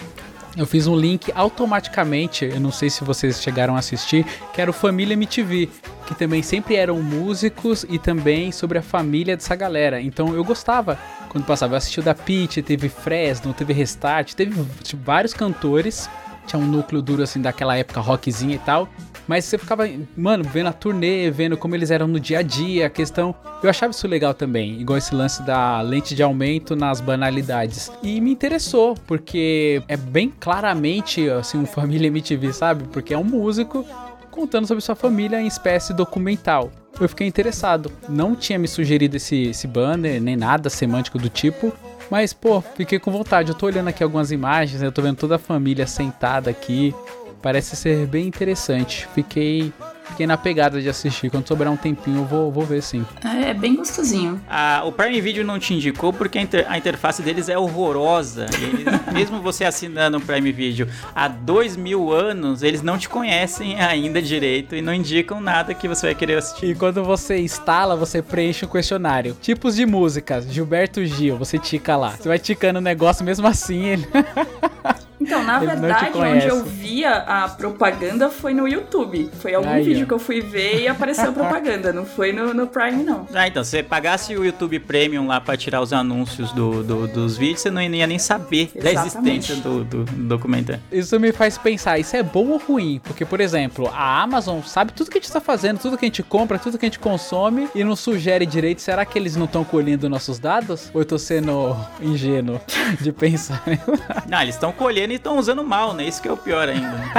eu 0.56 0.66
fiz 0.66 0.86
um 0.86 0.96
link 0.96 1.32
automaticamente, 1.34 2.44
eu 2.44 2.60
não 2.60 2.70
sei 2.70 2.88
se 2.88 3.02
vocês 3.02 3.42
chegaram 3.42 3.74
a 3.74 3.80
assistir, 3.80 4.24
que 4.52 4.60
era 4.60 4.70
o 4.70 4.74
Família 4.74 5.14
MTV, 5.14 5.68
que 6.06 6.14
também 6.14 6.42
sempre 6.42 6.76
eram 6.76 7.02
músicos 7.02 7.84
e 7.88 7.98
também 7.98 8.52
sobre 8.52 8.78
a 8.78 8.82
família 8.82 9.36
dessa 9.36 9.56
galera. 9.56 10.00
Então 10.00 10.34
eu 10.34 10.44
gostava 10.44 10.98
quando 11.28 11.44
passava. 11.44 11.74
Eu 11.74 11.78
assisti 11.78 11.98
o 11.98 12.02
da 12.02 12.14
Peach, 12.14 12.62
teve 12.62 12.88
Fresno, 12.88 13.52
teve 13.52 13.72
Restart, 13.72 14.34
teve 14.34 14.64
tipo, 14.82 15.02
vários 15.02 15.34
cantores 15.34 16.08
Tinha 16.46 16.60
um 16.60 16.66
núcleo 16.66 17.02
duro 17.02 17.22
assim 17.22 17.40
daquela 17.40 17.76
época 17.76 18.00
rockzinha 18.00 18.54
e 18.54 18.60
tal. 18.60 18.88
Mas 19.26 19.44
você 19.44 19.56
ficava, 19.56 19.88
mano, 20.16 20.44
vendo 20.44 20.68
a 20.68 20.72
turnê, 20.72 21.30
vendo 21.30 21.56
como 21.56 21.74
eles 21.74 21.90
eram 21.90 22.06
no 22.06 22.20
dia 22.20 22.40
a 22.40 22.42
dia, 22.42 22.86
a 22.86 22.90
questão. 22.90 23.34
Eu 23.62 23.70
achava 23.70 23.90
isso 23.90 24.06
legal 24.06 24.34
também, 24.34 24.80
igual 24.80 24.98
esse 24.98 25.14
lance 25.14 25.42
da 25.42 25.80
lente 25.80 26.14
de 26.14 26.22
aumento 26.22 26.76
nas 26.76 27.00
banalidades. 27.00 27.90
E 28.02 28.20
me 28.20 28.30
interessou, 28.30 28.94
porque 29.06 29.82
é 29.88 29.96
bem 29.96 30.32
claramente, 30.38 31.28
assim, 31.30 31.58
um 31.58 31.66
família 31.66 32.08
MTV, 32.08 32.52
sabe? 32.52 32.84
Porque 32.92 33.14
é 33.14 33.18
um 33.18 33.24
músico 33.24 33.86
contando 34.30 34.66
sobre 34.66 34.82
sua 34.82 34.96
família 34.96 35.40
em 35.40 35.46
espécie 35.46 35.94
documental. 35.94 36.70
Eu 37.00 37.08
fiquei 37.08 37.26
interessado. 37.26 37.90
Não 38.08 38.36
tinha 38.36 38.58
me 38.58 38.68
sugerido 38.68 39.16
esse, 39.16 39.48
esse 39.48 39.66
banner, 39.66 40.20
nem 40.20 40.36
nada 40.36 40.70
semântico 40.70 41.18
do 41.18 41.28
tipo. 41.28 41.72
Mas, 42.10 42.32
pô, 42.32 42.60
fiquei 42.60 42.98
com 42.98 43.10
vontade. 43.10 43.50
Eu 43.50 43.54
tô 43.54 43.66
olhando 43.66 43.88
aqui 43.88 44.02
algumas 44.02 44.30
imagens, 44.30 44.80
né? 44.80 44.86
eu 44.86 44.92
tô 44.92 45.02
vendo 45.02 45.16
toda 45.16 45.36
a 45.36 45.38
família 45.38 45.86
sentada 45.86 46.50
aqui. 46.50 46.94
Parece 47.44 47.76
ser 47.76 48.06
bem 48.06 48.26
interessante. 48.26 49.06
Fiquei 49.14 49.70
fiquei 50.08 50.26
na 50.26 50.38
pegada 50.38 50.80
de 50.80 50.88
assistir. 50.88 51.28
Quando 51.28 51.46
sobrar 51.46 51.70
um 51.70 51.76
tempinho, 51.76 52.20
eu 52.20 52.24
vou, 52.24 52.50
vou 52.50 52.64
ver 52.64 52.82
sim. 52.82 53.04
É, 53.22 53.50
é 53.50 53.54
bem 53.54 53.76
gostosinho. 53.76 54.40
Ah, 54.48 54.82
o 54.86 54.90
Prime 54.90 55.20
Video 55.20 55.44
não 55.44 55.58
te 55.58 55.74
indicou 55.74 56.10
porque 56.10 56.38
a, 56.38 56.40
inter 56.40 56.64
a 56.66 56.78
interface 56.78 57.20
deles 57.20 57.50
é 57.50 57.58
horrorosa. 57.58 58.46
Eles, 58.62 58.86
mesmo 59.12 59.42
você 59.42 59.62
assinando 59.62 60.16
o 60.16 60.20
Prime 60.22 60.50
Video 60.52 60.88
há 61.14 61.28
dois 61.28 61.76
mil 61.76 62.10
anos, 62.10 62.62
eles 62.62 62.80
não 62.80 62.96
te 62.96 63.10
conhecem 63.10 63.78
ainda 63.78 64.22
direito 64.22 64.74
e 64.74 64.80
não 64.80 64.94
indicam 64.94 65.38
nada 65.38 65.74
que 65.74 65.86
você 65.86 66.06
vai 66.06 66.14
querer 66.14 66.38
assistir. 66.38 66.70
E 66.70 66.74
quando 66.74 67.04
você 67.04 67.38
instala, 67.38 67.94
você 67.94 68.22
preenche 68.22 68.64
o 68.64 68.68
um 68.68 68.72
questionário. 68.72 69.36
Tipos 69.42 69.76
de 69.76 69.84
músicas, 69.84 70.50
Gilberto 70.50 71.04
Gil, 71.04 71.36
você 71.36 71.58
tica 71.58 71.94
lá. 71.94 72.12
Você 72.12 72.26
vai 72.26 72.38
ticando 72.38 72.78
o 72.78 72.82
negócio 72.82 73.22
mesmo 73.22 73.46
assim. 73.46 73.84
Ele... 73.84 74.08
Então, 75.26 75.42
na 75.42 75.56
Ele 75.56 75.66
verdade, 75.66 76.10
onde 76.18 76.46
eu 76.46 76.64
via 76.64 77.12
a 77.16 77.48
propaganda 77.48 78.28
foi 78.30 78.52
no 78.54 78.68
YouTube. 78.68 79.30
Foi 79.40 79.54
algum 79.54 79.70
Aí, 79.70 79.82
vídeo 79.84 80.04
ó. 80.04 80.06
que 80.06 80.12
eu 80.14 80.18
fui 80.18 80.40
ver 80.40 80.82
e 80.82 80.88
apareceu 80.88 81.30
a 81.30 81.32
propaganda. 81.32 81.92
Não 81.92 82.04
foi 82.04 82.32
no, 82.32 82.52
no 82.52 82.66
Prime, 82.66 83.02
não. 83.02 83.26
Ah, 83.34 83.46
então, 83.48 83.64
se 83.64 83.70
você 83.70 83.82
pagasse 83.82 84.36
o 84.36 84.44
YouTube 84.44 84.78
Premium 84.80 85.26
lá 85.26 85.40
pra 85.40 85.56
tirar 85.56 85.80
os 85.80 85.92
anúncios 85.92 86.52
do, 86.52 86.82
do- 86.82 87.08
dos 87.08 87.36
vídeos, 87.36 87.60
você 87.60 87.70
não 87.70 87.80
ia 87.82 88.06
nem 88.06 88.18
saber 88.18 88.70
da 88.74 88.90
Exatamente. 88.92 89.52
existência 89.52 89.56
do, 89.56 89.84
do 89.84 90.04
documentário. 90.04 90.82
Isso 90.92 91.18
me 91.18 91.32
faz 91.32 91.56
pensar, 91.56 91.98
isso 91.98 92.14
é 92.16 92.22
bom 92.22 92.48
ou 92.48 92.58
ruim? 92.58 93.00
Porque, 93.02 93.24
por 93.24 93.40
exemplo, 93.40 93.88
a 93.94 94.22
Amazon 94.22 94.60
sabe 94.62 94.92
tudo 94.92 95.10
que 95.10 95.18
a 95.18 95.20
gente 95.20 95.32
tá 95.32 95.40
fazendo, 95.40 95.78
tudo 95.78 95.96
que 95.96 96.04
a 96.04 96.08
gente 96.08 96.22
compra, 96.22 96.58
tudo 96.58 96.76
que 96.78 96.84
a 96.84 96.88
gente 96.88 96.98
consome 96.98 97.68
e 97.74 97.82
não 97.84 97.96
sugere 97.96 98.44
direito. 98.44 98.82
Será 98.82 99.04
que 99.04 99.18
eles 99.18 99.36
não 99.36 99.46
estão 99.46 99.64
colhendo 99.64 100.08
nossos 100.08 100.38
dados? 100.38 100.90
Ou 100.92 101.00
eu 101.00 101.04
tô 101.06 101.18
sendo 101.18 101.74
ingênuo 102.00 102.60
de 103.00 103.12
pensar? 103.12 103.62
Não, 104.28 104.42
eles 104.42 104.54
estão 104.54 104.72
colhendo 104.72 105.12
e 105.14 105.16
estão 105.16 105.38
usando 105.38 105.64
mal, 105.64 105.92
né? 105.94 106.04
Isso 106.04 106.20
que 106.20 106.28
é 106.28 106.32
o 106.32 106.36
pior 106.36 106.68
ainda. 106.68 106.88
né? 106.92 107.12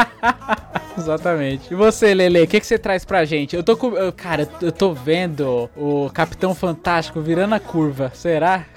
Exatamente. 0.97 1.73
E 1.73 1.75
você, 1.75 2.13
Lele, 2.13 2.41
o 2.43 2.47
que, 2.47 2.60
que 2.60 2.65
você 2.65 2.77
traz 2.77 3.03
pra 3.03 3.25
gente? 3.25 3.55
Eu 3.55 3.63
tô 3.63 3.75
com. 3.75 3.95
eu- 3.97 4.13
Cara, 4.13 4.47
eu 4.62 4.71
tô 4.71 4.93
vendo 4.93 5.69
o 5.75 6.10
Capitão 6.13 6.55
Fantástico 6.55 7.19
virando 7.19 7.53
a 7.55 7.60
curva. 7.60 8.12
Será? 8.13 8.63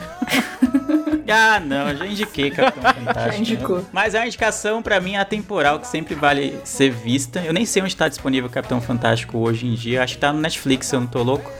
Ah, 1.30 1.60
não, 1.60 1.94
já 1.94 2.06
indiquei 2.06 2.50
Capitão 2.50 2.82
Fantástico. 2.90 3.32
Já 3.32 3.38
indicou. 3.38 3.76
né? 3.80 3.84
Mas 3.92 4.14
a 4.14 4.26
indicação 4.26 4.82
pra 4.82 4.98
mim 4.98 5.12
é 5.12 5.18
atemporal, 5.18 5.78
que 5.78 5.86
sempre 5.86 6.14
vale 6.14 6.58
ser 6.64 6.90
vista. 6.90 7.40
Eu 7.44 7.52
nem 7.52 7.66
sei 7.66 7.82
onde 7.82 7.94
tá 7.94 8.08
disponível 8.08 8.48
Capitão 8.48 8.80
Fantástico 8.80 9.36
hoje 9.36 9.66
em 9.66 9.74
dia. 9.74 10.02
Acho 10.02 10.14
que 10.14 10.20
tá 10.20 10.32
no 10.32 10.40
Netflix, 10.40 10.86
se 10.86 10.96
eu 10.96 11.00
não 11.00 11.06
tô 11.06 11.22
louco. 11.22 11.50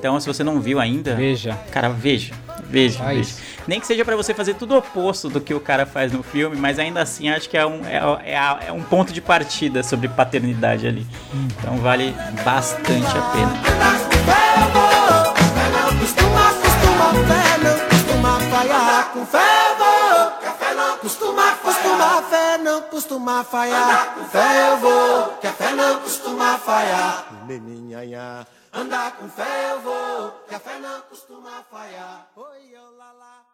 Então, 0.00 0.18
se 0.18 0.26
você 0.26 0.42
não 0.42 0.58
viu 0.58 0.80
ainda, 0.80 1.14
Veja. 1.14 1.58
cara, 1.70 1.90
veja. 1.90 2.32
Veja, 2.64 2.98
Faz. 3.00 3.16
veja. 3.18 3.34
Nem 3.66 3.78
que 3.78 3.86
seja 3.86 4.02
pra 4.02 4.16
você 4.16 4.32
fazer 4.32 4.54
tudo 4.54 4.72
o 4.74 4.78
oposto 4.78 5.28
do 5.28 5.42
que 5.42 5.52
o 5.52 5.60
cara 5.60 5.84
faz 5.84 6.10
no 6.10 6.22
filme, 6.22 6.56
mas 6.56 6.78
ainda 6.78 7.02
assim 7.02 7.28
acho 7.28 7.50
que 7.50 7.56
é 7.58 7.66
um, 7.66 7.84
é, 7.84 7.98
é 8.32 8.68
é 8.68 8.72
um 8.72 8.82
ponto 8.82 9.12
de 9.12 9.20
partida 9.20 9.82
sobre 9.82 10.08
paternidade 10.08 10.86
ali. 10.86 11.06
Então 11.58 11.76
vale 11.78 12.14
bastante 12.42 13.06
a 13.08 13.22
pena. 13.32 13.52
Costuma, 16.00 16.52
costuma, 16.62 17.12
fé 17.26 17.58
não 17.62 17.88
costuma 17.88 18.40
falhar 18.40 19.10
com 19.12 19.26
fervor. 19.26 20.32
Café 20.42 20.74
não 20.74 20.96
costuma, 20.98 21.52
costuma, 21.62 22.22
fé 22.22 22.58
não 22.58 22.82
costuma 22.82 23.44
falhar 23.44 24.14
com 24.14 24.24
fé 24.24 24.70
eu 24.70 24.76
vou. 24.78 25.28
Que 25.40 25.46
a 25.46 25.52
fé 25.52 25.72
não 25.72 26.00
costuma 26.00 26.56
falhar. 26.58 27.26
Andar 28.72 29.16
com 29.16 29.28
fé 29.28 29.72
eu 29.72 29.80
vou. 29.80 30.30
Que 30.48 30.54
a 30.54 30.60
fé 30.60 30.78
não 30.78 31.00
costuma 31.02 31.62
falhar. 31.70 32.30
Oi, 32.36 32.70
eu 32.72 32.96
lá 32.96 33.12
lá. 33.12 33.46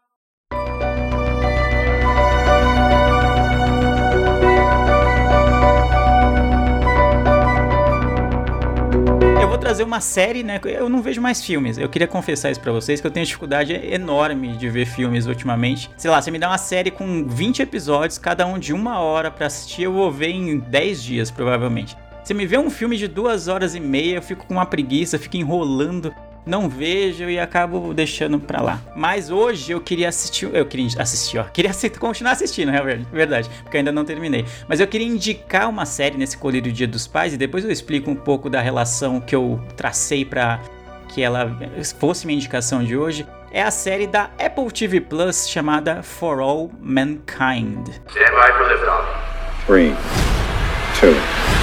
Eu 9.40 9.48
vou 9.48 9.58
trazer 9.58 9.82
uma 9.82 10.00
série, 10.00 10.42
né? 10.42 10.60
Eu 10.64 10.88
não 10.88 11.00
vejo 11.00 11.20
mais 11.20 11.44
filmes. 11.44 11.78
Eu 11.78 11.88
queria 11.88 12.08
confessar 12.08 12.50
isso 12.50 12.60
pra 12.60 12.72
vocês 12.72 13.00
que 13.00 13.06
eu 13.06 13.10
tenho 13.10 13.24
dificuldade 13.24 13.72
enorme 13.72 14.56
de 14.56 14.68
ver 14.68 14.86
filmes 14.86 15.26
ultimamente. 15.26 15.90
Sei 15.96 16.10
lá, 16.10 16.20
você 16.20 16.30
me 16.30 16.38
dá 16.38 16.48
uma 16.48 16.58
série 16.58 16.90
com 16.90 17.26
20 17.26 17.62
episódios, 17.62 18.18
cada 18.18 18.46
um 18.46 18.58
de 18.58 18.72
uma 18.72 19.00
hora 19.00 19.30
pra 19.30 19.46
assistir, 19.46 19.82
eu 19.82 19.92
vou 19.92 20.10
ver 20.10 20.30
em 20.30 20.58
10 20.58 21.02
dias, 21.02 21.30
provavelmente. 21.30 21.96
Você 22.26 22.34
me 22.34 22.44
vê 22.44 22.58
um 22.58 22.68
filme 22.68 22.96
de 22.96 23.06
duas 23.06 23.46
horas 23.46 23.76
e 23.76 23.78
meia, 23.78 24.16
eu 24.16 24.22
fico 24.22 24.48
com 24.48 24.54
uma 24.54 24.66
preguiça, 24.66 25.16
fico 25.16 25.36
enrolando, 25.36 26.12
não 26.44 26.68
vejo 26.68 27.30
e 27.30 27.38
acabo 27.38 27.94
deixando 27.94 28.40
pra 28.40 28.60
lá. 28.60 28.80
Mas 28.96 29.30
hoje 29.30 29.70
eu 29.70 29.80
queria 29.80 30.08
assistir. 30.08 30.52
Eu 30.52 30.66
queria 30.66 30.88
assistir, 30.98 31.38
ó. 31.38 31.44
Queria 31.44 31.70
assistir, 31.70 31.96
continuar 32.00 32.32
assistindo, 32.32 32.72
é 32.72 32.82
verdade, 33.12 33.48
porque 33.62 33.76
ainda 33.76 33.92
não 33.92 34.04
terminei. 34.04 34.44
Mas 34.68 34.80
eu 34.80 34.88
queria 34.88 35.06
indicar 35.06 35.68
uma 35.68 35.86
série 35.86 36.18
nesse 36.18 36.36
colírio 36.36 36.72
Dia 36.72 36.88
dos 36.88 37.06
Pais 37.06 37.32
e 37.32 37.36
depois 37.36 37.64
eu 37.64 37.70
explico 37.70 38.10
um 38.10 38.16
pouco 38.16 38.50
da 38.50 38.60
relação 38.60 39.20
que 39.20 39.36
eu 39.36 39.64
tracei 39.76 40.24
pra 40.24 40.58
que 41.10 41.22
ela 41.22 41.56
fosse 41.96 42.26
minha 42.26 42.38
indicação 42.38 42.82
de 42.82 42.96
hoje. 42.96 43.24
É 43.52 43.62
a 43.62 43.70
série 43.70 44.08
da 44.08 44.30
Apple 44.44 44.72
TV 44.72 45.00
Plus 45.00 45.48
chamada 45.48 46.02
For 46.02 46.40
All 46.40 46.72
Mankind. 46.80 47.86
Stand 48.08 48.32
by 48.34 48.52
for 48.58 48.68
liftoff. 48.68 49.06
3, 49.68 49.94
2, 51.00 51.55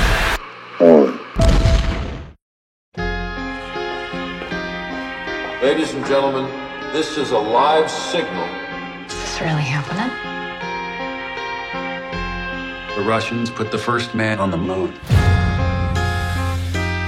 Ladies 5.64 5.94
and 5.94 6.06
gentlemen, 6.06 6.44
this 6.92 7.18
is 7.18 7.32
a 7.32 7.38
live 7.38 7.90
signal. 7.90 8.44
Is 9.06 9.14
this 9.14 9.40
really 9.40 9.64
happening? 9.64 10.10
The 12.98 13.04
Russians 13.08 13.50
put 13.50 13.72
the 13.72 13.78
first 13.78 14.14
man 14.14 14.40
on 14.40 14.52
the 14.52 14.58
moon. 14.58 14.92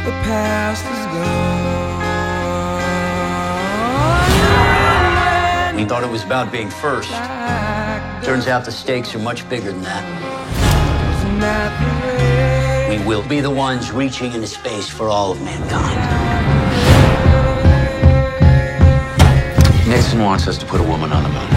The 0.06 0.14
past 0.24 0.86
is 0.86 1.06
gone. 5.68 5.76
We 5.76 5.84
thought 5.84 6.04
it 6.06 6.10
was 6.10 6.24
about 6.24 6.50
being 6.50 6.70
first. 6.70 7.10
Turns 8.26 8.48
out 8.48 8.64
the 8.64 8.72
stakes 8.72 9.14
are 9.14 9.20
much 9.20 9.50
bigger 9.50 9.74
than 9.74 9.82
that. 9.82 10.06
We 12.90 13.00
will 13.06 13.28
be 13.28 13.42
the 13.42 13.52
ones 13.52 13.92
reaching 13.92 14.32
into 14.32 14.48
space 14.48 14.88
for 14.88 15.10
all 15.10 15.34
of 15.34 15.42
mankind. 15.42 16.25
Nixon 19.96 20.22
wants 20.22 20.46
us 20.46 20.58
to 20.58 20.66
put 20.66 20.82
a 20.82 20.84
woman 20.84 21.10
on 21.14 21.24
the 21.24 21.30
moon. 21.30 21.48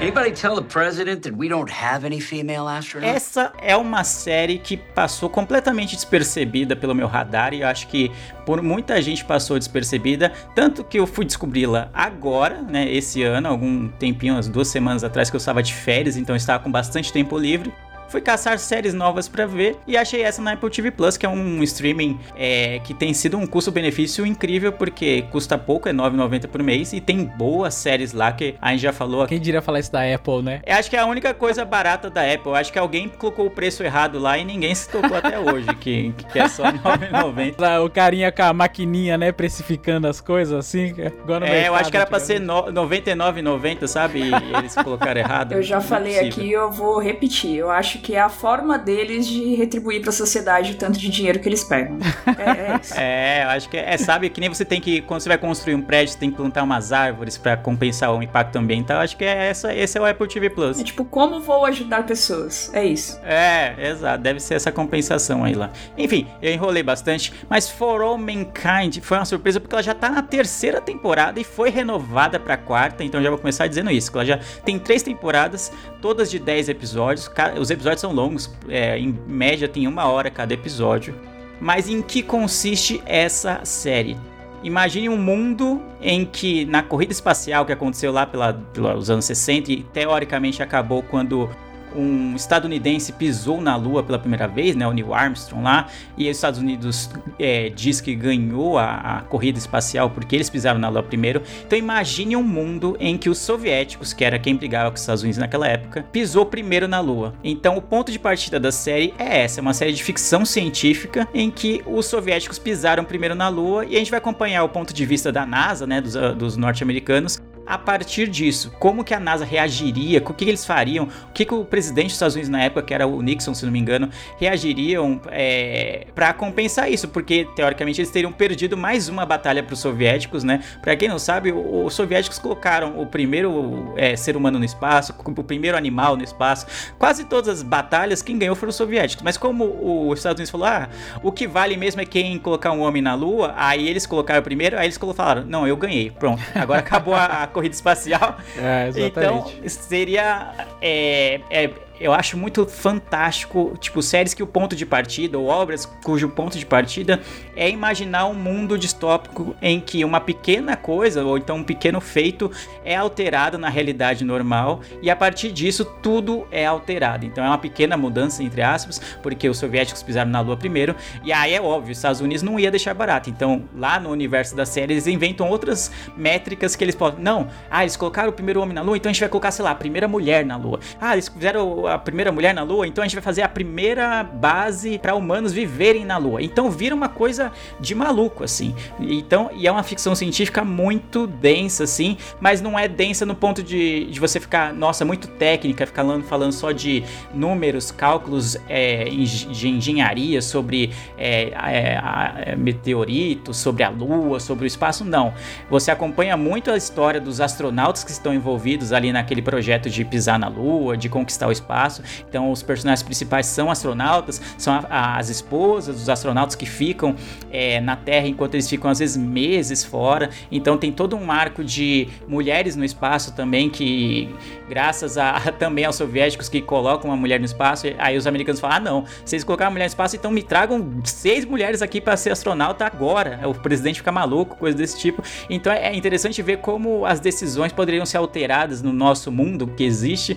Anybody 0.00 0.32
tell 0.32 0.56
the 0.56 0.64
president 0.64 1.22
that 1.22 1.32
we 1.32 1.48
don't 1.48 1.70
have 1.70 2.04
any 2.04 2.18
female 2.18 2.66
astronauts? 2.66 3.14
Essa 3.14 3.52
é 3.62 3.76
uma 3.76 4.02
série 4.02 4.58
que 4.58 4.76
passou 4.76 5.30
completamente 5.30 5.94
despercebida 5.94 6.74
pelo 6.74 6.92
meu 6.92 7.06
radar 7.06 7.54
e 7.54 7.60
eu 7.60 7.68
acho 7.68 7.86
que 7.86 8.10
por 8.44 8.60
muita 8.60 9.00
gente 9.00 9.24
passou 9.24 9.60
despercebida, 9.60 10.32
tanto 10.56 10.82
que 10.82 10.98
eu 10.98 11.06
fui 11.06 11.24
descobri-la 11.24 11.88
agora, 11.94 12.60
né, 12.60 12.92
esse 12.92 13.22
ano, 13.22 13.46
algum 13.46 13.86
tempinho, 13.86 14.34
umas 14.34 14.48
duas 14.48 14.66
semanas 14.66 15.04
atrás 15.04 15.30
que 15.30 15.36
eu 15.36 15.38
estava 15.38 15.62
de 15.62 15.72
férias, 15.72 16.16
então 16.16 16.34
eu 16.34 16.38
estava 16.38 16.64
com 16.64 16.70
bastante 16.72 17.12
tempo 17.12 17.38
livre. 17.38 17.72
Fui 18.12 18.20
caçar 18.20 18.58
séries 18.58 18.92
novas 18.92 19.26
pra 19.26 19.46
ver 19.46 19.74
e 19.86 19.96
achei 19.96 20.22
essa 20.22 20.42
na 20.42 20.52
Apple 20.52 20.68
TV 20.68 20.90
Plus, 20.90 21.16
que 21.16 21.24
é 21.24 21.28
um 21.30 21.62
streaming 21.62 22.20
é, 22.36 22.78
que 22.84 22.92
tem 22.92 23.14
sido 23.14 23.38
um 23.38 23.46
custo-benefício 23.46 24.26
incrível, 24.26 24.70
porque 24.70 25.22
custa 25.30 25.56
pouco, 25.56 25.88
é 25.88 25.92
R$ 25.92 25.96
9,90 25.98 26.46
por 26.46 26.62
mês, 26.62 26.92
e 26.92 27.00
tem 27.00 27.24
boas 27.24 27.72
séries 27.74 28.12
lá 28.12 28.30
que 28.30 28.54
a 28.60 28.70
gente 28.72 28.82
já 28.82 28.92
falou 28.92 29.26
Quem 29.26 29.40
diria 29.40 29.62
falar 29.62 29.80
isso 29.80 29.90
da 29.90 30.02
Apple, 30.14 30.42
né? 30.42 30.60
eu 30.66 30.76
acho 30.76 30.90
que 30.90 30.96
é 30.96 30.98
a 30.98 31.06
única 31.06 31.32
coisa 31.32 31.64
barata 31.64 32.10
da 32.10 32.20
Apple. 32.22 32.48
Eu 32.50 32.54
acho 32.54 32.70
que 32.70 32.78
alguém 32.78 33.08
colocou 33.08 33.46
o 33.46 33.50
preço 33.50 33.82
errado 33.82 34.18
lá 34.18 34.36
e 34.36 34.44
ninguém 34.44 34.74
se 34.74 34.90
tocou 34.90 35.16
até 35.16 35.38
hoje, 35.40 35.74
que, 35.76 36.12
que 36.30 36.38
é 36.38 36.48
só 36.48 36.64
R$ 36.64 36.78
9,90. 36.78 37.82
O 37.84 37.88
carinha 37.88 38.30
com 38.30 38.42
a 38.42 38.52
maquininha, 38.52 39.16
né, 39.16 39.32
precificando 39.32 40.06
as 40.06 40.20
coisas 40.20 40.54
assim. 40.54 40.88
Igual 40.88 41.40
no 41.40 41.46
É, 41.46 41.48
eu 41.48 41.52
mercado, 41.72 41.74
acho 41.80 41.90
que 41.90 41.96
era 41.96 42.06
pra 42.06 42.20
ser 42.20 42.40
no- 42.40 42.66
R$ 42.66 42.72
99,90, 42.72 43.86
sabe? 43.88 44.20
E 44.20 44.56
eles 44.58 44.74
colocaram 44.74 45.18
errado. 45.20 45.52
Eu 45.52 45.62
já 45.62 45.78
é 45.78 45.80
falei 45.80 46.12
possível. 46.14 46.28
aqui 46.30 46.42
e 46.48 46.52
eu 46.52 46.70
vou 46.70 46.98
repetir. 47.00 47.56
Eu 47.56 47.70
acho 47.70 47.98
que 48.02 48.14
é 48.14 48.20
a 48.20 48.28
forma 48.28 48.78
deles 48.78 49.26
de 49.26 49.54
retribuir 49.54 50.00
para 50.00 50.10
a 50.10 50.12
sociedade 50.12 50.72
o 50.72 50.74
tanto 50.74 50.98
de 50.98 51.08
dinheiro 51.08 51.38
que 51.38 51.48
eles 51.48 51.62
pegam. 51.62 51.98
É, 52.36 52.72
é 52.72 52.78
isso. 52.82 52.94
É, 52.96 53.44
eu 53.44 53.48
acho 53.50 53.68
que 53.68 53.76
é, 53.76 53.96
sabe, 53.96 54.28
que 54.28 54.40
nem 54.40 54.48
você 54.48 54.64
tem 54.64 54.80
que, 54.80 55.00
quando 55.02 55.20
você 55.20 55.28
vai 55.28 55.38
construir 55.38 55.74
um 55.74 55.80
prédio, 55.80 56.12
você 56.12 56.18
tem 56.18 56.30
que 56.30 56.36
plantar 56.36 56.62
umas 56.64 56.92
árvores 56.92 57.38
para 57.38 57.56
compensar 57.56 58.12
o 58.12 58.22
impacto 58.22 58.56
ambiental. 58.56 59.00
Acho 59.00 59.16
que 59.16 59.24
é 59.24 59.48
essa, 59.48 59.74
esse 59.74 59.96
é 59.96 60.00
o 60.00 60.04
Apple 60.04 60.26
TV 60.26 60.50
Plus. 60.50 60.80
É 60.80 60.84
tipo, 60.84 61.04
como 61.04 61.40
vou 61.40 61.64
ajudar 61.66 62.04
pessoas? 62.04 62.70
É 62.74 62.84
isso. 62.84 63.20
É, 63.24 63.74
exato. 63.90 64.22
Deve 64.22 64.40
ser 64.40 64.54
essa 64.54 64.72
compensação 64.72 65.44
aí 65.44 65.54
lá. 65.54 65.70
Enfim, 65.96 66.26
eu 66.40 66.52
enrolei 66.52 66.82
bastante, 66.82 67.32
mas 67.48 67.70
For 67.70 68.02
All 68.02 68.18
Mankind 68.18 68.98
foi 69.02 69.18
uma 69.18 69.24
surpresa 69.24 69.60
porque 69.60 69.74
ela 69.74 69.82
já 69.82 69.94
tá 69.94 70.08
na 70.08 70.22
terceira 70.22 70.80
temporada 70.80 71.38
e 71.40 71.44
foi 71.44 71.70
renovada 71.70 72.40
pra 72.40 72.56
quarta, 72.56 73.04
então 73.04 73.22
já 73.22 73.30
vou 73.30 73.38
começar 73.38 73.66
dizendo 73.66 73.90
isso. 73.90 74.10
Ela 74.14 74.24
já 74.24 74.40
tem 74.64 74.78
três 74.78 75.02
temporadas, 75.02 75.72
todas 76.02 76.30
de 76.30 76.38
10 76.38 76.68
episódios. 76.68 77.30
Os 77.58 77.70
episódios 77.70 78.00
são 78.00 78.12
longos, 78.12 78.50
é, 78.68 78.98
em 78.98 79.16
média 79.26 79.68
tem 79.68 79.86
uma 79.86 80.06
hora 80.06 80.30
cada 80.30 80.52
episódio. 80.52 81.14
Mas 81.60 81.88
em 81.88 82.02
que 82.02 82.22
consiste 82.22 83.00
essa 83.06 83.64
série? 83.64 84.18
Imagine 84.64 85.08
um 85.08 85.16
mundo 85.16 85.80
em 86.00 86.24
que 86.24 86.64
na 86.64 86.82
corrida 86.82 87.12
espacial 87.12 87.64
que 87.64 87.72
aconteceu 87.72 88.12
lá 88.12 88.26
pela, 88.26 88.52
pelos 88.52 89.08
anos 89.08 89.24
60 89.24 89.72
e 89.72 89.82
teoricamente 89.84 90.62
acabou 90.62 91.02
quando 91.02 91.48
um 91.96 92.34
estadunidense 92.34 93.12
pisou 93.12 93.60
na 93.60 93.76
Lua 93.76 94.02
pela 94.02 94.18
primeira 94.18 94.46
vez, 94.46 94.74
né, 94.76 94.86
o 94.86 94.92
Neil 94.92 95.12
Armstrong 95.14 95.62
lá, 95.62 95.88
e 96.16 96.28
os 96.30 96.36
Estados 96.36 96.60
Unidos 96.60 97.10
é, 97.38 97.68
diz 97.70 98.00
que 98.00 98.14
ganhou 98.14 98.78
a, 98.78 98.94
a, 98.94 99.20
corrida 99.22 99.58
espacial 99.58 100.10
porque 100.10 100.36
eles 100.36 100.50
pisaram 100.50 100.78
na 100.78 100.88
Lua 100.88 101.02
primeiro. 101.02 101.42
Então 101.66 101.78
imagine 101.78 102.36
um 102.36 102.42
mundo 102.42 102.96
em 103.00 103.16
que 103.16 103.28
os 103.28 103.38
soviéticos, 103.38 104.12
que 104.12 104.24
era 104.24 104.38
quem 104.38 104.56
brigava 104.56 104.90
com 104.90 104.94
os 104.94 105.00
Estados 105.00 105.22
Unidos 105.22 105.38
naquela 105.38 105.66
época, 105.66 106.04
pisou 106.12 106.46
primeiro 106.46 106.86
na 106.88 107.00
Lua. 107.00 107.34
Então 107.42 107.76
o 107.76 107.82
ponto 107.82 108.10
de 108.10 108.18
partida 108.18 108.58
da 108.58 108.72
série 108.72 109.14
é 109.18 109.42
essa, 109.42 109.60
é 109.60 109.62
uma 109.62 109.74
série 109.74 109.92
de 109.92 110.02
ficção 110.02 110.44
científica 110.44 111.28
em 111.34 111.50
que 111.50 111.82
os 111.86 112.06
soviéticos 112.06 112.58
pisaram 112.58 113.04
primeiro 113.04 113.34
na 113.34 113.48
Lua 113.48 113.84
e 113.84 113.96
a 113.96 113.98
gente 113.98 114.10
vai 114.10 114.18
acompanhar 114.18 114.64
o 114.64 114.68
ponto 114.68 114.92
de 114.92 115.04
vista 115.04 115.32
da 115.32 115.46
NASA, 115.46 115.86
né, 115.86 116.00
dos, 116.00 116.14
dos 116.36 116.56
norte-americanos, 116.56 117.40
a 117.66 117.78
partir 117.78 118.28
disso, 118.28 118.72
como 118.78 119.04
que 119.04 119.14
a 119.14 119.20
NASA 119.20 119.44
reagiria, 119.44 120.18
o 120.18 120.34
que, 120.34 120.44
que 120.44 120.50
eles 120.50 120.64
fariam, 120.64 121.08
o 121.28 121.32
que, 121.32 121.44
que 121.44 121.54
o 121.54 121.64
presidente 121.64 122.06
dos 122.06 122.14
Estados 122.14 122.34
Unidos 122.34 122.50
na 122.50 122.62
época, 122.62 122.82
que 122.82 122.94
era 122.94 123.06
o 123.06 123.22
Nixon, 123.22 123.54
se 123.54 123.64
não 123.64 123.72
me 123.72 123.78
engano, 123.78 124.08
reagiriam 124.38 125.20
é, 125.30 126.06
para 126.14 126.32
compensar 126.32 126.90
isso, 126.90 127.08
porque 127.08 127.46
teoricamente 127.56 128.00
eles 128.00 128.10
teriam 128.10 128.32
perdido 128.32 128.76
mais 128.76 129.08
uma 129.08 129.24
batalha 129.24 129.62
para 129.62 129.74
os 129.74 129.80
soviéticos, 129.80 130.44
né? 130.44 130.62
Para 130.80 130.96
quem 130.96 131.08
não 131.08 131.18
sabe, 131.18 131.52
os 131.52 131.94
soviéticos 131.94 132.38
colocaram 132.38 133.00
o 133.00 133.06
primeiro 133.06 133.92
é, 133.96 134.16
ser 134.16 134.36
humano 134.36 134.58
no 134.58 134.64
espaço, 134.64 135.14
o 135.24 135.44
primeiro 135.44 135.76
animal 135.76 136.16
no 136.16 136.24
espaço, 136.24 136.66
quase 136.98 137.24
todas 137.24 137.48
as 137.48 137.62
batalhas 137.62 138.22
quem 138.22 138.38
ganhou 138.38 138.56
foram 138.56 138.70
os 138.70 138.76
soviéticos, 138.76 139.22
mas 139.22 139.36
como 139.36 140.08
os 140.08 140.18
Estados 140.18 140.38
Unidos 140.38 140.50
falou, 140.50 140.66
ah, 140.66 140.88
o 141.22 141.30
que 141.30 141.46
vale 141.46 141.76
mesmo 141.76 142.00
é 142.00 142.04
quem 142.04 142.38
colocar 142.38 142.72
um 142.72 142.80
homem 142.80 143.02
na 143.02 143.14
Lua, 143.14 143.54
aí 143.56 143.88
eles 143.88 144.06
colocaram 144.06 144.42
primeiro, 144.42 144.78
aí 144.78 144.86
eles 144.86 144.96
falaram, 144.96 145.44
não, 145.44 145.66
eu 145.66 145.76
ganhei, 145.76 146.10
pronto, 146.10 146.42
agora 146.54 146.80
acabou 146.80 147.14
a 147.14 147.46
corrida 147.52 147.74
espacial. 147.74 148.38
É, 148.56 148.88
exatamente. 148.94 149.56
Então, 149.56 149.68
seria. 149.68 150.52
É, 150.80 151.40
é, 151.50 151.70
eu 152.02 152.12
acho 152.12 152.36
muito 152.36 152.66
fantástico, 152.66 153.74
tipo, 153.78 154.02
séries 154.02 154.34
que 154.34 154.42
o 154.42 154.46
ponto 154.46 154.74
de 154.74 154.84
partida, 154.84 155.38
ou 155.38 155.46
obras 155.46 155.86
cujo 156.02 156.28
ponto 156.28 156.58
de 156.58 156.66
partida 156.66 157.20
é 157.54 157.70
imaginar 157.70 158.26
um 158.26 158.34
mundo 158.34 158.76
distópico 158.76 159.54
em 159.62 159.80
que 159.80 160.04
uma 160.04 160.20
pequena 160.20 160.76
coisa, 160.76 161.24
ou 161.24 161.38
então 161.38 161.58
um 161.58 161.64
pequeno 161.64 162.00
feito, 162.00 162.50
é 162.84 162.96
alterado 162.96 163.56
na 163.56 163.68
realidade 163.68 164.24
normal, 164.24 164.80
e 165.00 165.08
a 165.08 165.14
partir 165.14 165.52
disso 165.52 165.84
tudo 165.84 166.44
é 166.50 166.66
alterado. 166.66 167.24
Então 167.24 167.44
é 167.44 167.46
uma 167.46 167.58
pequena 167.58 167.96
mudança, 167.96 168.42
entre 168.42 168.62
aspas, 168.62 169.00
porque 169.22 169.48
os 169.48 169.58
soviéticos 169.58 170.02
pisaram 170.02 170.30
na 170.30 170.40
Lua 170.40 170.56
primeiro, 170.56 170.96
e 171.22 171.32
aí 171.32 171.54
é 171.54 171.62
óbvio, 171.62 171.92
os 171.92 171.98
Estados 171.98 172.20
Unidos 172.20 172.42
não 172.42 172.58
ia 172.58 172.70
deixar 172.70 172.94
barato. 172.94 173.30
Então, 173.30 173.62
lá 173.76 174.00
no 174.00 174.10
universo 174.10 174.56
da 174.56 174.66
série, 174.66 174.94
eles 174.94 175.06
inventam 175.06 175.48
outras 175.48 175.92
métricas 176.16 176.74
que 176.74 176.82
eles 176.82 176.96
podem. 176.96 177.22
Não, 177.22 177.46
ah, 177.70 177.84
eles 177.84 177.96
colocaram 177.96 178.30
o 178.30 178.32
primeiro 178.32 178.60
homem 178.60 178.74
na 178.74 178.82
Lua, 178.82 178.96
então 178.96 179.08
a 179.08 179.12
gente 179.12 179.20
vai 179.20 179.28
colocar, 179.28 179.52
sei 179.52 179.64
lá, 179.64 179.70
a 179.70 179.76
primeira 179.76 180.08
mulher 180.08 180.44
na 180.44 180.56
Lua. 180.56 180.80
Ah, 181.00 181.12
eles 181.12 181.28
fizeram 181.28 181.91
a 181.94 181.98
primeira 181.98 182.30
mulher 182.30 182.54
na 182.54 182.62
Lua, 182.62 182.86
então 182.86 183.02
a 183.02 183.06
gente 183.06 183.16
vai 183.16 183.22
fazer 183.22 183.42
a 183.42 183.48
primeira 183.48 184.22
base 184.22 184.98
para 184.98 185.14
humanos 185.14 185.52
viverem 185.52 186.04
na 186.04 186.18
Lua. 186.18 186.42
Então 186.42 186.70
vira 186.70 186.94
uma 186.94 187.08
coisa 187.08 187.52
de 187.80 187.94
maluco, 187.94 188.44
assim. 188.44 188.74
Então, 189.00 189.50
e 189.54 189.66
é 189.66 189.72
uma 189.72 189.82
ficção 189.82 190.14
científica 190.14 190.64
muito 190.64 191.26
densa, 191.26 191.84
assim, 191.84 192.16
mas 192.40 192.60
não 192.60 192.78
é 192.78 192.88
densa 192.88 193.24
no 193.24 193.34
ponto 193.34 193.62
de, 193.62 194.04
de 194.06 194.20
você 194.20 194.38
ficar, 194.38 194.72
nossa, 194.72 195.04
muito 195.04 195.28
técnica, 195.28 195.86
ficar 195.86 196.02
falando, 196.02 196.24
falando 196.24 196.52
só 196.52 196.72
de 196.72 197.04
números, 197.32 197.90
cálculos 197.90 198.56
é, 198.68 199.04
de 199.04 199.68
engenharia 199.68 200.42
sobre 200.42 200.92
é, 201.16 201.52
é, 201.54 202.56
meteoritos, 202.56 203.56
sobre 203.56 203.82
a 203.82 203.88
Lua, 203.88 204.40
sobre 204.40 204.64
o 204.64 204.66
espaço. 204.66 205.04
Não. 205.04 205.32
Você 205.70 205.90
acompanha 205.90 206.36
muito 206.36 206.70
a 206.70 206.76
história 206.76 207.20
dos 207.20 207.40
astronautas 207.40 208.02
que 208.02 208.10
estão 208.10 208.34
envolvidos 208.34 208.92
ali 208.92 209.12
naquele 209.12 209.42
projeto 209.42 209.88
de 209.88 210.04
pisar 210.04 210.38
na 210.38 210.48
Lua, 210.48 210.96
de 210.96 211.08
conquistar 211.08 211.46
o 211.46 211.52
espaço 211.52 211.81
espaço. 211.82 212.02
Então, 212.28 212.50
os 212.50 212.62
personagens 212.62 213.02
principais 213.02 213.46
são 213.46 213.70
astronautas, 213.70 214.40
são 214.56 214.74
a, 214.74 214.86
a, 214.88 215.18
as 215.18 215.28
esposas 215.28 215.96
dos 215.96 216.08
astronautas 216.08 216.54
que 216.54 216.66
ficam 216.66 217.14
é, 217.50 217.80
na 217.80 217.96
Terra 217.96 218.26
enquanto 218.26 218.54
eles 218.54 218.68
ficam 218.68 218.90
às 218.90 218.98
vezes 218.98 219.16
meses 219.16 219.84
fora. 219.84 220.30
Então, 220.50 220.76
tem 220.76 220.92
todo 220.92 221.16
um 221.16 221.30
arco 221.30 221.64
de 221.64 222.08
mulheres 222.28 222.76
no 222.76 222.84
espaço 222.84 223.34
também 223.34 223.68
que, 223.68 224.34
graças 224.68 225.18
a 225.18 225.40
também 225.58 225.84
aos 225.84 225.96
soviéticos 225.96 226.48
que 226.48 226.60
colocam 226.60 227.10
uma 227.10 227.16
mulher 227.16 227.38
no 227.38 227.46
espaço, 227.46 227.86
aí 227.98 228.16
os 228.16 228.26
americanos 228.26 228.60
falam: 228.60 228.76
ah, 228.76 228.80
não, 228.80 229.04
vocês 229.24 229.44
colocaram 229.44 229.70
uma 229.70 229.74
mulher 229.74 229.84
no 229.84 229.88
espaço, 229.88 230.16
então 230.16 230.30
me 230.30 230.42
tragam 230.42 231.00
seis 231.04 231.44
mulheres 231.44 231.82
aqui 231.82 232.00
para 232.00 232.16
ser 232.16 232.30
astronauta 232.30 232.86
agora. 232.86 233.40
O 233.44 233.54
presidente 233.54 233.96
fica 233.96 234.12
maluco, 234.12 234.56
coisa 234.56 234.76
desse 234.76 234.98
tipo. 234.98 235.22
Então, 235.48 235.72
é 235.72 235.94
interessante 235.94 236.40
ver 236.42 236.58
como 236.58 237.04
as 237.04 237.20
decisões 237.20 237.72
poderiam 237.72 238.06
ser 238.06 238.18
alteradas 238.18 238.82
no 238.82 238.92
nosso 238.92 239.30
mundo 239.30 239.66
que 239.66 239.84
existe 239.84 240.36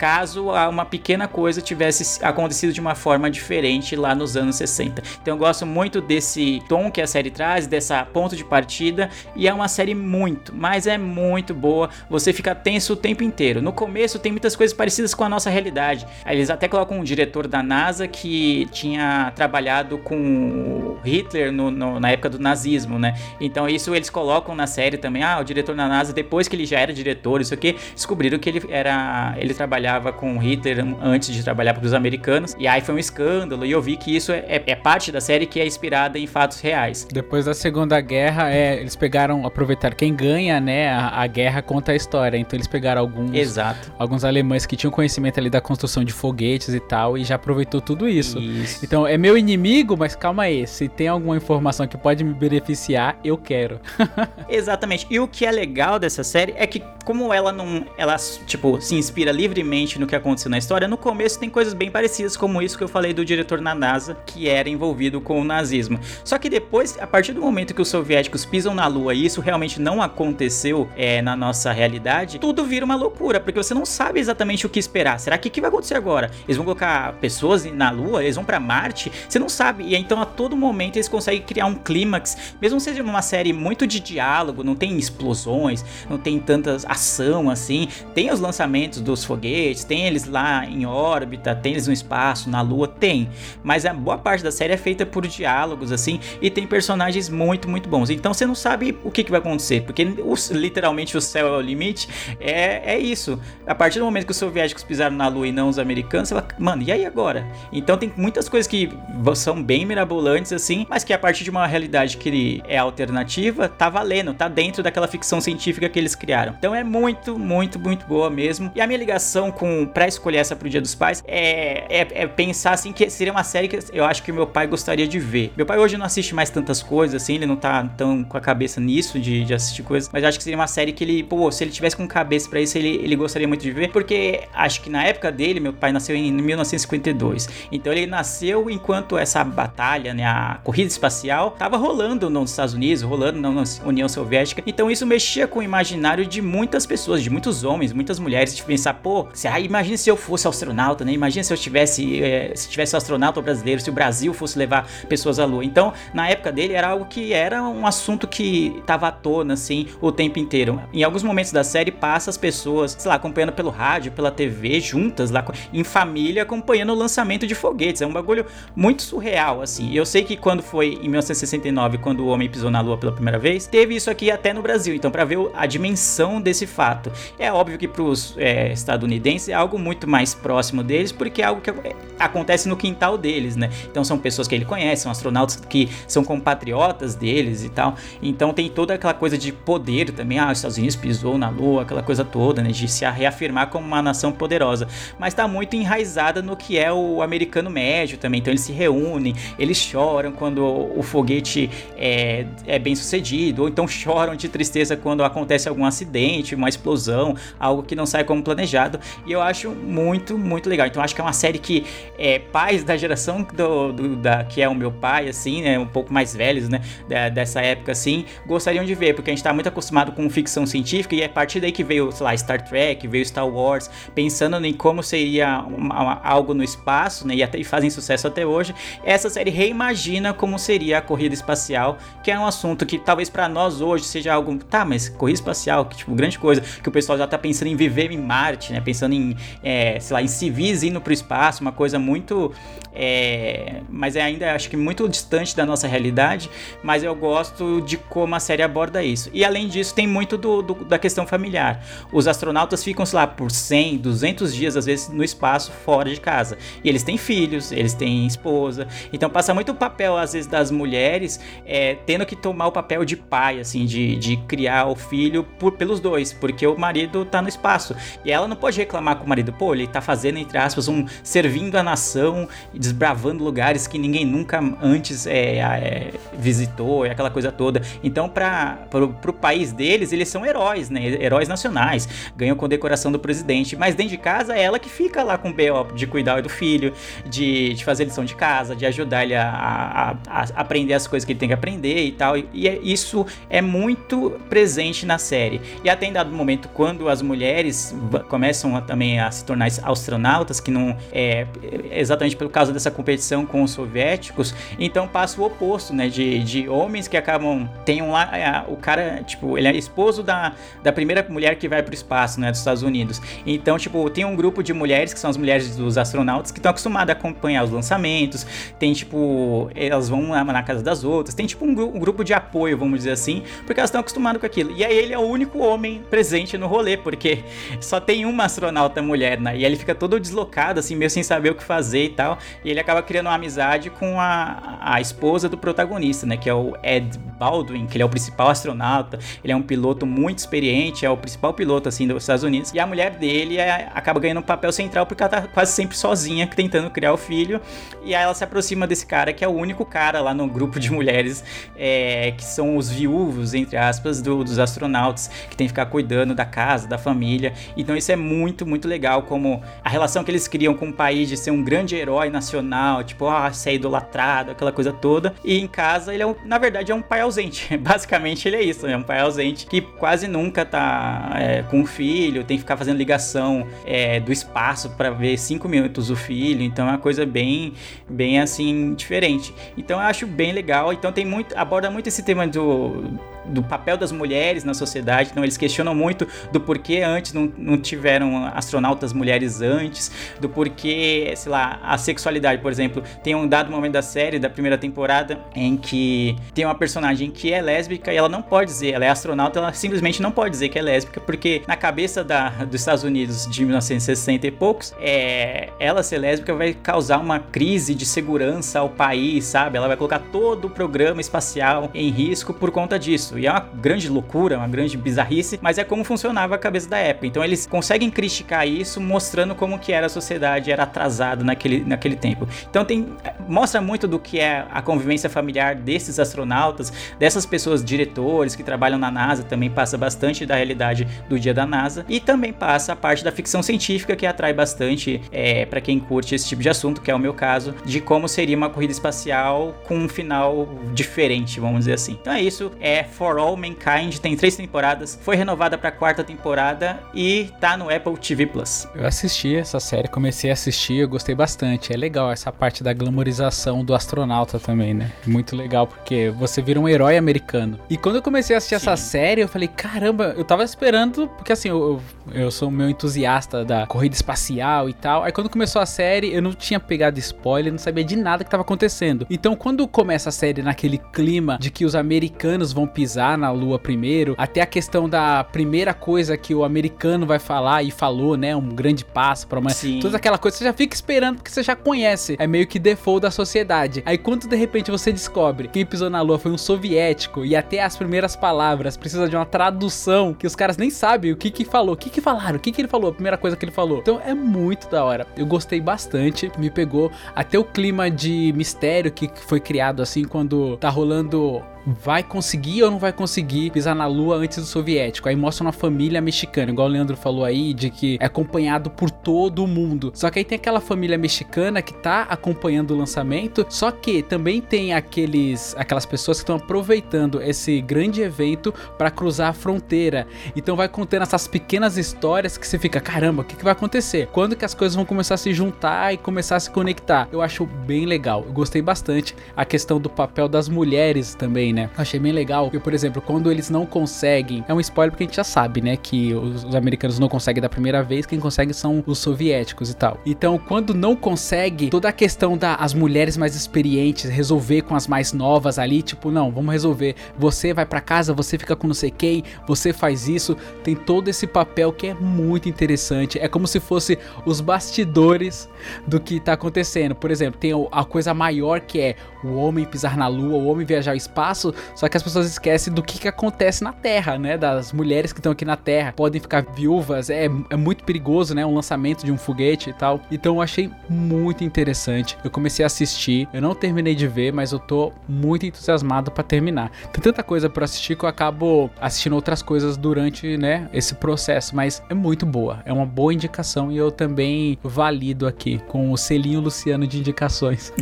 caso 0.00 0.48
uma 0.70 0.86
pequena 0.86 1.28
coisa 1.28 1.60
tivesse 1.60 2.24
acontecido 2.24 2.72
de 2.72 2.80
uma 2.80 2.94
forma 2.94 3.30
diferente 3.30 3.94
lá 3.94 4.14
nos 4.14 4.34
anos 4.34 4.56
60. 4.56 5.02
Então 5.20 5.34
eu 5.34 5.38
gosto 5.38 5.66
muito 5.66 6.00
desse 6.00 6.62
tom 6.66 6.90
que 6.90 7.02
a 7.02 7.06
série 7.06 7.30
traz, 7.30 7.66
dessa 7.66 8.02
ponto 8.06 8.34
de 8.34 8.42
partida, 8.42 9.10
e 9.36 9.46
é 9.46 9.52
uma 9.52 9.68
série 9.68 9.94
muito, 9.94 10.54
mas 10.56 10.86
é 10.86 10.96
muito 10.96 11.52
boa. 11.52 11.90
Você 12.08 12.32
fica 12.32 12.54
tenso 12.54 12.94
o 12.94 12.96
tempo 12.96 13.22
inteiro. 13.22 13.60
No 13.60 13.74
começo 13.74 14.18
tem 14.18 14.32
muitas 14.32 14.56
coisas 14.56 14.74
parecidas 14.74 15.12
com 15.12 15.22
a 15.22 15.28
nossa 15.28 15.50
realidade. 15.50 16.06
Eles 16.24 16.48
até 16.48 16.66
colocam 16.66 16.98
um 16.98 17.04
diretor 17.04 17.46
da 17.46 17.62
NASA 17.62 18.08
que 18.08 18.66
tinha 18.72 19.30
trabalhado 19.36 19.98
com 19.98 20.96
Hitler 21.04 21.52
no, 21.52 21.70
no, 21.70 22.00
na 22.00 22.10
época 22.10 22.30
do 22.30 22.38
nazismo, 22.38 22.98
né? 22.98 23.14
Então 23.38 23.68
isso 23.68 23.94
eles 23.94 24.08
colocam 24.08 24.54
na 24.54 24.66
série 24.66 24.96
também. 24.96 25.22
Ah, 25.22 25.38
o 25.40 25.44
diretor 25.44 25.76
da 25.76 25.86
NASA, 25.86 26.14
depois 26.14 26.48
que 26.48 26.56
ele 26.56 26.64
já 26.64 26.80
era 26.80 26.90
diretor, 26.90 27.42
isso 27.42 27.52
aqui, 27.52 27.76
descobriram 27.94 28.38
que 28.38 28.48
ele 28.48 28.62
era. 28.70 29.34
ele 29.36 29.52
trabalhava 29.52 29.89
trabalhava 29.90 30.12
com 30.12 30.38
Hitler 30.38 30.84
antes 31.02 31.34
de 31.34 31.42
trabalhar 31.42 31.74
para 31.74 31.84
os 31.84 31.92
americanos. 31.92 32.54
E 32.58 32.68
aí 32.68 32.80
foi 32.80 32.94
um 32.94 32.98
escândalo. 32.98 33.66
E 33.66 33.70
eu 33.70 33.82
vi 33.82 33.96
que 33.96 34.14
isso 34.14 34.30
é, 34.30 34.38
é, 34.46 34.62
é, 34.66 34.76
parte 34.76 35.10
da 35.10 35.20
série 35.20 35.46
que 35.46 35.58
é 35.58 35.66
inspirada 35.66 36.18
em 36.18 36.26
fatos 36.26 36.60
reais. 36.60 37.06
Depois 37.10 37.46
da 37.46 37.54
Segunda 37.54 38.00
Guerra, 38.00 38.50
é, 38.50 38.80
eles 38.80 38.94
pegaram, 38.94 39.44
aproveitar 39.44 39.94
quem 39.94 40.14
ganha, 40.14 40.60
né? 40.60 40.90
A, 40.90 41.22
a, 41.22 41.26
guerra 41.26 41.62
conta 41.62 41.92
a 41.92 41.96
história. 41.96 42.36
Então 42.36 42.56
eles 42.56 42.68
pegaram 42.68 43.00
alguns, 43.00 43.34
Exato. 43.34 43.92
alguns 43.98 44.24
alemães 44.24 44.66
que 44.66 44.76
tinham 44.76 44.90
conhecimento 44.90 45.40
ali 45.40 45.50
da 45.50 45.60
construção 45.60 46.04
de 46.04 46.12
foguetes 46.12 46.68
e 46.68 46.80
tal, 46.80 47.18
e 47.18 47.24
já 47.24 47.34
aproveitou 47.34 47.80
tudo 47.80 48.08
isso. 48.08 48.38
isso. 48.38 48.84
Então 48.84 49.06
é 49.06 49.16
meu 49.18 49.36
inimigo, 49.36 49.96
mas 49.96 50.14
calma 50.14 50.44
aí. 50.44 50.66
Se 50.66 50.88
tem 50.88 51.08
alguma 51.08 51.36
informação 51.36 51.86
que 51.86 51.96
pode 51.96 52.22
me 52.22 52.34
beneficiar, 52.34 53.18
eu 53.24 53.36
quero. 53.36 53.80
Exatamente. 54.48 55.06
E 55.10 55.18
o 55.18 55.26
que 55.26 55.44
é 55.44 55.50
legal 55.50 55.98
dessa 55.98 56.22
série 56.22 56.54
é 56.56 56.66
que, 56.66 56.82
como 57.04 57.32
ela 57.32 57.52
não. 57.52 57.84
Ela, 57.96 58.16
tipo, 58.46 58.80
se 58.80 58.94
inspira 58.94 59.32
livremente 59.32 59.79
no 59.98 60.06
que 60.06 60.14
aconteceu 60.14 60.50
na 60.50 60.58
história, 60.58 60.86
no 60.86 60.96
começo 60.96 61.38
tem 61.38 61.48
coisas 61.48 61.72
bem 61.72 61.90
parecidas, 61.90 62.36
como 62.36 62.60
isso 62.60 62.76
que 62.76 62.84
eu 62.84 62.88
falei 62.88 63.14
do 63.14 63.24
diretor 63.24 63.60
na 63.60 63.74
NASA, 63.74 64.16
que 64.26 64.48
era 64.48 64.68
envolvido 64.68 65.20
com 65.20 65.40
o 65.40 65.44
nazismo. 65.44 65.98
Só 66.24 66.38
que 66.38 66.50
depois, 66.50 66.98
a 67.00 67.06
partir 67.06 67.32
do 67.32 67.40
momento 67.40 67.74
que 67.74 67.80
os 67.80 67.88
soviéticos 67.88 68.44
pisam 68.44 68.74
na 68.74 68.86
Lua 68.86 69.14
e 69.14 69.24
isso 69.24 69.40
realmente 69.40 69.80
não 69.80 70.02
aconteceu 70.02 70.88
é, 70.96 71.22
na 71.22 71.34
nossa 71.34 71.72
realidade, 71.72 72.38
tudo 72.38 72.64
vira 72.64 72.84
uma 72.84 72.94
loucura, 72.94 73.40
porque 73.40 73.62
você 73.62 73.72
não 73.72 73.86
sabe 73.86 74.20
exatamente 74.20 74.66
o 74.66 74.68
que 74.68 74.78
esperar. 74.78 75.18
Será 75.18 75.38
que 75.38 75.48
o 75.48 75.50
que 75.50 75.60
vai 75.60 75.68
acontecer 75.68 75.94
agora? 75.94 76.30
Eles 76.44 76.56
vão 76.56 76.64
colocar 76.64 77.14
pessoas 77.14 77.64
na 77.64 77.90
Lua? 77.90 78.22
Eles 78.22 78.36
vão 78.36 78.44
para 78.44 78.60
Marte? 78.60 79.10
Você 79.28 79.38
não 79.38 79.48
sabe. 79.48 79.84
E 79.84 79.96
então 79.96 80.20
a 80.20 80.26
todo 80.26 80.56
momento 80.56 80.96
eles 80.96 81.08
conseguem 81.08 81.42
criar 81.42 81.66
um 81.66 81.74
clímax, 81.74 82.54
mesmo 82.60 82.78
seja 82.78 83.02
numa 83.02 83.22
série 83.22 83.52
muito 83.52 83.86
de 83.86 84.00
diálogo, 84.00 84.62
não 84.62 84.74
tem 84.74 84.96
explosões, 84.98 85.84
não 86.08 86.18
tem 86.18 86.38
tanta 86.38 86.76
ação 86.86 87.48
assim, 87.48 87.88
tem 88.14 88.30
os 88.30 88.40
lançamentos 88.40 89.00
dos 89.00 89.24
foguetes 89.24 89.69
tem 89.74 90.06
eles 90.06 90.24
lá 90.24 90.66
em 90.66 90.86
órbita, 90.86 91.54
tem 91.54 91.72
eles 91.72 91.86
no 91.86 91.92
espaço, 91.92 92.50
na 92.50 92.60
Lua, 92.60 92.88
tem. 92.88 93.28
Mas 93.62 93.86
a 93.86 93.92
boa 93.92 94.18
parte 94.18 94.42
da 94.42 94.50
série 94.50 94.72
é 94.72 94.76
feita 94.76 95.06
por 95.06 95.26
diálogos, 95.26 95.92
assim, 95.92 96.20
e 96.40 96.50
tem 96.50 96.66
personagens 96.66 97.28
muito, 97.28 97.68
muito 97.68 97.88
bons. 97.88 98.10
Então 98.10 98.34
você 98.34 98.46
não 98.46 98.54
sabe 98.54 98.98
o 99.04 99.10
que, 99.10 99.24
que 99.24 99.30
vai 99.30 99.40
acontecer, 99.40 99.82
porque 99.82 100.04
os, 100.24 100.50
literalmente 100.50 101.16
o 101.16 101.20
céu 101.20 101.48
é 101.54 101.56
o 101.56 101.60
limite. 101.60 102.08
É, 102.40 102.94
é 102.94 102.98
isso. 102.98 103.40
A 103.66 103.74
partir 103.74 103.98
do 103.98 104.04
momento 104.04 104.26
que 104.26 104.32
os 104.32 104.36
soviéticos 104.36 104.82
pisaram 104.82 105.16
na 105.16 105.28
Lua 105.28 105.46
e 105.46 105.52
não 105.52 105.68
os 105.68 105.78
americanos, 105.78 106.28
você 106.28 106.34
fala, 106.34 106.48
mano, 106.58 106.82
e 106.82 106.92
aí 106.92 107.04
agora? 107.04 107.46
Então 107.72 107.96
tem 107.96 108.12
muitas 108.16 108.48
coisas 108.48 108.66
que 108.66 108.90
são 109.34 109.62
bem 109.62 109.84
mirabolantes, 109.84 110.52
assim, 110.52 110.86
mas 110.88 111.04
que 111.04 111.12
a 111.12 111.18
partir 111.18 111.44
de 111.44 111.50
uma 111.50 111.66
realidade 111.66 112.16
que 112.16 112.62
é 112.66 112.78
alternativa, 112.78 113.68
tá 113.68 113.88
valendo, 113.88 114.34
tá 114.34 114.48
dentro 114.48 114.82
daquela 114.82 115.08
ficção 115.08 115.40
científica 115.40 115.88
que 115.88 115.98
eles 115.98 116.14
criaram. 116.14 116.54
Então 116.58 116.74
é 116.74 116.84
muito, 116.84 117.38
muito, 117.38 117.78
muito 117.78 118.06
boa 118.06 118.30
mesmo. 118.30 118.70
E 118.74 118.80
a 118.80 118.86
minha 118.86 118.98
ligação 118.98 119.50
com 119.60 119.84
para 119.84 120.08
escolher 120.08 120.38
essa 120.38 120.56
pro 120.56 120.70
Dia 120.70 120.80
dos 120.80 120.94
Pais 120.94 121.22
é, 121.26 122.00
é, 122.00 122.22
é, 122.22 122.26
pensar 122.26 122.72
assim 122.72 122.94
que 122.94 123.10
seria 123.10 123.30
uma 123.30 123.44
série 123.44 123.68
que 123.68 123.78
eu 123.92 124.06
acho 124.06 124.22
que 124.22 124.32
meu 124.32 124.46
pai 124.46 124.66
gostaria 124.66 125.06
de 125.06 125.18
ver. 125.18 125.52
Meu 125.54 125.66
pai 125.66 125.78
hoje 125.78 125.98
não 125.98 126.06
assiste 126.06 126.34
mais 126.34 126.48
tantas 126.48 126.82
coisas, 126.82 127.22
assim, 127.22 127.34
ele 127.34 127.44
não 127.44 127.56
tá 127.56 127.84
tão 127.94 128.24
com 128.24 128.38
a 128.38 128.40
cabeça 128.40 128.80
nisso 128.80 129.20
de, 129.20 129.44
de 129.44 129.52
assistir 129.52 129.82
coisas, 129.82 130.08
mas 130.10 130.24
acho 130.24 130.38
que 130.38 130.44
seria 130.44 130.56
uma 130.56 130.66
série 130.66 130.92
que 130.92 131.04
ele, 131.04 131.22
pô, 131.22 131.52
se 131.52 131.62
ele 131.62 131.70
tivesse 131.70 131.94
com 131.94 132.08
cabeça 132.08 132.48
para 132.48 132.58
isso, 132.58 132.78
ele, 132.78 132.88
ele 133.02 133.14
gostaria 133.14 133.46
muito 133.46 133.60
de 133.60 133.70
ver, 133.70 133.90
porque 133.90 134.44
acho 134.54 134.80
que 134.80 134.88
na 134.88 135.04
época 135.04 135.30
dele, 135.30 135.60
meu 135.60 135.74
pai 135.74 135.92
nasceu 135.92 136.16
em 136.16 136.32
1952, 136.32 137.48
então 137.70 137.92
ele 137.92 138.06
nasceu 138.06 138.70
enquanto 138.70 139.18
essa 139.18 139.44
batalha, 139.44 140.14
né, 140.14 140.24
a 140.24 140.58
corrida 140.64 140.88
espacial, 140.88 141.50
tava 141.50 141.76
rolando 141.76 142.30
nos 142.30 142.50
Estados 142.50 142.72
Unidos, 142.72 143.02
rolando 143.02 143.38
na 143.38 143.64
União 143.84 144.08
Soviética, 144.08 144.62
então 144.66 144.90
isso 144.90 145.04
mexia 145.04 145.46
com 145.46 145.58
o 145.58 145.62
imaginário 145.62 146.24
de 146.24 146.40
muitas 146.40 146.86
pessoas, 146.86 147.22
de 147.22 147.28
muitos 147.28 147.62
homens, 147.62 147.92
muitas 147.92 148.18
mulheres, 148.18 148.56
de 148.56 148.62
pensar, 148.62 148.94
pô, 148.94 149.28
ah, 149.48 149.60
imagina 149.60 149.96
se 149.96 150.10
eu 150.10 150.16
fosse 150.16 150.46
astronauta, 150.46 151.04
né, 151.04 151.12
imagina 151.12 151.42
se 151.44 151.52
eu 151.52 151.56
tivesse, 151.56 152.22
é, 152.22 152.52
se 152.54 152.68
tivesse 152.68 152.96
astronauta 152.96 153.40
brasileiro, 153.40 153.80
se 153.80 153.90
o 153.90 153.92
Brasil 153.92 154.32
fosse 154.34 154.58
levar 154.58 154.86
pessoas 155.08 155.38
à 155.38 155.44
Lua, 155.44 155.64
então 155.64 155.92
na 156.12 156.28
época 156.28 156.52
dele 156.52 156.74
era 156.74 156.88
algo 156.88 157.06
que 157.06 157.32
era 157.32 157.62
um 157.62 157.86
assunto 157.86 158.26
que 158.26 158.82
tava 158.86 159.08
à 159.08 159.12
tona, 159.12 159.54
assim, 159.54 159.86
o 160.00 160.10
tempo 160.12 160.38
inteiro. 160.38 160.80
Em 160.92 161.02
alguns 161.02 161.22
momentos 161.22 161.52
da 161.52 161.64
série 161.64 161.90
passa 161.90 162.30
as 162.30 162.36
pessoas, 162.36 162.96
sei 162.98 163.08
lá, 163.08 163.14
acompanhando 163.14 163.52
pelo 163.52 163.70
rádio, 163.70 164.12
pela 164.12 164.30
TV, 164.30 164.80
juntas 164.80 165.30
lá 165.30 165.44
em 165.72 165.84
família, 165.84 166.42
acompanhando 166.42 166.92
o 166.92 166.94
lançamento 166.94 167.46
de 167.46 167.54
foguetes. 167.54 168.02
É 168.02 168.06
um 168.06 168.12
bagulho 168.12 168.44
muito 168.74 169.02
surreal, 169.02 169.62
assim. 169.62 169.94
Eu 169.94 170.04
sei 170.04 170.24
que 170.24 170.36
quando 170.36 170.62
foi 170.62 170.98
em 171.02 171.08
1969, 171.08 171.98
quando 171.98 172.20
o 172.20 172.28
homem 172.28 172.48
pisou 172.48 172.70
na 172.70 172.80
Lua 172.80 172.98
pela 172.98 173.12
primeira 173.12 173.38
vez, 173.38 173.66
teve 173.66 173.94
isso 173.94 174.10
aqui 174.10 174.30
até 174.30 174.52
no 174.52 174.62
Brasil. 174.62 174.94
Então, 174.94 175.10
para 175.10 175.24
ver 175.24 175.38
a 175.54 175.66
dimensão 175.66 176.40
desse 176.40 176.66
fato, 176.66 177.10
é 177.38 177.52
óbvio 177.52 177.78
que 177.78 177.88
para 177.88 178.02
os 178.02 178.34
é, 178.36 178.72
estadunidenses 178.72 179.29
é 179.48 179.52
algo 179.52 179.78
muito 179.78 180.08
mais 180.08 180.34
próximo 180.34 180.82
deles, 180.82 181.12
porque 181.12 181.42
é 181.42 181.44
algo 181.44 181.60
que 181.60 181.70
acontece 182.18 182.68
no 182.68 182.76
quintal 182.76 183.16
deles, 183.16 183.56
né? 183.56 183.70
Então, 183.90 184.04
são 184.04 184.18
pessoas 184.18 184.46
que 184.46 184.54
ele 184.54 184.64
conhece, 184.64 185.02
são 185.02 185.12
astronautas 185.12 185.56
que 185.56 185.88
são 186.06 186.22
compatriotas 186.22 187.14
deles 187.14 187.64
e 187.64 187.68
tal. 187.68 187.94
Então, 188.22 188.52
tem 188.52 188.68
toda 188.68 188.94
aquela 188.94 189.14
coisa 189.14 189.38
de 189.38 189.52
poder 189.52 190.10
também. 190.12 190.38
Ah, 190.38 190.50
os 190.50 190.58
Estados 190.58 190.76
Unidos 190.76 190.96
pisou 190.96 191.38
na 191.38 191.48
Lua, 191.48 191.82
aquela 191.82 192.02
coisa 192.02 192.24
toda, 192.24 192.62
né? 192.62 192.70
De 192.70 192.88
se 192.88 193.04
reafirmar 193.04 193.68
como 193.68 193.86
uma 193.86 194.02
nação 194.02 194.32
poderosa. 194.32 194.86
Mas 195.18 195.34
tá 195.34 195.48
muito 195.48 195.74
enraizada 195.74 196.42
no 196.42 196.56
que 196.56 196.78
é 196.78 196.92
o 196.92 197.22
americano 197.22 197.70
médio 197.70 198.18
também. 198.18 198.40
Então, 198.40 198.52
eles 198.52 198.62
se 198.62 198.72
reúnem, 198.72 199.34
eles 199.58 199.76
choram 199.76 200.32
quando 200.32 200.64
o 200.64 201.02
foguete 201.02 201.70
é, 201.96 202.46
é 202.66 202.78
bem 202.78 202.94
sucedido, 202.94 203.62
ou 203.62 203.68
então 203.68 203.86
choram 203.86 204.34
de 204.36 204.48
tristeza 204.48 204.96
quando 204.96 205.24
acontece 205.24 205.68
algum 205.68 205.84
acidente, 205.84 206.54
uma 206.54 206.68
explosão, 206.68 207.34
algo 207.58 207.82
que 207.82 207.94
não 207.94 208.06
sai 208.06 208.24
como 208.24 208.42
planejado. 208.42 209.00
E 209.26 209.32
eu 209.32 209.40
acho 209.40 209.70
muito, 209.70 210.38
muito 210.38 210.68
legal. 210.68 210.86
Então, 210.86 211.02
acho 211.02 211.14
que 211.14 211.20
é 211.20 211.24
uma 211.24 211.32
série 211.32 211.58
que 211.58 211.84
é, 212.18 212.38
pais 212.38 212.84
da 212.84 212.96
geração 212.96 213.42
do, 213.42 213.92
do, 213.92 214.16
da, 214.16 214.44
que 214.44 214.62
é 214.62 214.68
o 214.68 214.74
meu 214.74 214.90
pai, 214.90 215.28
assim, 215.28 215.62
né? 215.62 215.78
Um 215.78 215.86
pouco 215.86 216.12
mais 216.12 216.34
velhos, 216.34 216.68
né? 216.68 216.80
Da, 217.08 217.28
dessa 217.28 217.60
época, 217.60 217.92
assim, 217.92 218.24
gostariam 218.46 218.84
de 218.84 218.94
ver, 218.94 219.14
porque 219.14 219.30
a 219.30 219.34
gente 219.34 219.42
tá 219.42 219.52
muito 219.52 219.68
acostumado 219.68 220.12
com 220.12 220.28
ficção 220.30 220.66
científica 220.66 221.14
e 221.14 221.22
é 221.22 221.26
a 221.26 221.28
partir 221.28 221.60
daí 221.60 221.72
que 221.72 221.84
veio, 221.84 222.10
sei 222.12 222.24
lá, 222.24 222.36
Star 222.36 222.62
Trek, 222.62 223.06
veio 223.06 223.24
Star 223.24 223.46
Wars, 223.46 223.90
pensando 224.14 224.64
em 224.64 224.72
como 224.72 225.02
seria 225.02 225.60
uma, 225.60 226.02
uma, 226.02 226.20
algo 226.22 226.54
no 226.54 226.64
espaço, 226.64 227.26
né? 227.26 227.34
E, 227.34 227.42
até, 227.42 227.58
e 227.58 227.64
fazem 227.64 227.90
sucesso 227.90 228.26
até 228.26 228.44
hoje. 228.46 228.74
Essa 229.04 229.28
série 229.30 229.50
reimagina 229.50 230.32
como 230.32 230.58
seria 230.58 230.98
a 230.98 231.02
corrida 231.02 231.34
espacial, 231.34 231.98
que 232.22 232.30
é 232.30 232.38
um 232.38 232.46
assunto 232.46 232.86
que 232.86 232.98
talvez 232.98 233.28
para 233.28 233.48
nós 233.48 233.80
hoje 233.80 234.04
seja 234.04 234.34
algo, 234.34 234.56
tá, 234.58 234.84
mas 234.84 235.08
corrida 235.08 235.38
espacial, 235.38 235.84
que 235.86 235.96
tipo, 235.98 236.14
grande 236.14 236.38
coisa, 236.38 236.60
que 236.60 236.88
o 236.88 236.92
pessoal 236.92 237.18
já 237.18 237.26
tá 237.26 237.38
pensando 237.38 237.68
em 237.68 237.76
viver 237.76 238.10
em 238.10 238.18
Marte, 238.18 238.72
né? 238.72 238.80
Pensando 238.80 239.09
em, 239.12 239.36
é, 239.62 239.98
sei 240.00 240.14
lá, 240.14 240.22
em 240.22 240.28
civis 240.28 240.82
indo 240.82 241.00
pro 241.00 241.12
espaço, 241.12 241.62
uma 241.62 241.72
coisa 241.72 241.98
muito. 241.98 242.52
É, 242.92 243.82
mas 243.88 244.16
é 244.16 244.20
ainda 244.20 244.52
acho 244.52 244.68
que 244.68 244.76
muito 244.76 245.08
distante 245.08 245.54
da 245.54 245.64
nossa 245.64 245.86
realidade, 245.86 246.50
mas 246.82 247.04
eu 247.04 247.14
gosto 247.14 247.80
de 247.82 247.96
como 247.96 248.34
a 248.34 248.40
série 248.40 248.62
aborda 248.62 249.02
isso. 249.02 249.30
E 249.32 249.44
além 249.44 249.68
disso, 249.68 249.94
tem 249.94 250.08
muito 250.08 250.36
do, 250.36 250.60
do, 250.60 250.74
da 250.84 250.98
questão 250.98 251.24
familiar. 251.24 251.84
Os 252.12 252.26
astronautas 252.26 252.82
ficam, 252.82 253.06
sei 253.06 253.16
lá, 253.16 253.26
por 253.28 253.50
100, 253.50 253.98
200 253.98 254.54
dias, 254.54 254.76
às 254.76 254.86
vezes, 254.86 255.08
no 255.08 255.22
espaço, 255.22 255.70
fora 255.84 256.10
de 256.10 256.20
casa. 256.20 256.58
E 256.82 256.88
eles 256.88 257.04
têm 257.04 257.16
filhos, 257.16 257.70
eles 257.70 257.94
têm 257.94 258.26
esposa. 258.26 258.88
Então 259.12 259.30
passa 259.30 259.54
muito 259.54 259.70
o 259.70 259.74
papel, 259.74 260.16
às 260.16 260.32
vezes, 260.32 260.48
das 260.48 260.70
mulheres 260.70 261.40
é, 261.64 261.94
tendo 262.06 262.26
que 262.26 262.34
tomar 262.34 262.66
o 262.66 262.72
papel 262.72 263.04
de 263.04 263.16
pai, 263.16 263.60
assim, 263.60 263.84
de, 263.84 264.16
de 264.16 264.36
criar 264.36 264.86
o 264.86 264.96
filho 264.96 265.44
por, 265.44 265.72
pelos 265.72 266.00
dois, 266.00 266.32
porque 266.32 266.66
o 266.66 266.76
marido 266.78 267.24
tá 267.24 267.40
no 267.40 267.48
espaço. 267.48 267.94
E 268.24 268.30
ela 268.30 268.48
não 268.48 268.56
pode 268.56 268.78
reclamar 268.78 268.99
com 269.00 269.24
o 269.24 269.28
marido, 269.28 269.52
pô, 269.52 269.74
ele 269.74 269.86
tá 269.86 270.00
fazendo, 270.00 270.38
entre 270.38 270.58
aspas, 270.58 270.88
um 270.88 271.06
servindo 271.22 271.76
a 271.76 271.82
nação, 271.82 272.48
desbravando 272.72 273.42
lugares 273.42 273.86
que 273.86 273.98
ninguém 273.98 274.24
nunca 274.24 274.60
antes 274.82 275.26
é, 275.26 275.58
é, 275.58 276.12
visitou, 276.32 277.06
e 277.06 277.10
aquela 277.10 277.30
coisa 277.30 277.50
toda. 277.50 277.82
Então, 278.02 278.28
para 278.28 278.78
pro 279.20 279.32
país 279.32 279.72
deles, 279.72 280.12
eles 280.12 280.28
são 280.28 280.44
heróis, 280.44 280.90
né? 280.90 281.04
Heróis 281.04 281.48
nacionais. 281.48 282.08
Ganham 282.36 282.56
condecoração 282.56 283.10
do 283.10 283.18
presidente. 283.18 283.76
Mas 283.76 283.94
dentro 283.94 284.10
de 284.10 284.18
casa 284.18 284.56
é 284.56 284.62
ela 284.62 284.78
que 284.78 284.88
fica 284.88 285.22
lá 285.22 285.36
com 285.38 285.50
o 285.50 285.52
B.O. 285.52 285.84
de 285.92 286.06
cuidar 286.06 286.42
do 286.42 286.48
filho, 286.48 286.92
de, 287.26 287.74
de 287.74 287.84
fazer 287.84 288.04
lição 288.04 288.24
de 288.24 288.34
casa, 288.34 288.74
de 288.74 288.86
ajudar 288.86 289.24
ele 289.24 289.34
a, 289.34 289.48
a, 289.48 290.40
a, 290.40 290.42
aprender 290.56 290.94
as 290.94 291.06
coisas 291.06 291.24
que 291.24 291.32
ele 291.32 291.38
tem 291.38 291.48
que 291.48 291.54
aprender 291.54 292.04
e 292.04 292.12
tal. 292.12 292.36
E, 292.36 292.48
e 292.52 292.68
é, 292.68 292.78
isso 292.82 293.26
é 293.48 293.60
muito 293.60 294.38
presente 294.48 295.06
na 295.06 295.18
série. 295.18 295.60
E 295.84 295.90
até 295.90 296.06
em 296.06 296.12
dado 296.12 296.30
momento, 296.30 296.68
quando 296.68 297.08
as 297.08 297.22
mulheres 297.22 297.94
começam 298.28 298.76
a, 298.76 298.89
também 298.90 299.20
a 299.20 299.30
se 299.30 299.44
tornar 299.44 299.68
astronautas, 299.84 300.58
que 300.58 300.68
não 300.68 300.96
é 301.12 301.46
exatamente 301.92 302.34
pelo 302.34 302.50
caso 302.50 302.72
dessa 302.72 302.90
competição 302.90 303.46
com 303.46 303.62
os 303.62 303.70
soviéticos, 303.70 304.52
então 304.80 305.06
passa 305.06 305.40
o 305.40 305.44
oposto, 305.44 305.94
né? 305.94 306.08
De, 306.08 306.40
de 306.40 306.68
homens 306.68 307.06
que 307.06 307.16
acabam. 307.16 307.68
Tem 307.84 308.02
um 308.02 308.10
lá. 308.10 308.36
É, 308.36 308.64
o 308.66 308.76
cara, 308.76 309.22
tipo, 309.22 309.56
ele 309.56 309.68
é 309.68 309.76
esposo 309.76 310.24
da, 310.24 310.54
da 310.82 310.92
primeira 310.92 311.24
mulher 311.28 311.54
que 311.54 311.68
vai 311.68 311.84
pro 311.84 311.94
espaço, 311.94 312.40
né? 312.40 312.50
Dos 312.50 312.58
Estados 312.58 312.82
Unidos. 312.82 313.22
Então, 313.46 313.78
tipo, 313.78 314.10
tem 314.10 314.24
um 314.24 314.34
grupo 314.34 314.60
de 314.60 314.72
mulheres, 314.72 315.14
que 315.14 315.20
são 315.20 315.30
as 315.30 315.36
mulheres 315.36 315.76
dos 315.76 315.96
astronautas, 315.96 316.50
que 316.50 316.58
estão 316.58 316.70
acostumadas 316.70 317.14
a 317.14 317.18
acompanhar 317.18 317.62
os 317.62 317.70
lançamentos. 317.70 318.44
Tem, 318.76 318.92
tipo, 318.92 319.70
elas 319.76 320.08
vão 320.08 320.22
na 320.44 320.62
casa 320.64 320.82
das 320.82 321.04
outras. 321.04 321.32
Tem, 321.32 321.46
tipo, 321.46 321.64
um, 321.64 321.70
um, 321.70 322.00
grupo 322.00 322.24
de 322.24 322.34
apoio, 322.34 322.76
vamos 322.76 322.98
dizer 322.98 323.12
assim, 323.12 323.44
porque 323.64 323.78
elas 323.78 323.90
estão 323.90 324.00
acostumadas 324.00 324.40
com 324.40 324.46
aquilo. 324.46 324.72
E 324.72 324.84
aí 324.84 324.98
ele 324.98 325.14
é 325.14 325.18
o 325.18 325.22
único 325.22 325.60
homem 325.60 326.02
presente 326.10 326.58
no 326.58 326.66
rolê, 326.66 326.96
porque 326.96 327.44
só 327.80 328.00
tem 328.00 328.26
uma 328.26 328.46
astronauta 328.46 328.79
mulher, 329.02 329.40
né? 329.40 329.56
E 329.56 329.64
ele 329.64 329.76
fica 329.76 329.94
todo 329.94 330.18
deslocado, 330.18 330.80
assim, 330.80 330.94
meio 330.94 331.10
sem 331.10 331.22
saber 331.22 331.50
o 331.50 331.54
que 331.54 331.62
fazer 331.62 332.04
e 332.04 332.08
tal. 332.10 332.38
E 332.64 332.70
ele 332.70 332.80
acaba 332.80 333.02
criando 333.02 333.26
uma 333.26 333.34
amizade 333.34 333.90
com 333.90 334.20
a, 334.20 334.78
a 334.80 335.00
esposa 335.00 335.48
do 335.48 335.58
protagonista, 335.58 336.26
né? 336.26 336.36
Que 336.36 336.48
é 336.48 336.54
o 336.54 336.74
Ed 336.82 337.18
Baldwin, 337.38 337.86
que 337.86 337.96
ele 337.96 338.02
é 338.02 338.06
o 338.06 338.08
principal 338.08 338.48
astronauta. 338.48 339.18
Ele 339.42 339.52
é 339.52 339.56
um 339.56 339.62
piloto 339.62 340.06
muito 340.06 340.38
experiente, 340.38 341.04
é 341.04 341.10
o 341.10 341.16
principal 341.16 341.54
piloto, 341.54 341.88
assim, 341.88 342.06
dos 342.06 342.22
Estados 342.22 342.44
Unidos. 342.44 342.72
E 342.72 342.78
a 342.78 342.86
mulher 342.86 343.12
dele 343.12 343.58
é, 343.58 343.90
acaba 343.94 344.20
ganhando 344.20 344.40
um 344.40 344.42
papel 344.42 344.72
central 344.72 345.06
porque 345.06 345.22
ela 345.22 345.30
tá 345.30 345.42
quase 345.42 345.72
sempre 345.72 345.96
sozinha, 345.96 346.46
tentando 346.46 346.90
criar 346.90 347.12
o 347.12 347.16
filho. 347.16 347.60
E 348.04 348.14
aí 348.14 348.22
ela 348.22 348.34
se 348.34 348.44
aproxima 348.44 348.86
desse 348.86 349.06
cara, 349.06 349.32
que 349.32 349.44
é 349.44 349.48
o 349.48 349.52
único 349.52 349.84
cara 349.84 350.20
lá 350.20 350.34
no 350.34 350.46
grupo 350.46 350.78
de 350.78 350.90
mulheres, 350.90 351.44
é, 351.76 352.32
que 352.36 352.44
são 352.44 352.76
os 352.76 352.90
viúvos, 352.90 353.54
entre 353.54 353.76
aspas, 353.76 354.20
do, 354.20 354.44
dos 354.44 354.58
astronautas, 354.58 355.28
que 355.48 355.56
tem 355.56 355.66
que 355.66 355.72
ficar 355.72 355.86
cuidando 355.86 356.34
da 356.34 356.44
casa, 356.44 356.86
da 356.86 356.98
família. 356.98 357.52
Então 357.76 357.96
isso 357.96 358.10
é 358.12 358.16
muito, 358.16 358.66
muito 358.70 358.88
legal, 358.88 359.24
como 359.24 359.62
a 359.84 359.88
relação 359.88 360.24
que 360.24 360.30
eles 360.30 360.48
criam 360.48 360.74
com 360.74 360.88
o 360.88 360.92
país 360.92 361.28
de 361.28 361.36
ser 361.36 361.50
um 361.50 361.62
grande 361.62 361.96
herói 361.96 362.30
nacional, 362.30 363.04
tipo, 363.04 363.26
ah, 363.26 363.52
ser 363.52 363.74
idolatrado, 363.74 364.52
aquela 364.52 364.72
coisa 364.72 364.92
toda. 364.92 365.34
E 365.44 365.58
em 365.58 365.66
casa 365.66 366.14
ele 366.14 366.22
é, 366.22 366.26
um, 366.26 366.34
na 366.44 366.56
verdade, 366.56 366.92
é 366.92 366.94
um 366.94 367.02
pai 367.02 367.20
ausente. 367.20 367.76
Basicamente 367.78 368.48
ele 368.48 368.56
é 368.56 368.62
isso, 368.62 368.86
é 368.86 368.96
um 368.96 369.02
pai 369.02 369.20
ausente 369.20 369.66
que 369.66 369.80
quase 369.80 370.28
nunca 370.28 370.64
tá 370.64 371.32
é, 371.34 371.62
com 371.64 371.82
o 371.82 371.86
filho, 371.86 372.44
tem 372.44 372.56
que 372.56 372.62
ficar 372.62 372.76
fazendo 372.76 372.96
ligação 372.96 373.66
é, 373.84 374.20
do 374.20 374.32
espaço 374.32 374.90
para 374.90 375.10
ver 375.10 375.36
cinco 375.36 375.68
minutos 375.68 376.10
o 376.10 376.16
filho. 376.16 376.62
Então 376.62 376.86
é 376.86 376.92
uma 376.92 376.98
coisa 376.98 377.26
bem, 377.26 377.74
bem 378.08 378.40
assim, 378.40 378.94
diferente. 378.94 379.52
Então 379.76 380.00
eu 380.00 380.06
acho 380.06 380.26
bem 380.26 380.52
legal. 380.52 380.92
Então 380.92 381.12
tem 381.12 381.24
muito, 381.24 381.56
aborda 381.58 381.90
muito 381.90 382.06
esse 382.06 382.22
tema 382.22 382.46
do 382.46 383.18
do 383.50 383.62
papel 383.62 383.96
das 383.96 384.12
mulheres 384.12 384.64
na 384.64 384.74
sociedade. 384.74 385.30
Então 385.30 385.42
eles 385.42 385.56
questionam 385.56 385.94
muito 385.94 386.26
do 386.52 386.60
porquê 386.60 386.98
antes 386.98 387.32
não, 387.32 387.52
não 387.56 387.78
tiveram 387.78 388.49
astronautas 388.54 389.12
mulheres 389.12 389.60
antes, 389.60 390.10
do 390.40 390.48
porquê, 390.48 391.32
sei 391.36 391.50
lá, 391.50 391.80
a 391.82 391.96
sexualidade, 391.98 392.60
por 392.60 392.70
exemplo. 392.70 393.02
Tem 393.22 393.34
um 393.34 393.46
dado 393.46 393.70
momento 393.70 393.92
da 393.92 394.02
série, 394.02 394.38
da 394.38 394.50
primeira 394.50 394.78
temporada, 394.78 395.38
em 395.54 395.76
que 395.76 396.36
tem 396.54 396.64
uma 396.64 396.74
personagem 396.74 397.30
que 397.30 397.52
é 397.52 397.60
lésbica 397.60 398.12
e 398.12 398.16
ela 398.16 398.28
não 398.28 398.42
pode 398.42 398.70
dizer, 398.70 398.92
ela 398.92 399.04
é 399.04 399.08
astronauta, 399.08 399.58
ela 399.58 399.72
simplesmente 399.72 400.22
não 400.22 400.30
pode 400.30 400.50
dizer 400.50 400.68
que 400.68 400.78
é 400.78 400.82
lésbica, 400.82 401.20
porque 401.20 401.62
na 401.66 401.76
cabeça 401.76 402.22
da, 402.24 402.48
dos 402.64 402.80
Estados 402.80 403.04
Unidos 403.04 403.46
de 403.46 403.64
1960 403.64 404.46
e 404.46 404.50
poucos, 404.50 404.94
é, 405.00 405.68
ela 405.78 406.02
ser 406.02 406.18
lésbica 406.18 406.54
vai 406.54 406.74
causar 406.74 407.18
uma 407.18 407.38
crise 407.38 407.94
de 407.94 408.04
segurança 408.04 408.78
ao 408.78 408.88
país, 408.88 409.44
sabe? 409.44 409.76
Ela 409.76 409.88
vai 409.88 409.96
colocar 409.96 410.18
todo 410.18 410.66
o 410.66 410.70
programa 410.70 411.20
espacial 411.20 411.90
em 411.94 412.10
risco 412.10 412.52
por 412.52 412.70
conta 412.70 412.98
disso. 412.98 413.38
E 413.38 413.46
é 413.46 413.50
uma 413.50 413.60
grande 413.60 414.08
loucura, 414.08 414.58
uma 414.58 414.68
grande 414.68 414.96
bizarrice, 414.96 415.58
mas 415.62 415.78
é 415.78 415.84
como 415.84 416.04
funcionava 416.04 416.54
a 416.54 416.58
cabeça 416.58 416.88
da 416.88 416.98
época. 416.98 417.26
Então 417.26 417.44
eles 417.44 417.66
conseguem 417.66 418.10
criticar 418.10 418.39
isso 418.66 419.00
mostrando 419.00 419.54
como 419.54 419.78
que 419.78 419.92
era 419.92 420.06
a 420.06 420.08
sociedade, 420.08 420.70
era 420.70 420.82
atrasado 420.82 421.44
naquele, 421.44 421.84
naquele 421.84 422.16
tempo. 422.16 422.48
Então 422.68 422.84
tem 422.84 423.06
mostra 423.48 423.80
muito 423.80 424.06
do 424.06 424.18
que 424.18 424.38
é 424.38 424.64
a 424.70 424.80
convivência 424.80 425.28
familiar 425.28 425.74
desses 425.74 426.18
astronautas, 426.18 426.92
dessas 427.18 427.44
pessoas 427.44 427.84
diretores 427.84 428.54
que 428.54 428.62
trabalham 428.62 428.98
na 428.98 429.10
NASA, 429.10 429.42
também 429.42 429.70
passa 429.70 429.98
bastante 429.98 430.46
da 430.46 430.54
realidade 430.54 431.06
do 431.28 431.38
dia 431.38 431.52
da 431.52 431.66
NASA 431.66 432.04
e 432.08 432.20
também 432.20 432.52
passa 432.52 432.92
a 432.92 432.96
parte 432.96 433.24
da 433.24 433.32
ficção 433.32 433.62
científica 433.62 434.14
que 434.16 434.26
atrai 434.26 434.52
bastante 434.52 435.20
é, 435.32 435.64
para 435.66 435.80
quem 435.80 435.98
curte 435.98 436.34
esse 436.34 436.48
tipo 436.48 436.62
de 436.62 436.68
assunto, 436.68 437.00
que 437.00 437.10
é 437.10 437.14
o 437.14 437.18
meu 437.18 437.34
caso, 437.34 437.74
de 437.84 438.00
como 438.00 438.28
seria 438.28 438.56
uma 438.56 438.70
corrida 438.70 438.92
espacial 438.92 439.74
com 439.86 439.96
um 439.96 440.08
final 440.08 440.68
diferente, 440.94 441.60
vamos 441.60 441.80
dizer 441.80 441.94
assim. 441.94 442.18
Então 442.20 442.32
é 442.32 442.40
isso, 442.40 442.70
é 442.80 443.04
For 443.04 443.38
All 443.38 443.56
Mankind, 443.56 444.18
tem 444.18 444.36
três 444.36 444.56
temporadas, 444.56 445.18
foi 445.22 445.36
renovada 445.36 445.76
para 445.76 445.90
quarta 445.90 446.22
temporada 446.22 447.00
e 447.14 447.50
tá 447.60 447.76
no 447.76 447.90
Apple 447.90 448.16
TV 448.30 448.46
Plus. 448.46 448.86
Eu 448.94 449.06
assisti 449.06 449.56
essa 449.56 449.80
série, 449.80 450.06
comecei 450.06 450.50
a 450.50 450.52
assistir, 450.52 450.98
eu 450.98 451.08
gostei 451.08 451.34
bastante. 451.34 451.92
É 451.92 451.96
legal 451.96 452.30
essa 452.30 452.52
parte 452.52 452.84
da 452.84 452.92
glamorização 452.92 453.84
do 453.84 453.92
astronauta 453.92 454.60
também, 454.60 454.94
né? 454.94 455.10
Muito 455.26 455.56
legal 455.56 455.84
porque 455.84 456.30
você 456.30 456.62
vira 456.62 456.78
um 456.78 456.88
herói 456.88 457.16
americano. 457.16 457.80
E 457.90 457.96
quando 457.96 458.16
eu 458.16 458.22
comecei 458.22 458.54
a 458.54 458.58
assistir 458.58 458.78
Sim. 458.78 458.86
essa 458.88 458.96
série, 458.96 459.40
eu 459.40 459.48
falei, 459.48 459.66
caramba, 459.66 460.32
eu 460.36 460.44
tava 460.44 460.62
esperando, 460.62 461.26
porque 461.26 461.52
assim, 461.52 461.70
eu, 461.70 462.00
eu 462.32 462.52
sou 462.52 462.70
meu 462.70 462.88
entusiasta 462.88 463.64
da 463.64 463.84
corrida 463.88 464.14
espacial 464.14 464.88
e 464.88 464.92
tal. 464.92 465.24
Aí 465.24 465.32
quando 465.32 465.50
começou 465.50 465.82
a 465.82 465.86
série, 465.86 466.32
eu 466.32 466.40
não 466.40 466.52
tinha 466.52 466.78
pegado 466.78 467.18
spoiler, 467.18 467.72
não 467.72 467.80
sabia 467.80 468.04
de 468.04 468.14
nada 468.14 468.44
que 468.44 468.50
tava 468.50 468.62
acontecendo. 468.62 469.26
Então 469.28 469.56
quando 469.56 469.88
começa 469.88 470.28
a 470.28 470.32
série 470.32 470.62
naquele 470.62 470.98
clima 470.98 471.58
de 471.60 471.68
que 471.68 471.84
os 471.84 471.96
americanos 471.96 472.72
vão 472.72 472.86
pisar 472.86 473.36
na 473.36 473.50
lua 473.50 473.76
primeiro, 473.76 474.36
até 474.38 474.60
a 474.60 474.66
questão 474.66 475.08
da 475.08 475.42
primeira 475.42 475.92
coisa 475.92 476.36
que 476.36 476.54
o 476.54 476.62
americano 476.62 477.26
vai 477.26 477.40
falar 477.40 477.82
e 477.82 477.90
falou, 477.90 478.19
né? 478.36 478.54
Um 478.54 478.68
grande 478.68 479.04
passo 479.04 479.46
para 479.46 479.58
uma. 479.58 479.70
Sim. 479.70 480.00
Toda 480.00 480.16
aquela 480.16 480.38
coisa, 480.38 480.56
você 480.56 480.64
já 480.64 480.72
fica 480.72 480.94
esperando 480.94 481.36
porque 481.36 481.50
você 481.50 481.62
já 481.62 481.76
conhece. 481.76 482.36
É 482.38 482.46
meio 482.46 482.66
que 482.66 482.78
default 482.78 483.22
da 483.22 483.30
sociedade. 483.30 484.02
Aí 484.06 484.18
quando 484.18 484.48
de 484.48 484.56
repente 484.56 484.90
você 484.90 485.12
descobre 485.12 485.68
quem 485.68 485.84
pisou 485.84 486.10
na 486.10 486.20
lua 486.20 486.38
foi 486.38 486.52
um 486.52 486.58
soviético 486.58 487.44
e 487.44 487.56
até 487.56 487.82
as 487.82 487.96
primeiras 487.96 488.36
palavras 488.36 488.96
precisa 488.96 489.28
de 489.28 489.36
uma 489.36 489.46
tradução 489.46 490.34
que 490.34 490.46
os 490.46 490.56
caras 490.56 490.76
nem 490.76 490.90
sabem 490.90 491.32
o 491.32 491.36
que 491.36 491.50
que 491.50 491.64
falou, 491.64 491.94
o 491.94 491.96
que 491.96 492.10
que 492.10 492.20
falaram, 492.20 492.56
o 492.56 492.60
que 492.60 492.72
que 492.72 492.80
ele 492.80 492.88
falou, 492.88 493.10
a 493.10 493.14
primeira 493.14 493.36
coisa 493.36 493.56
que 493.56 493.64
ele 493.64 493.72
falou. 493.72 493.98
Então 493.98 494.20
é 494.24 494.34
muito 494.34 494.88
da 494.88 495.04
hora. 495.04 495.26
Eu 495.36 495.46
gostei 495.46 495.80
bastante, 495.80 496.50
me 496.58 496.70
pegou 496.70 497.10
até 497.34 497.58
o 497.58 497.64
clima 497.64 498.10
de 498.10 498.52
mistério 498.56 499.10
que 499.10 499.30
foi 499.46 499.60
criado 499.60 500.02
assim 500.02 500.24
quando 500.24 500.76
tá 500.76 500.88
rolando 500.88 501.62
vai 501.86 502.22
conseguir 502.22 502.82
ou 502.82 502.90
não 502.90 502.98
vai 502.98 503.12
conseguir 503.12 503.70
pisar 503.70 503.94
na 503.94 504.06
lua 504.06 504.36
antes 504.36 504.58
do 504.58 504.64
soviético. 504.64 505.28
Aí 505.28 505.36
mostra 505.36 505.64
uma 505.64 505.72
família 505.72 506.20
mexicana, 506.20 506.70
igual 506.70 506.88
o 506.88 506.90
Leandro 506.90 507.16
falou 507.16 507.44
aí, 507.44 507.72
de 507.72 507.90
que 507.90 508.18
é 508.20 508.26
acompanhado 508.26 508.90
por 508.90 509.10
todo 509.10 509.64
o 509.64 509.66
mundo. 509.66 510.12
Só 510.14 510.30
que 510.30 510.38
aí 510.38 510.44
tem 510.44 510.56
aquela 510.56 510.80
família 510.80 511.16
mexicana 511.16 511.82
que 511.82 511.94
tá 511.94 512.22
acompanhando 512.22 512.92
o 512.92 512.96
lançamento, 512.96 513.66
só 513.68 513.90
que 513.90 514.22
também 514.22 514.60
tem 514.60 514.92
aqueles 514.92 515.74
aquelas 515.76 516.06
pessoas 516.06 516.38
que 516.38 516.42
estão 516.42 516.56
aproveitando 516.56 517.42
esse 517.42 517.80
grande 517.80 518.20
evento 518.20 518.72
para 518.98 519.10
cruzar 519.10 519.50
a 519.50 519.52
fronteira. 519.52 520.26
Então 520.54 520.76
vai 520.76 520.88
contando 520.88 521.22
essas 521.22 521.46
pequenas 521.46 521.96
histórias 521.96 522.56
que 522.56 522.66
você 522.66 522.78
fica, 522.78 523.00
caramba, 523.00 523.42
o 523.42 523.44
que, 523.44 523.56
que 523.56 523.64
vai 523.64 523.72
acontecer? 523.72 524.28
Quando 524.32 524.56
que 524.56 524.64
as 524.64 524.74
coisas 524.74 524.94
vão 524.94 525.04
começar 525.04 525.34
a 525.34 525.38
se 525.38 525.52
juntar 525.52 526.12
e 526.12 526.16
começar 526.16 526.56
a 526.56 526.60
se 526.60 526.70
conectar? 526.70 527.28
Eu 527.32 527.42
acho 527.42 527.66
bem 527.66 528.06
legal. 528.06 528.44
Eu 528.46 528.52
gostei 528.52 528.82
bastante 528.82 529.34
a 529.56 529.64
questão 529.64 530.00
do 530.00 530.10
papel 530.10 530.48
das 530.48 530.68
mulheres 530.68 531.34
também 531.34 531.69
também, 531.70 531.72
né? 531.72 531.90
Achei 531.96 532.20
bem 532.20 532.32
legal. 532.32 532.64
Porque, 532.64 532.78
por 532.78 532.92
exemplo, 532.92 533.22
quando 533.22 533.50
eles 533.50 533.70
não 533.70 533.86
conseguem. 533.86 534.64
É 534.68 534.74
um 534.74 534.80
spoiler 534.80 535.10
porque 535.10 535.24
a 535.24 535.26
gente 535.26 535.36
já 535.36 535.44
sabe, 535.44 535.80
né? 535.80 535.96
Que 535.96 536.34
os, 536.34 536.64
os 536.64 536.74
americanos 536.74 537.18
não 537.18 537.28
conseguem 537.28 537.62
da 537.62 537.68
primeira 537.68 538.02
vez, 538.02 538.26
quem 538.26 538.38
consegue 538.38 538.74
são 538.74 539.02
os 539.06 539.18
soviéticos 539.18 539.90
e 539.90 539.94
tal. 539.94 540.18
Então, 540.26 540.58
quando 540.58 540.94
não 540.94 541.16
consegue, 541.16 541.90
toda 541.90 542.08
a 542.08 542.12
questão 542.12 542.56
das 542.56 542.92
mulheres 542.92 543.36
mais 543.36 543.54
experientes 543.54 544.30
resolver 544.30 544.82
com 544.82 544.94
as 544.94 545.06
mais 545.06 545.32
novas 545.32 545.78
ali, 545.78 546.02
tipo, 546.02 546.30
não, 546.30 546.50
vamos 546.50 546.72
resolver. 546.72 547.14
Você 547.38 547.72
vai 547.72 547.86
para 547.86 548.00
casa, 548.00 548.34
você 548.34 548.58
fica 548.58 548.76
com 548.76 548.86
não 548.86 548.94
sei 548.94 549.10
quem, 549.10 549.44
você 549.66 549.92
faz 549.92 550.28
isso. 550.28 550.56
Tem 550.82 550.94
todo 550.94 551.28
esse 551.28 551.46
papel 551.46 551.92
que 551.92 552.08
é 552.08 552.14
muito 552.14 552.68
interessante. 552.68 553.38
É 553.38 553.48
como 553.48 553.66
se 553.66 553.80
fosse 553.80 554.18
os 554.44 554.60
bastidores 554.60 555.68
do 556.06 556.20
que 556.20 556.40
tá 556.40 556.54
acontecendo. 556.54 557.14
Por 557.14 557.30
exemplo, 557.30 557.60
tem 557.60 557.72
a 557.90 558.04
coisa 558.04 558.34
maior 558.34 558.80
que 558.80 559.00
é 559.00 559.16
o 559.42 559.54
homem 559.54 559.84
pisar 559.84 560.16
na 560.16 560.26
lua, 560.26 560.56
o 560.56 560.66
homem 560.66 560.86
viajar 560.86 561.12
ao 561.12 561.16
espaço 561.16 561.59
espaço, 561.60 561.74
só 561.94 562.08
que 562.08 562.16
as 562.16 562.22
pessoas 562.22 562.46
esquecem 562.46 562.92
do 562.92 563.02
que, 563.02 563.18
que 563.18 563.28
acontece 563.28 563.84
na 563.84 563.92
Terra, 563.92 564.38
né? 564.38 564.56
Das 564.56 564.92
mulheres 564.92 565.32
que 565.32 565.38
estão 565.38 565.52
aqui 565.52 565.64
na 565.64 565.76
Terra, 565.76 566.12
podem 566.12 566.40
ficar 566.40 566.64
viúvas, 566.74 567.28
é, 567.28 567.48
é 567.68 567.76
muito 567.76 568.04
perigoso, 568.04 568.54
né? 568.54 568.64
Um 568.64 568.74
lançamento 568.74 569.24
de 569.24 569.30
um 569.30 569.36
foguete 569.36 569.90
e 569.90 569.92
tal. 569.92 570.20
Então 570.30 570.56
eu 570.56 570.62
achei 570.62 570.90
muito 571.08 571.62
interessante. 571.62 572.38
Eu 572.42 572.50
comecei 572.50 572.84
a 572.84 572.86
assistir, 572.86 573.48
eu 573.52 573.60
não 573.60 573.74
terminei 573.74 574.14
de 574.14 574.26
ver, 574.26 574.52
mas 574.52 574.72
eu 574.72 574.78
tô 574.78 575.12
muito 575.28 575.66
entusiasmado 575.66 576.30
para 576.30 576.42
terminar. 576.42 576.90
Tem 577.12 577.22
tanta 577.22 577.42
coisa 577.42 577.68
para 577.68 577.84
assistir 577.84 578.16
que 578.16 578.24
eu 578.24 578.28
acabo 578.28 578.90
assistindo 579.00 579.34
outras 579.34 579.62
coisas 579.62 579.96
durante, 579.96 580.56
né, 580.56 580.88
esse 580.92 581.14
processo, 581.14 581.74
mas 581.76 582.02
é 582.08 582.14
muito 582.14 582.46
boa. 582.46 582.82
É 582.84 582.92
uma 582.92 583.06
boa 583.06 583.34
indicação 583.34 583.92
e 583.92 583.96
eu 583.96 584.10
também 584.10 584.78
valido 584.82 585.46
aqui 585.46 585.80
com 585.88 586.12
o 586.12 586.16
selinho 586.16 586.60
Luciano 586.60 587.06
de 587.06 587.18
indicações. 587.18 587.92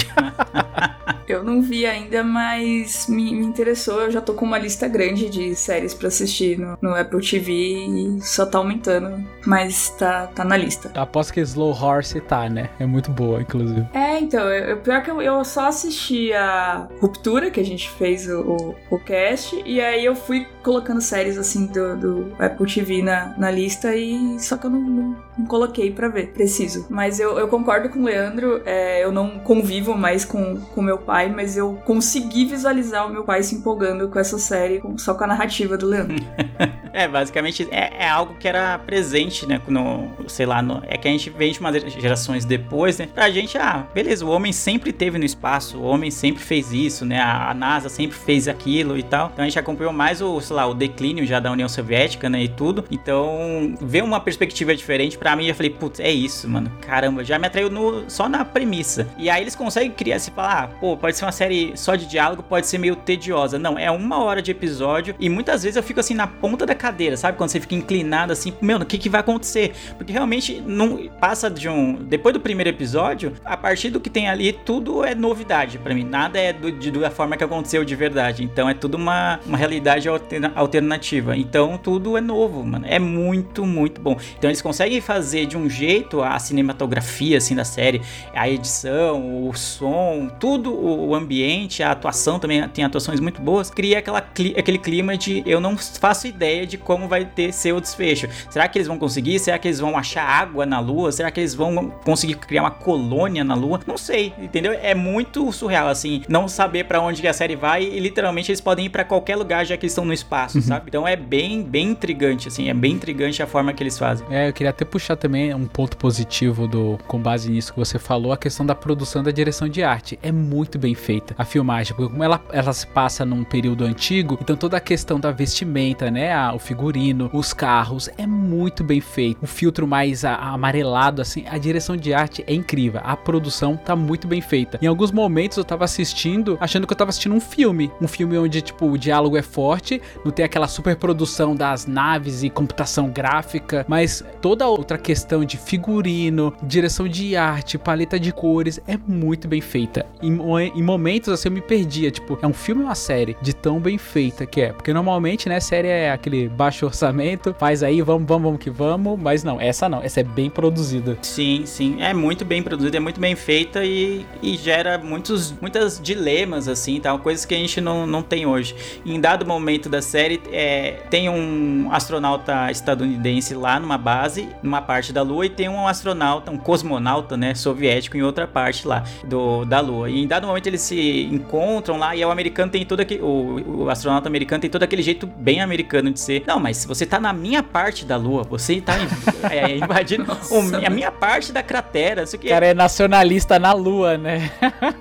Eu 1.29 1.45
não 1.45 1.61
vi 1.61 1.85
ainda, 1.85 2.25
mas 2.25 3.07
me, 3.07 3.35
me, 3.35 3.48
interessou. 3.49 4.03
Eu 4.03 4.11
já 4.11 4.21
tô 4.21 4.35
com 4.35 4.45
uma 4.45 4.59
lista 4.59 4.87
grande 4.89 5.29
de 5.29 5.55
séries 5.55 5.95
para 5.95 6.09
assistir 6.09 6.59
no, 6.59 6.79
no, 6.81 6.95
Apple 6.95 7.21
TV 7.21 7.53
e 7.53 8.21
só 8.23 8.47
tá 8.47 8.59
aumentando, 8.59 9.25
mas 9.47 9.91
tá, 9.91 10.27
tá 10.29 10.45
na 10.45 10.57
lista. 10.57 10.91
Aposto 10.95 11.33
que 11.33 11.41
Slow 11.41 11.73
Horse 11.73 12.21
tá, 12.21 12.49
né? 12.49 12.71
É 12.79 12.87
muito 12.87 13.11
boa, 13.11 13.41
inclusive. 13.41 13.87
É, 13.93 14.19
então, 14.19 14.49
eu, 14.49 14.79
pior 14.79 15.03
que 15.03 15.11
eu, 15.11 15.21
eu 15.23 15.45
só 15.45 15.69
assisti 15.69 16.33
a 16.33 16.89
Ruptura, 17.01 17.51
que 17.51 17.61
a 17.61 17.65
gente 17.65 17.91
fez 17.91 18.29
o, 18.29 18.41
o, 18.41 18.97
o 18.97 18.99
cast, 18.99 19.63
e 19.65 19.81
aí 19.81 20.05
eu 20.05 20.15
fui 20.15 20.47
colocando 20.69 21.01
séries 21.01 21.39
assim 21.39 21.65
do, 21.65 21.97
do 21.97 22.33
Apple 22.39 22.67
TV 22.67 23.03
na, 23.03 23.35
na 23.39 23.51
lista 23.51 23.97
e 23.97 24.39
só 24.39 24.59
que 24.59 24.67
eu 24.67 24.71
não, 24.71 24.81
não, 24.81 25.17
não 25.39 25.47
coloquei 25.47 25.91
para 25.91 26.09
ver, 26.09 26.27
preciso. 26.35 26.87
Mas 26.91 27.19
eu, 27.19 27.39
eu 27.39 27.49
concordo 27.49 27.89
com 27.89 28.01
o 28.01 28.05
Leandro, 28.05 28.61
é, 28.67 29.03
eu 29.03 29.11
não 29.11 29.39
convivo 29.39 29.97
mais 29.97 30.27
com, 30.27 30.57
com 30.57 30.83
meu 30.83 30.99
pai 30.99 31.33
mas 31.35 31.57
eu 31.57 31.75
consegui 31.87 32.45
visualizar 32.45 33.07
o 33.07 33.11
meu 33.11 33.25
pai 33.25 33.43
se 33.43 33.55
empolgando 33.55 34.09
com 34.09 34.19
essa 34.19 34.39
série, 34.39 34.83
só 34.99 35.15
com 35.15 35.25
a 35.25 35.27
narrativa 35.29 35.79
do 35.79 35.87
Leandro. 35.87 36.17
é, 36.93 37.09
basicamente 37.09 37.67
é, 37.71 38.05
é, 38.05 38.09
algo 38.09 38.35
que 38.35 38.47
era 38.47 38.79
presente, 38.79 39.47
né? 39.47 39.61
No, 39.69 40.11
sei 40.27 40.45
lá, 40.45 40.61
no, 40.61 40.83
é 40.87 40.99
que 40.99 41.09
a 41.09 41.11
gente 41.11 41.31
vem 41.31 41.53
de 41.53 41.61
umas 41.61 41.81
gerações 41.93 42.45
depois, 42.45 42.99
né? 42.99 43.09
Pra 43.13 43.31
gente, 43.31 43.57
ah, 43.57 43.87
beleza, 43.95 44.25
o 44.27 44.29
homem 44.29 44.53
sempre 44.53 44.93
teve 44.93 45.19
no 45.19 45.25
espaço, 45.25 45.79
o 45.79 45.85
homem 45.85 46.11
sempre 46.11 46.43
fez 46.43 46.73
isso, 46.73 47.07
né? 47.07 47.21
A, 47.21 47.51
a 47.51 47.55
NASA 47.55 47.89
sempre 47.89 48.17
fez 48.17 48.49
aquilo 48.49 48.99
e 48.99 49.03
tal. 49.03 49.31
Então 49.33 49.45
a 49.45 49.49
gente 49.49 49.59
acompanhou 49.59 49.93
mais 49.93 50.21
o, 50.21 50.41
sei 50.41 50.57
lá, 50.57 50.58
o 50.67 50.75
declínio 50.75 51.27
já 51.27 51.41
da 51.41 51.51
União 51.51 51.69
Soviética, 51.69 52.29
né? 52.29 52.43
E 52.43 52.49
tudo. 52.49 52.85
Então, 52.91 53.75
ver 53.81 54.03
uma 54.03 54.21
perspectiva 54.21 54.75
diferente 54.75 55.19
pra 55.19 55.35
mim, 55.37 55.47
eu 55.47 55.55
falei, 55.55 55.71
putz, 55.71 56.01
é 56.01 56.11
isso, 56.11 56.49
mano. 56.49 56.71
Caramba, 56.81 57.25
já 57.25 57.39
me 57.39 57.47
atraiu 57.47 57.71
no, 57.71 58.09
só 58.09 58.29
na 58.29 58.45
premissa. 58.45 59.09
E 59.19 59.29
aí 59.31 59.43
eles 59.43 59.55
conseguem 59.55 59.91
criar, 59.91 60.19
se 60.19 60.31
falar, 60.31 60.65
ah, 60.65 60.69
pô, 60.69 60.97
pode 60.97 61.17
ser 61.17 61.25
uma 61.25 61.33
série 61.33 61.73
só 61.77 61.95
de 61.95 62.07
diálogo, 62.07 62.43
pode 62.43 62.67
ser 62.67 62.79
meio 62.79 62.97
tediosa. 62.97 63.59
Não, 63.59 63.79
é 63.79 63.91
uma 63.91 64.23
hora 64.23 64.41
de 64.43 64.51
episódio 64.51 65.15
e 65.19 65.29
muitas 65.29 65.63
vezes 65.63 65.77
eu 65.77 65.83
fico 65.83 66.01
assim 66.01 66.15
na 66.15 66.27
ponta 66.27 66.65
da 66.67 66.75
cadeira, 66.75 67.17
sabe? 67.17 67.37
Quando 67.37 67.51
você 67.51 67.61
fica 67.61 67.75
inclinado 67.75 68.33
assim, 68.33 68.53
meu, 68.61 68.79
o 68.79 68.87
que, 68.87 68.99
que 68.99 69.09
vai 69.09 69.21
acontecer? 69.21 69.73
Porque 69.97 70.13
realmente 70.13 70.63
não 70.65 71.09
passa 71.21 71.51
de 71.51 71.69
um. 71.69 71.95
Depois 71.95 72.33
do 72.33 72.41
primeiro 72.41 72.71
episódio, 72.71 73.33
a 73.45 73.57
partir 73.57 73.91
do 73.91 74.01
que 74.01 74.11
tem 74.11 74.29
ali, 74.29 74.53
tudo 74.53 75.05
é 75.05 75.15
novidade 75.15 75.79
para 75.79 75.95
mim. 75.95 76.05
Nada 76.05 76.39
é 76.39 76.53
do, 76.53 76.71
de, 76.71 76.91
da 76.91 77.11
forma 77.11 77.37
que 77.37 77.45
aconteceu 77.45 77.85
de 77.85 77.95
verdade. 77.95 78.45
Então 78.45 78.69
é 78.69 78.75
tudo 78.75 78.97
uma, 78.97 79.41
uma 79.45 79.59
realidade 79.59 80.09
alternativa. 80.55 81.37
Então 81.37 81.79
tudo 81.79 82.17
é 82.17 82.21
novo, 82.21 82.65
mano. 82.65 82.85
É 82.89 82.99
muito, 82.99 83.65
muito 83.65 84.01
bom. 84.01 84.17
Então 84.37 84.51
eles 84.51 84.63
conseguem 84.63 85.01
fazer 85.01 85.47
de 85.47 85.57
um 85.57 85.69
jeito 85.69 86.23
a 86.23 86.39
cinematografia 86.39 87.39
assim 87.39 87.55
da 87.55 87.65
série, 87.65 88.01
a 88.35 88.49
edição, 88.49 89.49
o 89.49 89.55
som, 89.55 90.29
tudo 90.41 90.75
o 90.75 91.15
ambiente, 91.15 91.83
a 91.83 91.93
atuação 91.93 92.39
também 92.39 92.67
tem 92.69 92.85
atuações 92.85 93.21
muito 93.21 93.41
boas, 93.41 93.71
cria 93.71 93.99
aquela, 93.99 94.19
aquele 94.19 94.79
clima 94.79 95.17
de 95.17 95.43
eu 95.47 95.61
não 95.61 95.77
faço 95.77 96.27
ideia 96.27 96.67
de 96.67 96.77
como 96.77 97.09
vai 97.09 97.25
ter 97.25 97.53
ser 97.53 97.73
o 97.73 97.81
desfecho. 97.81 98.29
Será 98.51 98.69
que 98.69 98.79
eles 98.79 98.89
vão 98.89 98.99
conseguir? 98.99 99.39
Será 99.39 99.59
que 99.59 99.69
eles 99.69 99.81
vão 99.81 99.97
achar 99.97 100.25
água 100.25 100.65
na 100.65 100.81
lua? 100.81 101.13
Será 101.13 101.31
que 101.31 101.41
eles 101.41 101.55
vão 101.55 101.91
conseguir 102.05 102.35
criar 102.35 102.63
uma 102.63 102.71
colônia 102.71 103.45
na 103.45 103.55
lua? 103.55 103.81
Não 103.87 103.97
sei, 103.97 104.33
entendeu? 104.39 104.73
É 104.73 104.95
muito 104.95 105.51
surreal 105.53 105.89
assim, 105.89 106.23
não 106.29 106.49
saber 106.49 106.85
para 106.85 107.01
onde 107.01 107.27
a 107.27 107.33
série 107.33 107.57
vai 107.57 107.85
e 107.85 108.01
literalmente 108.01 108.51
eles 108.51 108.61
podem 108.61 108.87
ir 108.87 108.91
para 108.91 109.05
qualquer 109.05 109.37
lugar 109.37 109.65
já 109.65 109.77
que 109.77 109.85
eles 109.85 109.93
estão 109.93 110.05
no 110.05 110.13
espaço, 110.13 110.28
uhum. 110.59 110.63
sabe? 110.63 110.87
Então 110.89 111.07
é 111.07 111.17
bem, 111.17 111.63
bem 111.63 111.91
intrigante 111.91 112.49
assim, 112.49 112.69
é 112.69 112.75
bem 112.75 112.93
intrigante 112.93 113.43
a 113.43 113.47
forma 113.47 113.73
que 113.73 113.83
eles 113.83 113.99
fazem. 113.99 114.27
É, 114.31 114.49
eu 114.49 114.53
queria 114.53 114.71
até 114.71 114.85
puxar 114.85 115.17
também 115.17 115.55
um 115.55 115.67
ponto 115.67 115.97
positivo 115.97 116.67
do 116.67 116.99
com 117.07 117.21
base 117.21 117.51
nisso 117.51 117.73
que 117.73 117.79
você 117.79 117.99
falou, 117.99 118.33
a 118.33 118.37
questão 118.37 118.65
da 118.65 118.75
produção 118.75 119.23
da 119.23 119.31
direção 119.31 119.69
de 119.69 119.83
arte. 119.83 120.19
É 120.23 120.33
muito 120.33 120.79
bem 120.79 120.95
feita 120.95 121.35
a 121.39 121.45
filmagem, 121.45 121.95
porque 121.95 122.11
como 122.11 122.25
ela, 122.25 122.41
ela 122.53 122.73
se 122.73 122.87
passa 122.87 123.25
num 123.25 123.45
período 123.45 123.85
antigo, 123.85 124.39
então 124.41 124.57
toda 124.57 124.77
a 124.77 124.81
questão 124.81 125.19
da 125.19 125.31
vestimenta, 125.31 126.11
né, 126.11 126.33
a, 126.33 126.55
o 126.55 126.59
figurino, 126.59 127.31
os 127.33 127.53
carros, 127.53 128.09
é 128.17 128.27
muito 128.27 128.85
bem 128.85 129.01
feito. 129.01 129.43
O 129.43 129.47
filtro 129.47 129.87
mais 129.87 130.25
a, 130.25 130.35
a 130.35 130.53
amarelado, 130.53 131.23
assim, 131.23 131.45
a 131.49 131.57
direção 131.59 131.97
de 131.97 132.13
arte 132.13 132.45
é 132.47 132.55
incrível. 132.55 133.01
A 133.05 133.17
produção 133.17 133.77
tá 133.77 133.95
muito 133.97 134.27
bem 134.27 134.41
feita. 134.41 134.79
Em 134.83 134.87
alguns 134.87 135.13
momentos 135.13 135.57
eu 135.57 135.65
tava 135.65 135.85
assistindo, 135.85 136.59
achando 136.61 136.87
que 136.87 136.93
eu 136.93 136.97
tava 136.97 137.11
assistindo 137.11 137.35
um 137.35 137.41
filme. 137.41 137.91
Um 138.01 138.09
filme 138.09 138.37
onde, 138.37 138.61
tipo, 138.61 138.87
o 138.87 138.99
diálogo 138.99 139.37
é 139.37 139.43
forte, 139.43 140.01
não 140.25 140.33
tem 140.33 140.45
aquela 140.45 140.69
super 140.69 140.97
produção 140.97 141.55
das 141.55 141.87
naves 141.87 142.43
e 142.43 142.51
computação 142.51 143.09
gráfica, 143.09 143.85
mas 143.89 144.25
toda 144.41 144.67
outra 144.67 144.99
questão 144.99 145.45
de 145.45 145.57
figurino, 145.57 146.53
direção 146.63 147.09
de 147.09 147.37
arte, 147.37 147.79
paleta 147.79 148.19
de 148.19 148.33
cores, 148.33 148.81
é 148.87 148.97
muito 148.97 149.49
bem 149.49 149.61
feita. 149.61 150.07
Em, 150.23 150.39
em 150.75 150.83
momentos, 150.83 151.29
assim, 151.29 151.49
eu 151.49 151.53
me 151.53 151.61
perdia. 151.61 152.11
Tipo, 152.11 152.39
é 152.41 152.47
um 152.47 152.53
filme 152.53 152.83
ou 152.83 152.89
uma 152.89 152.95
série 152.95 153.37
de 153.41 153.55
tão 153.55 153.79
bem 153.81 153.99
feita 153.99 154.47
que 154.47 154.61
é. 154.61 154.73
Porque 154.73 154.93
normalmente, 154.93 155.49
né, 155.49 155.61
série 155.61 155.89
é 155.89 156.11
aquele 156.11 156.49
baixo 156.49 156.87
orçamento, 156.87 157.55
faz 157.59 157.83
aí, 157.83 158.03
vamos, 158.03 158.27
vamos, 158.27 158.45
vamos 158.45 158.61
que 158.61 158.71
vamos. 158.71 159.19
Mas 159.21 159.45
não, 159.45 159.61
essa 159.61 159.89
não, 159.89 160.03
essa 160.03 160.21
é 160.21 160.25
bem 160.25 160.51
produzida. 160.51 161.19
Sim, 161.23 161.63
sim. 161.65 162.01
É 162.01 162.13
muito 162.15 162.45
bem 162.45 162.63
produzida, 162.63 162.97
é 162.97 163.01
muito 163.01 163.21
bem 163.21 163.35
feita 163.35 163.85
e, 163.85 164.25
e 164.43 164.57
gera 164.57 164.99
muitos, 164.99 165.53
muitas 165.61 166.01
dilemas, 166.01 166.69
assim, 166.69 167.01
tal, 167.01 167.19
coisas 167.19 167.45
que 167.45 167.55
a 167.55 167.59
gente 167.59 167.81
não, 167.81 168.07
não 168.07 168.23
tem 168.23 168.47
hoje. 168.47 168.75
Em 169.05 169.21
dado 169.21 169.47
momento 169.47 169.89
da 169.89 170.03
série, 170.09 170.41
é, 170.51 170.97
tem 171.11 171.29
um 171.29 171.91
astronauta 171.93 172.71
estadunidense 172.71 173.55
lá 173.55 173.79
numa 173.79 173.99
base, 173.99 174.49
numa 174.63 174.81
parte 174.81 175.13
da 175.13 175.23
Lua, 175.23 175.47
e 175.47 175.51
tem 175.51 175.69
um 175.69 175.87
astronauta, 175.87 176.51
um 176.51 176.57
cosmonauta, 176.57 177.37
né, 177.37 177.55
soviético 177.55 178.17
em 178.17 178.23
outra 178.23 178.47
parte 178.47 178.89
lá 178.89 179.05
do, 179.25 179.65
da 179.65 179.81
Lua. 179.81 180.09
E 180.09 180.23
em 180.23 180.27
dado 180.27 180.47
momento 180.47 180.67
eles 180.67 180.81
se 180.81 181.29
encontram 181.31 181.99
lá 181.99 182.17
e 182.17 182.25
o 182.25 182.31
americano 182.31 182.71
tem 182.71 182.85
todo 182.85 183.01
aquele. 183.01 183.23
O, 183.23 183.85
o 183.85 183.91
astronauta 183.91 184.29
americano 184.29 184.61
tem 184.61 184.71
todo 184.71 184.83
aquele 184.83 185.03
jeito 185.03 185.27
bem 185.27 185.61
americano 185.61 186.11
de 186.11 186.21
ser. 186.21 186.45
Não, 186.47 186.59
mas 186.59 186.79
se 186.79 186.89
você 186.89 187.05
tá 187.05 187.21
na 187.21 187.33
minha 187.33 187.63
parte 187.63 188.05
da 188.05 188.17
Lua, 188.17 188.43
você 188.43 188.81
tá 188.81 188.95
é, 189.51 189.77
invadindo 189.77 190.25
o, 190.51 190.87
a 190.87 190.91
minha 190.91 191.13
parte 191.13 191.53
da 191.53 191.63
cratera. 191.63 192.23
Isso 192.23 192.39
que... 192.39 192.47
O 192.47 192.51
cara 192.51 192.67
é 192.67 192.75
nacionalista 192.75 193.59
na 193.59 193.73
Lua, 193.73 194.17
né? 194.17 194.51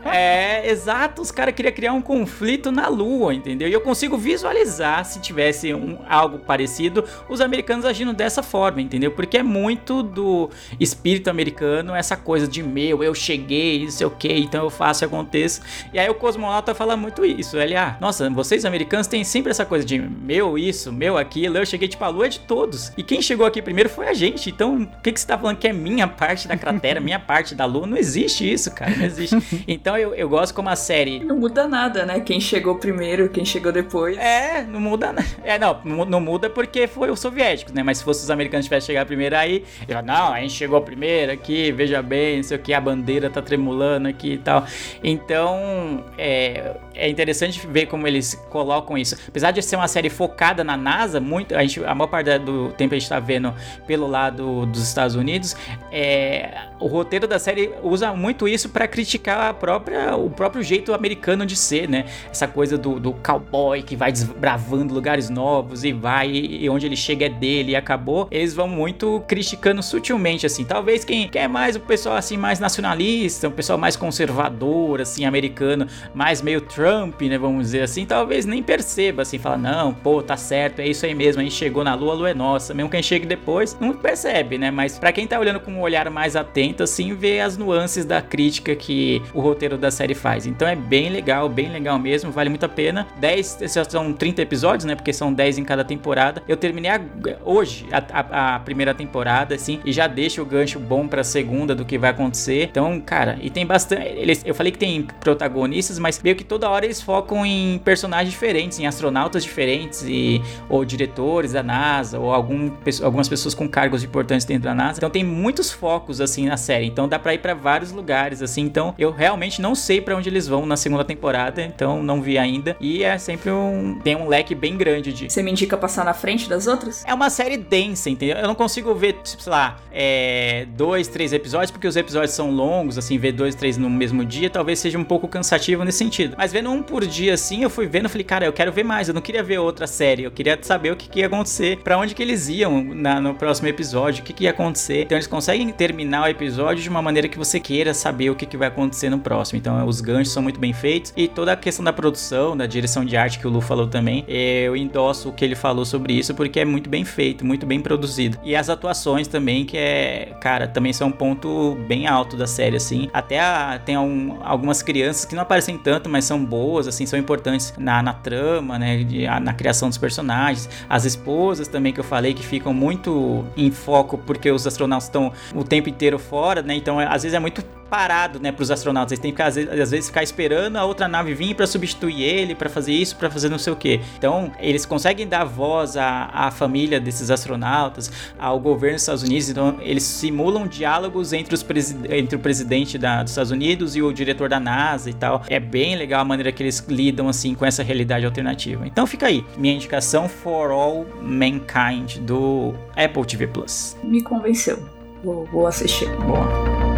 é, 0.06 0.70
exato. 0.70 1.22
Os 1.22 1.32
caras 1.32 1.56
queriam 1.56 1.74
criar 1.74 1.94
um 1.94 2.02
conflito 2.02 2.72
na 2.72 2.88
Lua, 2.88 3.34
entendeu? 3.34 3.70
E 3.70 3.74
eu 3.74 3.82
consigo 3.82 4.18
visualizar 4.18 4.97
se 5.04 5.20
tivesse 5.20 5.74
um, 5.74 6.00
algo 6.08 6.40
parecido, 6.40 7.04
os 7.30 7.42
americanos 7.42 7.86
agindo 7.86 8.14
dessa 8.14 8.44
forma, 8.44 8.82
entendeu? 8.82 9.12
Porque 9.12 9.38
é 9.38 9.44
muito 9.44 10.04
do 10.04 10.50
espírito 10.80 11.30
americano 11.30 11.96
essa 11.96 12.16
coisa 12.16 12.48
de 12.48 12.62
meu, 12.64 13.04
eu 13.04 13.14
cheguei, 13.14 13.84
não 13.84 13.92
sei 13.92 14.08
o 14.08 14.12
que, 14.12 14.32
então 14.32 14.64
eu 14.64 14.70
faço 14.70 15.04
e 15.04 15.06
aconteça. 15.06 15.62
E 15.94 16.00
aí 16.00 16.10
o 16.10 16.16
cosmonauta 16.16 16.74
fala 16.76 16.96
muito 16.96 17.26
isso. 17.26 17.58
Ele, 17.58 17.76
ah, 17.76 17.98
nossa, 18.00 18.30
vocês 18.30 18.66
americanos 18.66 19.08
têm 19.08 19.24
sempre 19.24 19.52
essa 19.52 19.66
coisa 19.66 19.86
de 19.86 20.00
meu 20.00 20.58
isso, 20.58 20.92
meu 20.92 21.18
aquilo, 21.18 21.58
eu 21.58 21.66
cheguei 21.66 21.88
tipo 21.88 22.04
a 22.04 22.10
lua 22.10 22.26
é 22.26 22.30
de 22.30 22.40
todos. 22.40 22.92
E 22.98 23.04
quem 23.04 23.22
chegou 23.22 23.46
aqui 23.46 23.62
primeiro 23.62 23.90
foi 23.90 24.08
a 24.08 24.14
gente. 24.14 24.50
Então, 24.50 24.84
o 24.84 25.02
que, 25.02 25.12
que 25.12 25.20
você 25.20 25.28
tá 25.28 25.38
falando 25.38 25.58
que 25.58 25.68
é 25.68 25.74
minha 25.74 26.08
parte 26.08 26.48
da 26.48 26.58
cratera, 26.58 27.00
minha 27.02 27.20
parte 27.20 27.56
da 27.56 27.66
lua? 27.66 27.88
Não 27.88 27.98
existe 27.98 28.52
isso, 28.52 28.72
cara. 28.72 28.96
Não 28.96 29.06
existe. 29.06 29.38
Então 29.68 29.98
eu, 29.98 30.14
eu 30.14 30.30
gosto 30.30 30.54
como 30.54 30.70
a 30.70 30.76
série. 30.76 31.20
Não 31.20 31.38
muda 31.38 31.68
nada, 31.68 32.06
né? 32.06 32.20
Quem 32.20 32.40
chegou 32.40 32.76
primeiro, 32.76 33.30
quem 33.30 33.44
chegou 33.44 33.72
depois. 33.72 34.18
É, 34.18 34.64
não 34.64 34.80
muda 34.88 35.14
nada. 35.14 35.28
É, 35.44 35.58
não, 35.58 35.82
não 36.06 36.20
muda 36.20 36.50
porque 36.50 36.88
foi 36.88 37.10
os 37.10 37.20
soviéticos, 37.20 37.74
né? 37.74 37.84
Mas 37.84 38.00
se 38.00 38.04
fosse 38.04 38.24
os 38.24 38.32
americanos 38.32 38.66
tivessem 38.66 38.88
chegado 38.88 39.08
primeiro 39.08 39.36
aí, 39.36 39.64
eu, 39.88 40.02
não, 40.02 40.34
a 40.34 40.40
gente 40.40 40.54
chegou 40.54 40.82
primeiro 40.82 41.32
aqui, 41.32 41.72
veja 41.72 42.02
bem, 42.02 42.38
não 42.38 42.44
sei 42.44 42.58
o 42.58 42.60
que, 42.60 42.74
a 42.74 42.82
bandeira 42.82 43.30
tá 43.30 43.42
tremulando 43.42 44.08
aqui 44.08 44.34
e 44.34 44.38
tal. 44.38 44.66
Então, 45.04 46.04
é, 46.18 46.76
é 46.94 47.10
interessante 47.10 47.66
ver 47.68 47.86
como 47.88 48.08
eles 48.08 48.36
colocam 48.50 48.98
isso. 48.98 49.16
Apesar 49.28 49.52
de 49.52 49.62
ser 49.62 49.76
uma 49.76 49.88
série 49.88 50.10
focada 50.10 50.64
na 50.64 50.76
NASA, 50.76 51.20
muito, 51.20 51.56
a, 51.56 51.62
gente, 51.62 51.84
a 51.84 51.94
maior 51.94 52.08
parte 52.08 52.38
do 52.40 52.70
tempo 52.70 52.96
a 52.96 53.00
gente 53.00 53.10
tá 53.10 53.20
vendo 53.20 53.54
pelo 53.86 54.08
lado 54.08 54.66
dos 54.66 54.82
Estados 54.82 55.16
Unidos, 55.16 55.56
é, 55.92 56.68
o 56.80 56.88
roteiro 56.88 57.28
da 57.28 57.40
série 57.40 57.72
usa 57.84 58.14
muito 58.14 58.48
isso 58.48 58.70
para 58.70 58.88
criticar 58.88 59.50
a 59.50 59.54
própria, 59.54 60.16
o 60.16 60.30
próprio 60.30 60.62
jeito 60.64 60.94
americano 60.94 61.46
de 61.46 61.56
ser, 61.56 61.88
né? 61.88 62.06
Essa 62.30 62.48
coisa 62.48 62.78
do, 62.78 63.00
do 63.00 63.14
cowboy 63.14 63.82
que 63.82 63.96
vai 63.96 64.12
desbravando 64.12 64.77
lugares 64.84 65.30
novos 65.30 65.84
e 65.84 65.92
vai, 65.92 66.30
e 66.30 66.70
onde 66.70 66.86
ele 66.86 66.96
chega 66.96 67.26
é 67.26 67.30
dele 67.30 67.72
e 67.72 67.76
acabou. 67.76 68.28
Eles 68.32 68.54
vão 68.54 68.68
muito 68.68 69.24
criticando 69.28 69.82
sutilmente, 69.84 70.46
assim. 70.46 70.64
Talvez 70.64 71.04
quem 71.04 71.28
quer 71.28 71.48
mais 71.48 71.76
o 71.76 71.80
pessoal 71.80 72.16
assim 72.16 72.38
mais 72.38 72.60
nacionalista, 72.60 73.48
o 73.48 73.52
pessoal 73.52 73.78
mais 73.78 73.96
conservador, 73.96 75.02
assim, 75.02 75.26
americano, 75.26 75.88
mais 76.14 76.42
meio 76.42 76.62
Trump, 76.62 77.22
né? 77.22 77.38
Vamos 77.38 77.66
dizer 77.66 77.84
assim, 77.84 78.06
talvez 78.06 78.46
nem 78.46 78.64
perceba, 78.64 79.22
assim, 79.22 79.38
fala, 79.38 79.58
não, 79.58 79.94
pô, 79.94 80.22
tá 80.22 80.38
certo, 80.38 80.80
é 80.80 80.88
isso 80.88 81.06
aí 81.06 81.14
mesmo, 81.14 81.42
a 81.42 81.44
gente 81.44 81.56
chegou 81.56 81.84
na 81.84 81.94
lua, 81.94 82.14
a 82.14 82.16
lua 82.16 82.30
é 82.30 82.34
nossa. 82.34 82.74
Mesmo 82.74 82.90
quem 82.90 83.04
chegue 83.04 83.26
depois, 83.26 83.78
não 83.80 83.94
percebe, 83.94 84.58
né? 84.58 84.72
Mas 84.72 84.98
para 84.98 85.12
quem 85.12 85.28
tá 85.28 85.40
olhando 85.40 85.60
com 85.60 85.72
um 85.72 85.82
olhar 85.82 86.10
mais 86.10 86.36
atento, 86.36 86.84
assim, 86.84 87.14
vê 87.14 87.40
as 87.40 87.58
nuances 87.58 88.06
da 88.06 88.22
crítica 88.22 88.76
que 88.76 89.22
o 89.34 89.42
roteiro 89.42 89.78
da 89.78 89.92
série 89.92 90.16
faz. 90.16 90.46
Então 90.46 90.68
é 90.68 90.76
bem 90.76 91.10
legal, 91.10 91.50
bem 91.50 91.70
legal 91.70 92.00
mesmo, 92.00 92.32
vale 92.32 92.50
muito 92.50 92.66
a 92.66 92.70
pena. 92.70 93.08
10, 93.18 93.60
são 93.90 94.14
30 94.14 94.42
episódios, 94.42 94.67
né? 94.86 94.96
Porque 94.96 95.14
são 95.14 95.34
10 95.34 95.60
em 95.60 95.64
cada 95.64 95.84
temporada. 95.84 96.42
Eu 96.48 96.58
terminei 96.58 96.92
a, 96.92 97.02
hoje 97.44 97.86
a, 97.92 98.04
a, 98.20 98.56
a, 98.56 98.60
primeira 98.60 98.94
temporada, 98.94 99.56
assim, 99.56 99.80
e 99.86 99.92
já 99.92 100.08
deixo 100.08 100.42
o 100.42 100.46
gancho 100.46 100.80
bom 100.80 101.08
pra 101.08 101.24
segunda 101.24 101.74
do 101.76 101.86
que 101.86 101.98
vai 101.98 102.10
acontecer. 102.10 102.68
Então, 102.70 103.00
cara, 103.00 103.38
e 103.42 103.50
tem 103.50 103.66
bastante. 103.66 104.04
Eles, 104.04 104.44
eu 104.46 104.56
falei 104.56 104.72
que 104.72 104.78
tem 104.78 105.04
protagonistas, 105.20 106.00
mas 106.00 106.22
meio 106.22 106.36
que 106.36 106.44
toda 106.44 106.70
hora 106.70 106.86
eles 106.86 107.02
focam 107.02 107.46
em 107.46 107.80
personagens 107.80 108.32
diferentes, 108.32 108.80
em 108.80 108.88
astronautas 108.88 109.44
diferentes, 109.44 110.04
e, 110.08 110.42
ou 110.70 110.84
diretores 110.84 111.54
da 111.54 111.64
NASA, 111.64 112.20
ou 112.20 112.34
algum, 112.34 112.72
algumas 113.04 113.28
pessoas 113.28 113.54
com 113.54 113.68
cargos 113.68 114.04
importantes 114.04 114.46
dentro 114.46 114.64
da 114.64 114.76
NASA. 114.76 115.00
Então 115.00 115.10
tem 115.10 115.24
muitos 115.24 115.72
focos, 115.72 116.22
assim, 116.22 116.48
na 116.48 116.58
série. 116.58 116.86
Então 116.86 117.08
dá 117.08 117.20
pra 117.20 117.34
ir 117.34 117.40
pra 117.40 117.54
vários 117.54 117.92
lugares, 117.92 118.42
assim. 118.42 118.62
Então 118.62 118.94
eu 118.98 119.12
realmente 119.12 119.62
não 119.62 119.76
sei 119.76 120.02
para 120.02 120.16
onde 120.16 120.30
eles 120.30 120.48
vão 120.48 120.66
na 120.66 120.78
segunda 120.78 121.04
temporada, 121.04 121.62
então 121.62 122.04
não 122.04 122.22
vi 122.22 122.38
ainda. 122.38 122.76
E 122.80 123.04
é 123.04 123.18
sempre 123.18 123.52
um. 123.52 124.00
Tem 124.04 124.16
um 124.16 124.28
leque 124.28 124.56
bem 124.58 124.78
grande 124.78 125.14
de. 125.14 125.30
Você 125.30 125.42
me 125.42 125.52
indica 125.52 125.78
passar 125.78 126.04
na 126.04 126.14
frente 126.14 126.50
das 126.50 126.68
outras? 126.68 127.04
É 127.06 127.14
uma 127.14 127.30
série 127.30 127.58
densa, 127.58 128.10
entendeu? 128.10 128.38
Eu 128.38 128.48
não 128.48 128.56
consigo 128.56 128.94
ver, 128.94 129.14
tipo, 129.24 129.42
sei 129.42 129.52
lá, 129.52 129.78
é, 129.92 130.66
dois, 130.76 131.08
três 131.08 131.32
episódios, 131.34 131.72
porque 131.72 131.88
os 131.88 131.96
episódios 131.96 132.32
são 132.32 132.52
longos, 132.52 132.98
assim, 132.98 133.18
ver 133.18 133.32
dois, 133.32 133.56
três 133.56 133.78
no 133.78 133.90
mesmo 133.90 134.26
dia 134.26 134.50
talvez 134.50 134.80
seja 134.80 134.98
um 134.98 135.04
pouco 135.04 135.28
cansativo 135.28 135.84
nesse 135.84 136.00
sentido. 136.00 136.36
Mas 136.38 136.52
vendo 136.52 136.72
um 136.72 136.82
por 136.82 137.06
dia 137.06 137.34
assim, 137.34 137.64
eu 137.64 137.70
fui 137.70 137.88
vendo, 137.88 138.10
falei, 138.10 138.24
cara, 138.24 138.46
eu 138.46 138.54
quero 138.54 138.72
ver 138.72 138.84
mais. 138.84 139.08
Eu 139.08 139.14
não 139.14 139.22
queria 139.22 139.44
ver 139.44 139.60
outra 139.60 139.88
série, 139.88 140.24
eu 140.24 140.32
queria 140.32 140.58
saber 140.62 140.92
o 140.92 140.96
que, 140.96 141.08
que 141.08 141.20
ia 141.20 141.28
acontecer, 141.28 141.78
para 141.84 141.98
onde 141.98 142.16
que 142.16 142.22
eles 142.22 142.48
iam 142.50 142.84
na, 142.84 143.20
no 143.22 143.34
próximo 143.34 143.68
episódio, 143.68 144.22
o 144.22 144.26
que, 144.26 144.34
que 144.34 144.44
ia 144.46 144.52
acontecer. 144.52 145.04
Então 145.04 145.18
eles 145.18 145.28
conseguem 145.28 145.70
terminar 145.70 146.24
o 146.24 146.28
episódio 146.28 146.82
de 146.82 146.90
uma 146.90 147.02
maneira 147.02 147.28
que 147.28 147.38
você 147.38 147.60
queira 147.60 147.94
saber 147.94 148.30
o 148.30 148.36
que, 148.36 148.46
que 148.46 148.58
vai 148.58 148.68
acontecer 148.68 149.10
no 149.10 149.20
próximo. 149.20 149.60
Então 149.60 149.86
os 149.86 150.02
ganchos 150.02 150.34
são 150.34 150.42
muito 150.42 150.60
bem 150.60 150.74
feitos 150.74 151.14
e 151.16 151.28
toda 151.28 151.54
a 151.54 151.56
questão 151.56 151.84
da 151.84 151.94
produção, 151.94 152.56
da 152.56 152.66
direção 152.66 153.06
de 153.06 153.16
arte 153.16 153.40
que 153.40 153.48
o 153.48 153.50
Lu 153.50 153.62
falou 153.62 153.88
também, 153.88 154.24
eu 154.38 154.76
endosso 154.76 155.30
o 155.30 155.34
que 155.34 155.44
ele 155.44 155.56
falou 155.56 155.86
sobre 155.86 156.14
isso 156.14 156.34
porque 156.36 156.60
é 156.60 156.66
muito 156.66 156.90
bem 156.90 157.04
feito, 157.04 157.46
muito 157.46 157.66
bem 157.66 157.80
produzido. 157.82 158.38
E 158.44 158.56
as 158.56 158.70
atuações 158.70 159.28
também, 159.28 159.66
que 159.66 159.78
é, 159.78 160.36
cara, 160.40 160.68
também 160.68 160.94
são 160.94 161.10
um 161.10 161.12
ponto 161.12 161.76
bem 161.88 162.08
alto 162.08 162.38
da 162.38 162.48
série, 162.48 162.78
assim. 162.78 163.10
Até 163.14 163.40
a, 163.40 163.80
tem 163.84 163.98
um, 163.98 164.38
algumas 164.44 164.82
crianças 164.82 165.26
que 165.26 165.36
não 165.36 165.42
aparecem 165.42 165.78
tanto, 165.78 166.10
mas 166.10 166.26
são 166.26 166.44
boas, 166.44 166.88
assim, 166.88 167.06
são 167.06 167.18
importantes 167.18 167.74
na, 167.78 168.02
na 168.02 168.14
trama, 168.14 168.78
né, 168.78 169.04
de, 169.04 169.26
na 169.26 169.54
criação 169.54 169.90
dos 169.90 169.98
personagens. 169.98 170.70
As 170.90 171.06
esposas 171.06 171.68
também 171.68 171.94
que 171.94 172.00
eu 172.00 172.04
falei 172.04 172.34
que 172.34 172.44
ficam 172.44 172.74
muito 172.74 173.46
em 173.56 173.72
foco 173.72 174.18
porque 174.18 174.52
os 174.52 174.68
astronautas 174.68 175.08
estão 175.08 175.32
o 175.56 175.64
tempo 175.64 175.90
inteiro 175.90 176.20
fora, 176.20 176.62
né? 176.62 176.76
Então, 176.76 177.00
às 177.00 177.24
vezes 177.24 177.34
é 177.34 177.40
muito 177.40 177.64
parado, 177.90 178.40
né, 178.40 178.52
pros 178.52 178.72
astronautas. 178.72 179.14
Eles 179.14 179.22
têm 179.22 179.34
que, 179.34 179.42
às 179.42 179.56
vezes, 179.56 179.72
às 179.72 179.92
vezes 179.92 180.08
ficar 180.08 180.24
esperando 180.24 180.78
a 180.78 180.86
outra 180.86 181.08
nave 181.08 181.34
vir 181.34 181.56
para 181.56 181.68
substituir 181.68 182.24
ele, 182.24 182.56
para 182.56 182.70
fazer 182.70 182.94
isso, 182.94 183.16
para 183.16 183.30
fazer 183.30 183.50
não 183.50 183.58
sei 183.58 183.74
o 183.74 183.76
que. 183.76 184.00
Então, 184.18 184.52
eles 184.60 184.86
conseguem 184.86 185.28
dar 185.28 185.44
voz 185.44 185.98
à, 185.98 186.30
à 186.34 186.52
família 186.52 187.00
desses 187.00 187.32
astronautas, 187.32 188.12
ao 188.38 188.60
governo 188.60 188.96
dos 188.96 189.04
Estados 189.04 189.24
Unidos. 189.24 189.50
Então, 189.50 189.78
eles 189.82 190.04
simulam 190.04 190.68
diálogos 190.68 191.34
entre, 191.34 191.54
os 191.56 191.66
entre 192.10 192.36
o 192.36 192.40
presidente 192.40 192.98
da, 192.98 193.24
dos 193.24 193.32
Estados 193.32 193.52
Unidos 193.52 193.96
e 193.96 194.02
o 194.02 194.12
diretor 194.12 194.50
da 194.50 194.60
NASA 194.60 195.10
e 195.10 195.14
tal. 195.14 195.44
É 195.50 195.60
bem 195.60 195.96
legal 195.96 196.22
a 196.22 196.26
maneira 196.26 196.52
que 196.52 196.64
eles 196.64 196.84
lidam 196.88 197.28
assim 197.30 197.56
com 197.56 197.66
essa 197.66 197.84
realidade 197.84 198.26
alternativa. 198.26 198.86
Então, 198.86 199.08
fica 199.08 199.28
aí 199.28 199.46
minha 199.58 199.74
indicação 199.74 200.28
For 200.28 200.72
All 200.72 201.06
Mankind 201.22 202.18
do 202.22 202.74
Apple 202.96 203.26
TV 203.26 203.48
Plus. 203.48 203.98
Me 204.04 204.22
convenceu. 204.22 204.78
Vou, 205.24 205.46
vou 205.46 205.68
assistir. 205.68 206.08
Boa. 206.18 206.97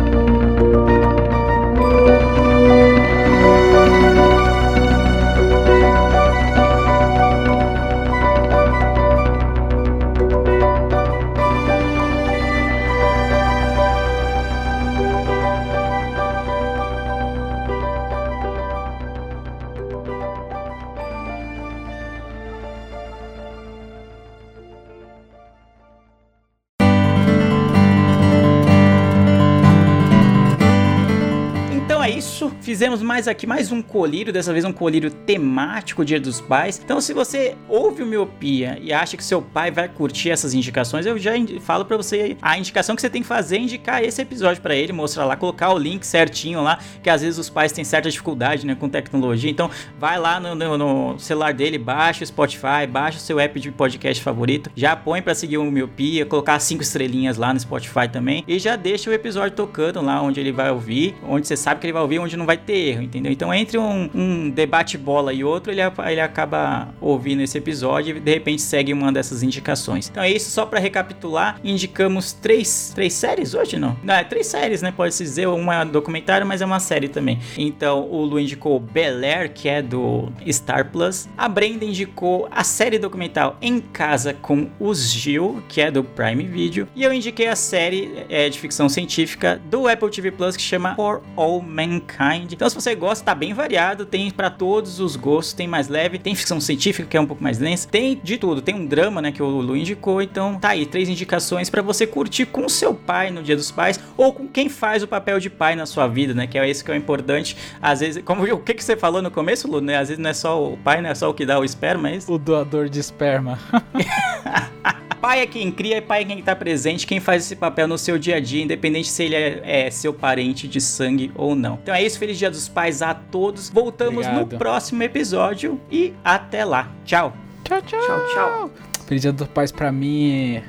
Fizemos 32.70 33.02
mais 33.02 33.28
aqui 33.28 33.48
mais 33.48 33.72
um 33.72 33.82
colírio, 33.82 34.32
dessa 34.32 34.54
vez 34.54 34.64
um 34.64 34.72
colírio 34.72 35.10
temático 35.10 36.06
Dia 36.06 36.20
dos 36.20 36.40
Pais. 36.40 36.80
Então, 36.86 37.02
se 37.02 37.16
você 37.16 37.56
ouve 37.68 38.04
o 38.04 38.06
Miopia 38.06 38.78
e 38.80 38.94
acha 38.94 39.18
que 39.18 39.24
seu 39.24 39.42
pai 39.42 39.72
vai 39.72 39.90
curtir 39.90 40.30
essas 40.30 40.54
indicações, 40.54 41.08
eu 41.08 41.18
já 41.18 41.32
falo 41.62 41.84
para 41.84 41.98
você 41.98 42.38
a 42.40 42.60
indicação 42.60 42.96
que 42.96 43.02
você 43.02 43.10
tem 43.10 43.24
que 43.24 43.28
fazer 43.28 43.56
é 43.56 43.62
indicar 43.62 44.04
esse 44.04 44.22
episódio 44.22 44.62
para 44.62 44.76
ele, 44.76 44.94
mostrar 44.94 45.26
lá, 45.26 45.36
colocar 45.36 45.74
o 45.74 45.80
link 45.80 46.06
certinho 46.06 46.62
lá, 46.62 46.78
que 47.02 47.10
às 47.10 47.24
vezes 47.24 47.40
os 47.40 47.50
pais 47.50 47.72
têm 47.72 47.84
certa 47.84 48.08
dificuldade, 48.08 48.68
né, 48.68 48.76
com 48.76 48.88
tecnologia. 48.88 49.50
Então, 49.50 49.72
vai 49.98 50.20
lá 50.20 50.40
no, 50.40 50.54
no, 50.54 50.78
no 50.78 51.20
celular 51.20 51.56
dele, 51.56 51.80
baixa 51.80 52.24
o 52.24 52.28
Spotify, 52.28 52.86
baixa 52.88 53.18
o 53.18 53.22
seu 53.22 53.40
app 53.40 53.60
de 53.60 53.72
podcast 53.72 54.24
favorito, 54.24 54.70
já 54.76 54.96
põe 54.96 55.24
para 55.24 55.34
seguir 55.34 55.58
o 55.58 55.66
Miopia, 55.72 56.24
colocar 56.24 56.60
cinco 56.60 56.84
estrelinhas 56.84 57.36
lá 57.36 57.52
no 57.52 57.60
Spotify 57.60 58.08
também 58.08 58.44
e 58.48 58.60
já 58.60 58.76
deixa 58.76 59.10
o 59.10 59.14
episódio 59.14 59.58
tocando 59.58 60.00
lá 60.04 60.22
onde 60.22 60.40
ele 60.40 60.52
vai 60.52 60.70
ouvir, 60.70 61.16
onde 61.28 61.48
você 61.48 61.58
sabe 61.58 61.82
que 61.82 61.88
ele 61.88 61.94
vai 61.94 62.04
ouvir, 62.04 62.20
onde 62.20 62.38
não 62.38 62.46
vai 62.46 62.59
ter 62.60 62.89
erro, 62.89 63.01
entendeu? 63.03 63.32
Então, 63.32 63.53
entre 63.53 63.78
um, 63.78 64.10
um 64.14 64.49
debate-bola 64.49 65.34
e 65.34 65.43
outro, 65.43 65.72
ele, 65.72 65.82
ele 65.82 66.22
acaba 66.22 66.89
ouvindo 67.01 67.41
esse 67.41 67.57
episódio 67.57 68.18
e 68.18 68.20
de 68.20 68.32
repente 68.32 68.62
segue 68.62 68.93
uma 68.93 69.12
dessas 69.12 69.43
indicações. 69.43 70.10
Então 70.10 70.24
é 70.24 70.32
isso, 70.32 70.51
só 70.51 70.66
para 70.66 70.80
recapitular, 70.80 71.60
indicamos 71.64 72.34
três, 72.34 72.91
três 72.93 73.14
séries 73.14 73.53
hoje, 73.53 73.78
não? 73.78 73.97
Não, 74.03 74.14
é 74.14 74.24
três 74.24 74.47
séries, 74.47 74.82
né? 74.82 74.91
Pode-se 74.95 75.24
dizer, 75.24 75.47
uma 75.47 75.82
é 75.82 75.86
documentário, 75.86 76.45
mas 76.45 76.62
é 76.62 76.66
uma 76.66 76.80
série 76.80 77.07
também. 77.07 77.39
Então, 77.57 78.07
o 78.10 78.24
Lu 78.24 78.39
indicou 78.39 78.80
Bel 78.80 79.24
Air, 79.24 79.51
que 79.53 79.68
é 79.68 79.82
do 79.82 80.32
Star 80.49 80.91
Plus. 80.91 81.28
A 81.38 81.47
Brenda 81.47 81.86
indicou 81.86 82.47
a 82.51 82.64
série 82.64 82.97
documental 82.97 83.57
Em 83.62 83.80
Casa 83.80 84.34
com 84.34 84.70
os 84.80 85.12
Gil, 85.12 85.64
que 85.68 85.82
é 85.82 85.91
do 85.91 86.03
Prime 86.03 86.43
Video. 86.43 86.88
E 86.95 87.03
eu 87.03 87.14
indiquei 87.14 87.47
a 87.47 87.55
série 87.55 88.26
é, 88.30 88.49
de 88.49 88.60
ficção 88.60 88.89
científica 88.89 89.62
do 89.70 89.88
Apple 89.88 90.10
TV 90.10 90.32
Plus, 90.32 90.55
que 90.55 90.64
chama 90.64 90.95
For 90.95 91.22
All 91.36 91.62
Mankind. 91.62 92.49
Então, 92.54 92.70
se 92.70 92.76
você 92.76 92.95
gosta, 92.95 93.24
tá 93.24 93.36
bem 93.36 93.54
variado, 93.54 94.06
tem 94.06 94.30
para 94.32 94.50
todos 94.50 95.00
os 95.00 95.16
gostos, 95.16 95.54
tem 95.54 95.68
mais 95.68 95.88
leve, 95.88 96.18
tem 96.18 96.36
ficção 96.36 96.60
científica 96.60 97.08
que 97.08 97.18
é 97.18 97.22
um 97.22 97.26
pouco 97.26 97.43
mais 97.43 97.58
densa, 97.58 97.88
tem 97.88 98.20
de 98.22 98.38
tudo, 98.38 98.62
tem 98.62 98.76
um 98.76 98.86
drama, 98.86 99.22
né, 99.22 99.32
que 99.32 99.41
o 99.41 99.47
Lu 99.47 99.76
indicou, 99.76 100.22
então 100.22 100.60
tá 100.60 100.70
aí, 100.70 100.86
três 100.86 101.10
indicações 101.10 101.70
para 101.70 101.82
você 101.82 102.06
curtir 102.06 102.45
com 102.45 102.68
seu 102.68 102.93
pai 102.93 103.32
no 103.32 103.41
Dia 103.41 103.56
dos 103.56 103.72
Pais 103.72 104.00
ou 104.18 104.34
com 104.34 104.47
quem 104.47 104.70
faz 104.70 105.04
o 105.04 105.08
papel 105.08 105.39
de 105.39 105.50
pai 105.50 105.76
na 105.76 105.86
sua 105.86 106.08
vida, 106.08 106.34
né, 106.34 106.47
que 106.47 106.58
é 106.58 106.70
esse 106.70 106.84
que 106.84 106.91
é 106.91 106.93
o 106.93 106.97
importante. 106.97 107.56
Às 107.82 108.00
vezes, 108.00 108.24
como 108.24 108.43
o 108.43 108.60
que 108.60 108.74
que 108.74 108.84
você 108.84 108.95
falou 108.95 109.22
no 109.22 109.32
começo, 109.32 109.70
Lu, 109.70 109.82
né? 109.82 109.97
Às 109.97 110.10
vezes 110.10 110.22
não 110.22 110.30
é 110.30 110.34
só 110.34 110.72
o 110.74 110.78
pai, 110.78 111.02
não 111.02 111.10
é 111.10 111.16
só 111.16 111.30
o 111.30 111.34
que 111.34 111.45
dá 111.45 111.60
o 111.60 111.64
esperma, 111.64 112.10
é 112.10 112.16
isso? 112.16 112.32
O 112.32 112.38
doador 112.38 112.89
de 112.89 113.00
esperma. 113.00 113.60
pai 115.20 115.41
é 115.41 115.47
quem 115.47 115.70
cria 115.72 115.97
e 115.97 116.02
pai 116.02 116.22
é 116.22 116.26
quem 116.26 116.41
tá 116.41 116.56
presente, 116.56 117.06
quem 117.06 117.20
faz 117.20 117.43
esse 117.43 117.56
papel 117.56 117.88
no 117.88 117.97
seu 117.97 118.18
dia 118.18 118.38
a 118.38 118.39
dia, 118.39 118.64
independente 118.64 119.10
se 119.10 119.24
ele 119.24 119.36
é, 119.36 119.86
é 119.86 119.91
seu 119.91 120.14
parente 120.14 120.68
de 120.68 120.80
sangue 120.80 121.32
ou 121.36 121.56
não. 121.56 121.78
Então 121.84 121.93
é 121.93 122.02
isso, 122.02 122.18
feliz 122.18 122.39
dia 122.40 122.50
dos 122.52 122.68
pais 122.68 123.02
a 123.02 123.14
todos. 123.14 123.70
Voltamos 123.70 124.26
Obrigado. 124.26 124.52
no 124.54 124.58
próximo 124.58 125.04
episódio 125.04 125.80
e 125.92 126.14
até 126.24 126.66
lá. 126.66 126.88
Tchau. 127.06 127.34
Tchau, 127.64 127.82
tchau. 127.84 128.00
Tchau, 128.02 128.26
tchau. 128.34 128.72
Feliz 129.06 129.24
Dia 129.24 129.32
dos 129.32 129.48
Pais 129.48 129.72
pra 129.72 129.92
mim. 129.92 130.62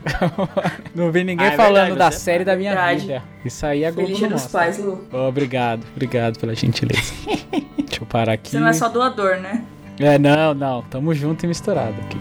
não 0.95 1.13
vi 1.13 1.25
ninguém 1.25 1.47
Ah, 1.47 1.53
é 1.53 1.57
falando 1.57 1.75
verdade, 1.89 1.99
da 1.99 2.11
você- 2.11 2.19
série 2.19 2.43
da 2.45 2.57
minha 2.57 2.73
Verdade. 2.75 3.01
vida. 3.03 3.23
Isso 3.45 3.67
aí 3.67 3.85
é 3.85 3.91
Globo 3.91 4.07
Feliz 4.07 4.19
Dia 4.19 4.29
dos. 4.29 4.47
Pais, 4.47 4.79
Lu. 4.79 5.07
Obrigado, 5.13 5.85
obrigado 5.95 6.39
pela 6.39 6.55
gentileza. 6.55 7.13
Deixa 7.77 8.03
eu 8.03 8.07
parar 8.07 8.33
aqui. 8.33 8.51
Você 8.51 8.59
não 8.59 8.69
é 8.69 8.73
só 8.73 8.89
doador, 8.89 9.37
né? 9.41 9.63
É, 9.99 10.19
não, 10.19 10.55
não. 10.55 10.81
Tamo 10.85 11.13
junto 11.15 11.45
e 11.45 11.49
misturado 11.49 11.95
aqui. 12.01 12.19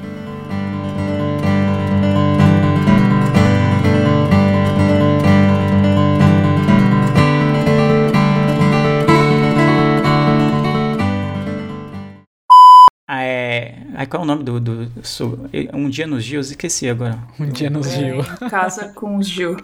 Ai, 13.99 14.05
qual 14.07 14.21
é 14.21 14.23
o 14.23 14.25
nome 14.25 14.43
do. 14.45 14.61
do 14.61 14.89
so- 15.03 15.37
Um 15.73 15.89
dia 15.89 16.07
nos 16.07 16.23
Gios? 16.23 16.49
Esqueci 16.51 16.87
agora. 16.87 17.19
Um 17.37 17.49
dia 17.49 17.69
nos 17.69 17.91
Gil. 17.91 18.21
É, 18.21 18.45
em 18.45 18.49
casa 18.49 18.93
com 18.93 19.17
os 19.17 19.27
Gil. 19.27 19.57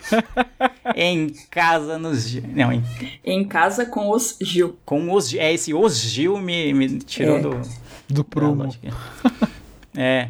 em 0.93 1.29
casa 1.49 1.97
nos 1.97 2.27
Gil. 2.27 2.43
Não, 2.53 2.69
em, 2.73 2.83
Em 3.23 3.45
casa 3.45 3.85
com 3.85 4.09
os 4.09 4.37
Gil. 4.41 4.77
com 4.83 5.13
os 5.13 5.29
Gil. 5.29 5.39
É, 5.39 5.53
esse 5.53 5.73
os 5.73 5.97
Gil 6.01 6.37
me, 6.37 6.73
me 6.73 6.99
tirou 6.99 7.37
É. 7.37 7.41
do. 7.41 7.61
Do 8.09 8.23
prumo. 8.25 8.67
É. 9.95 10.27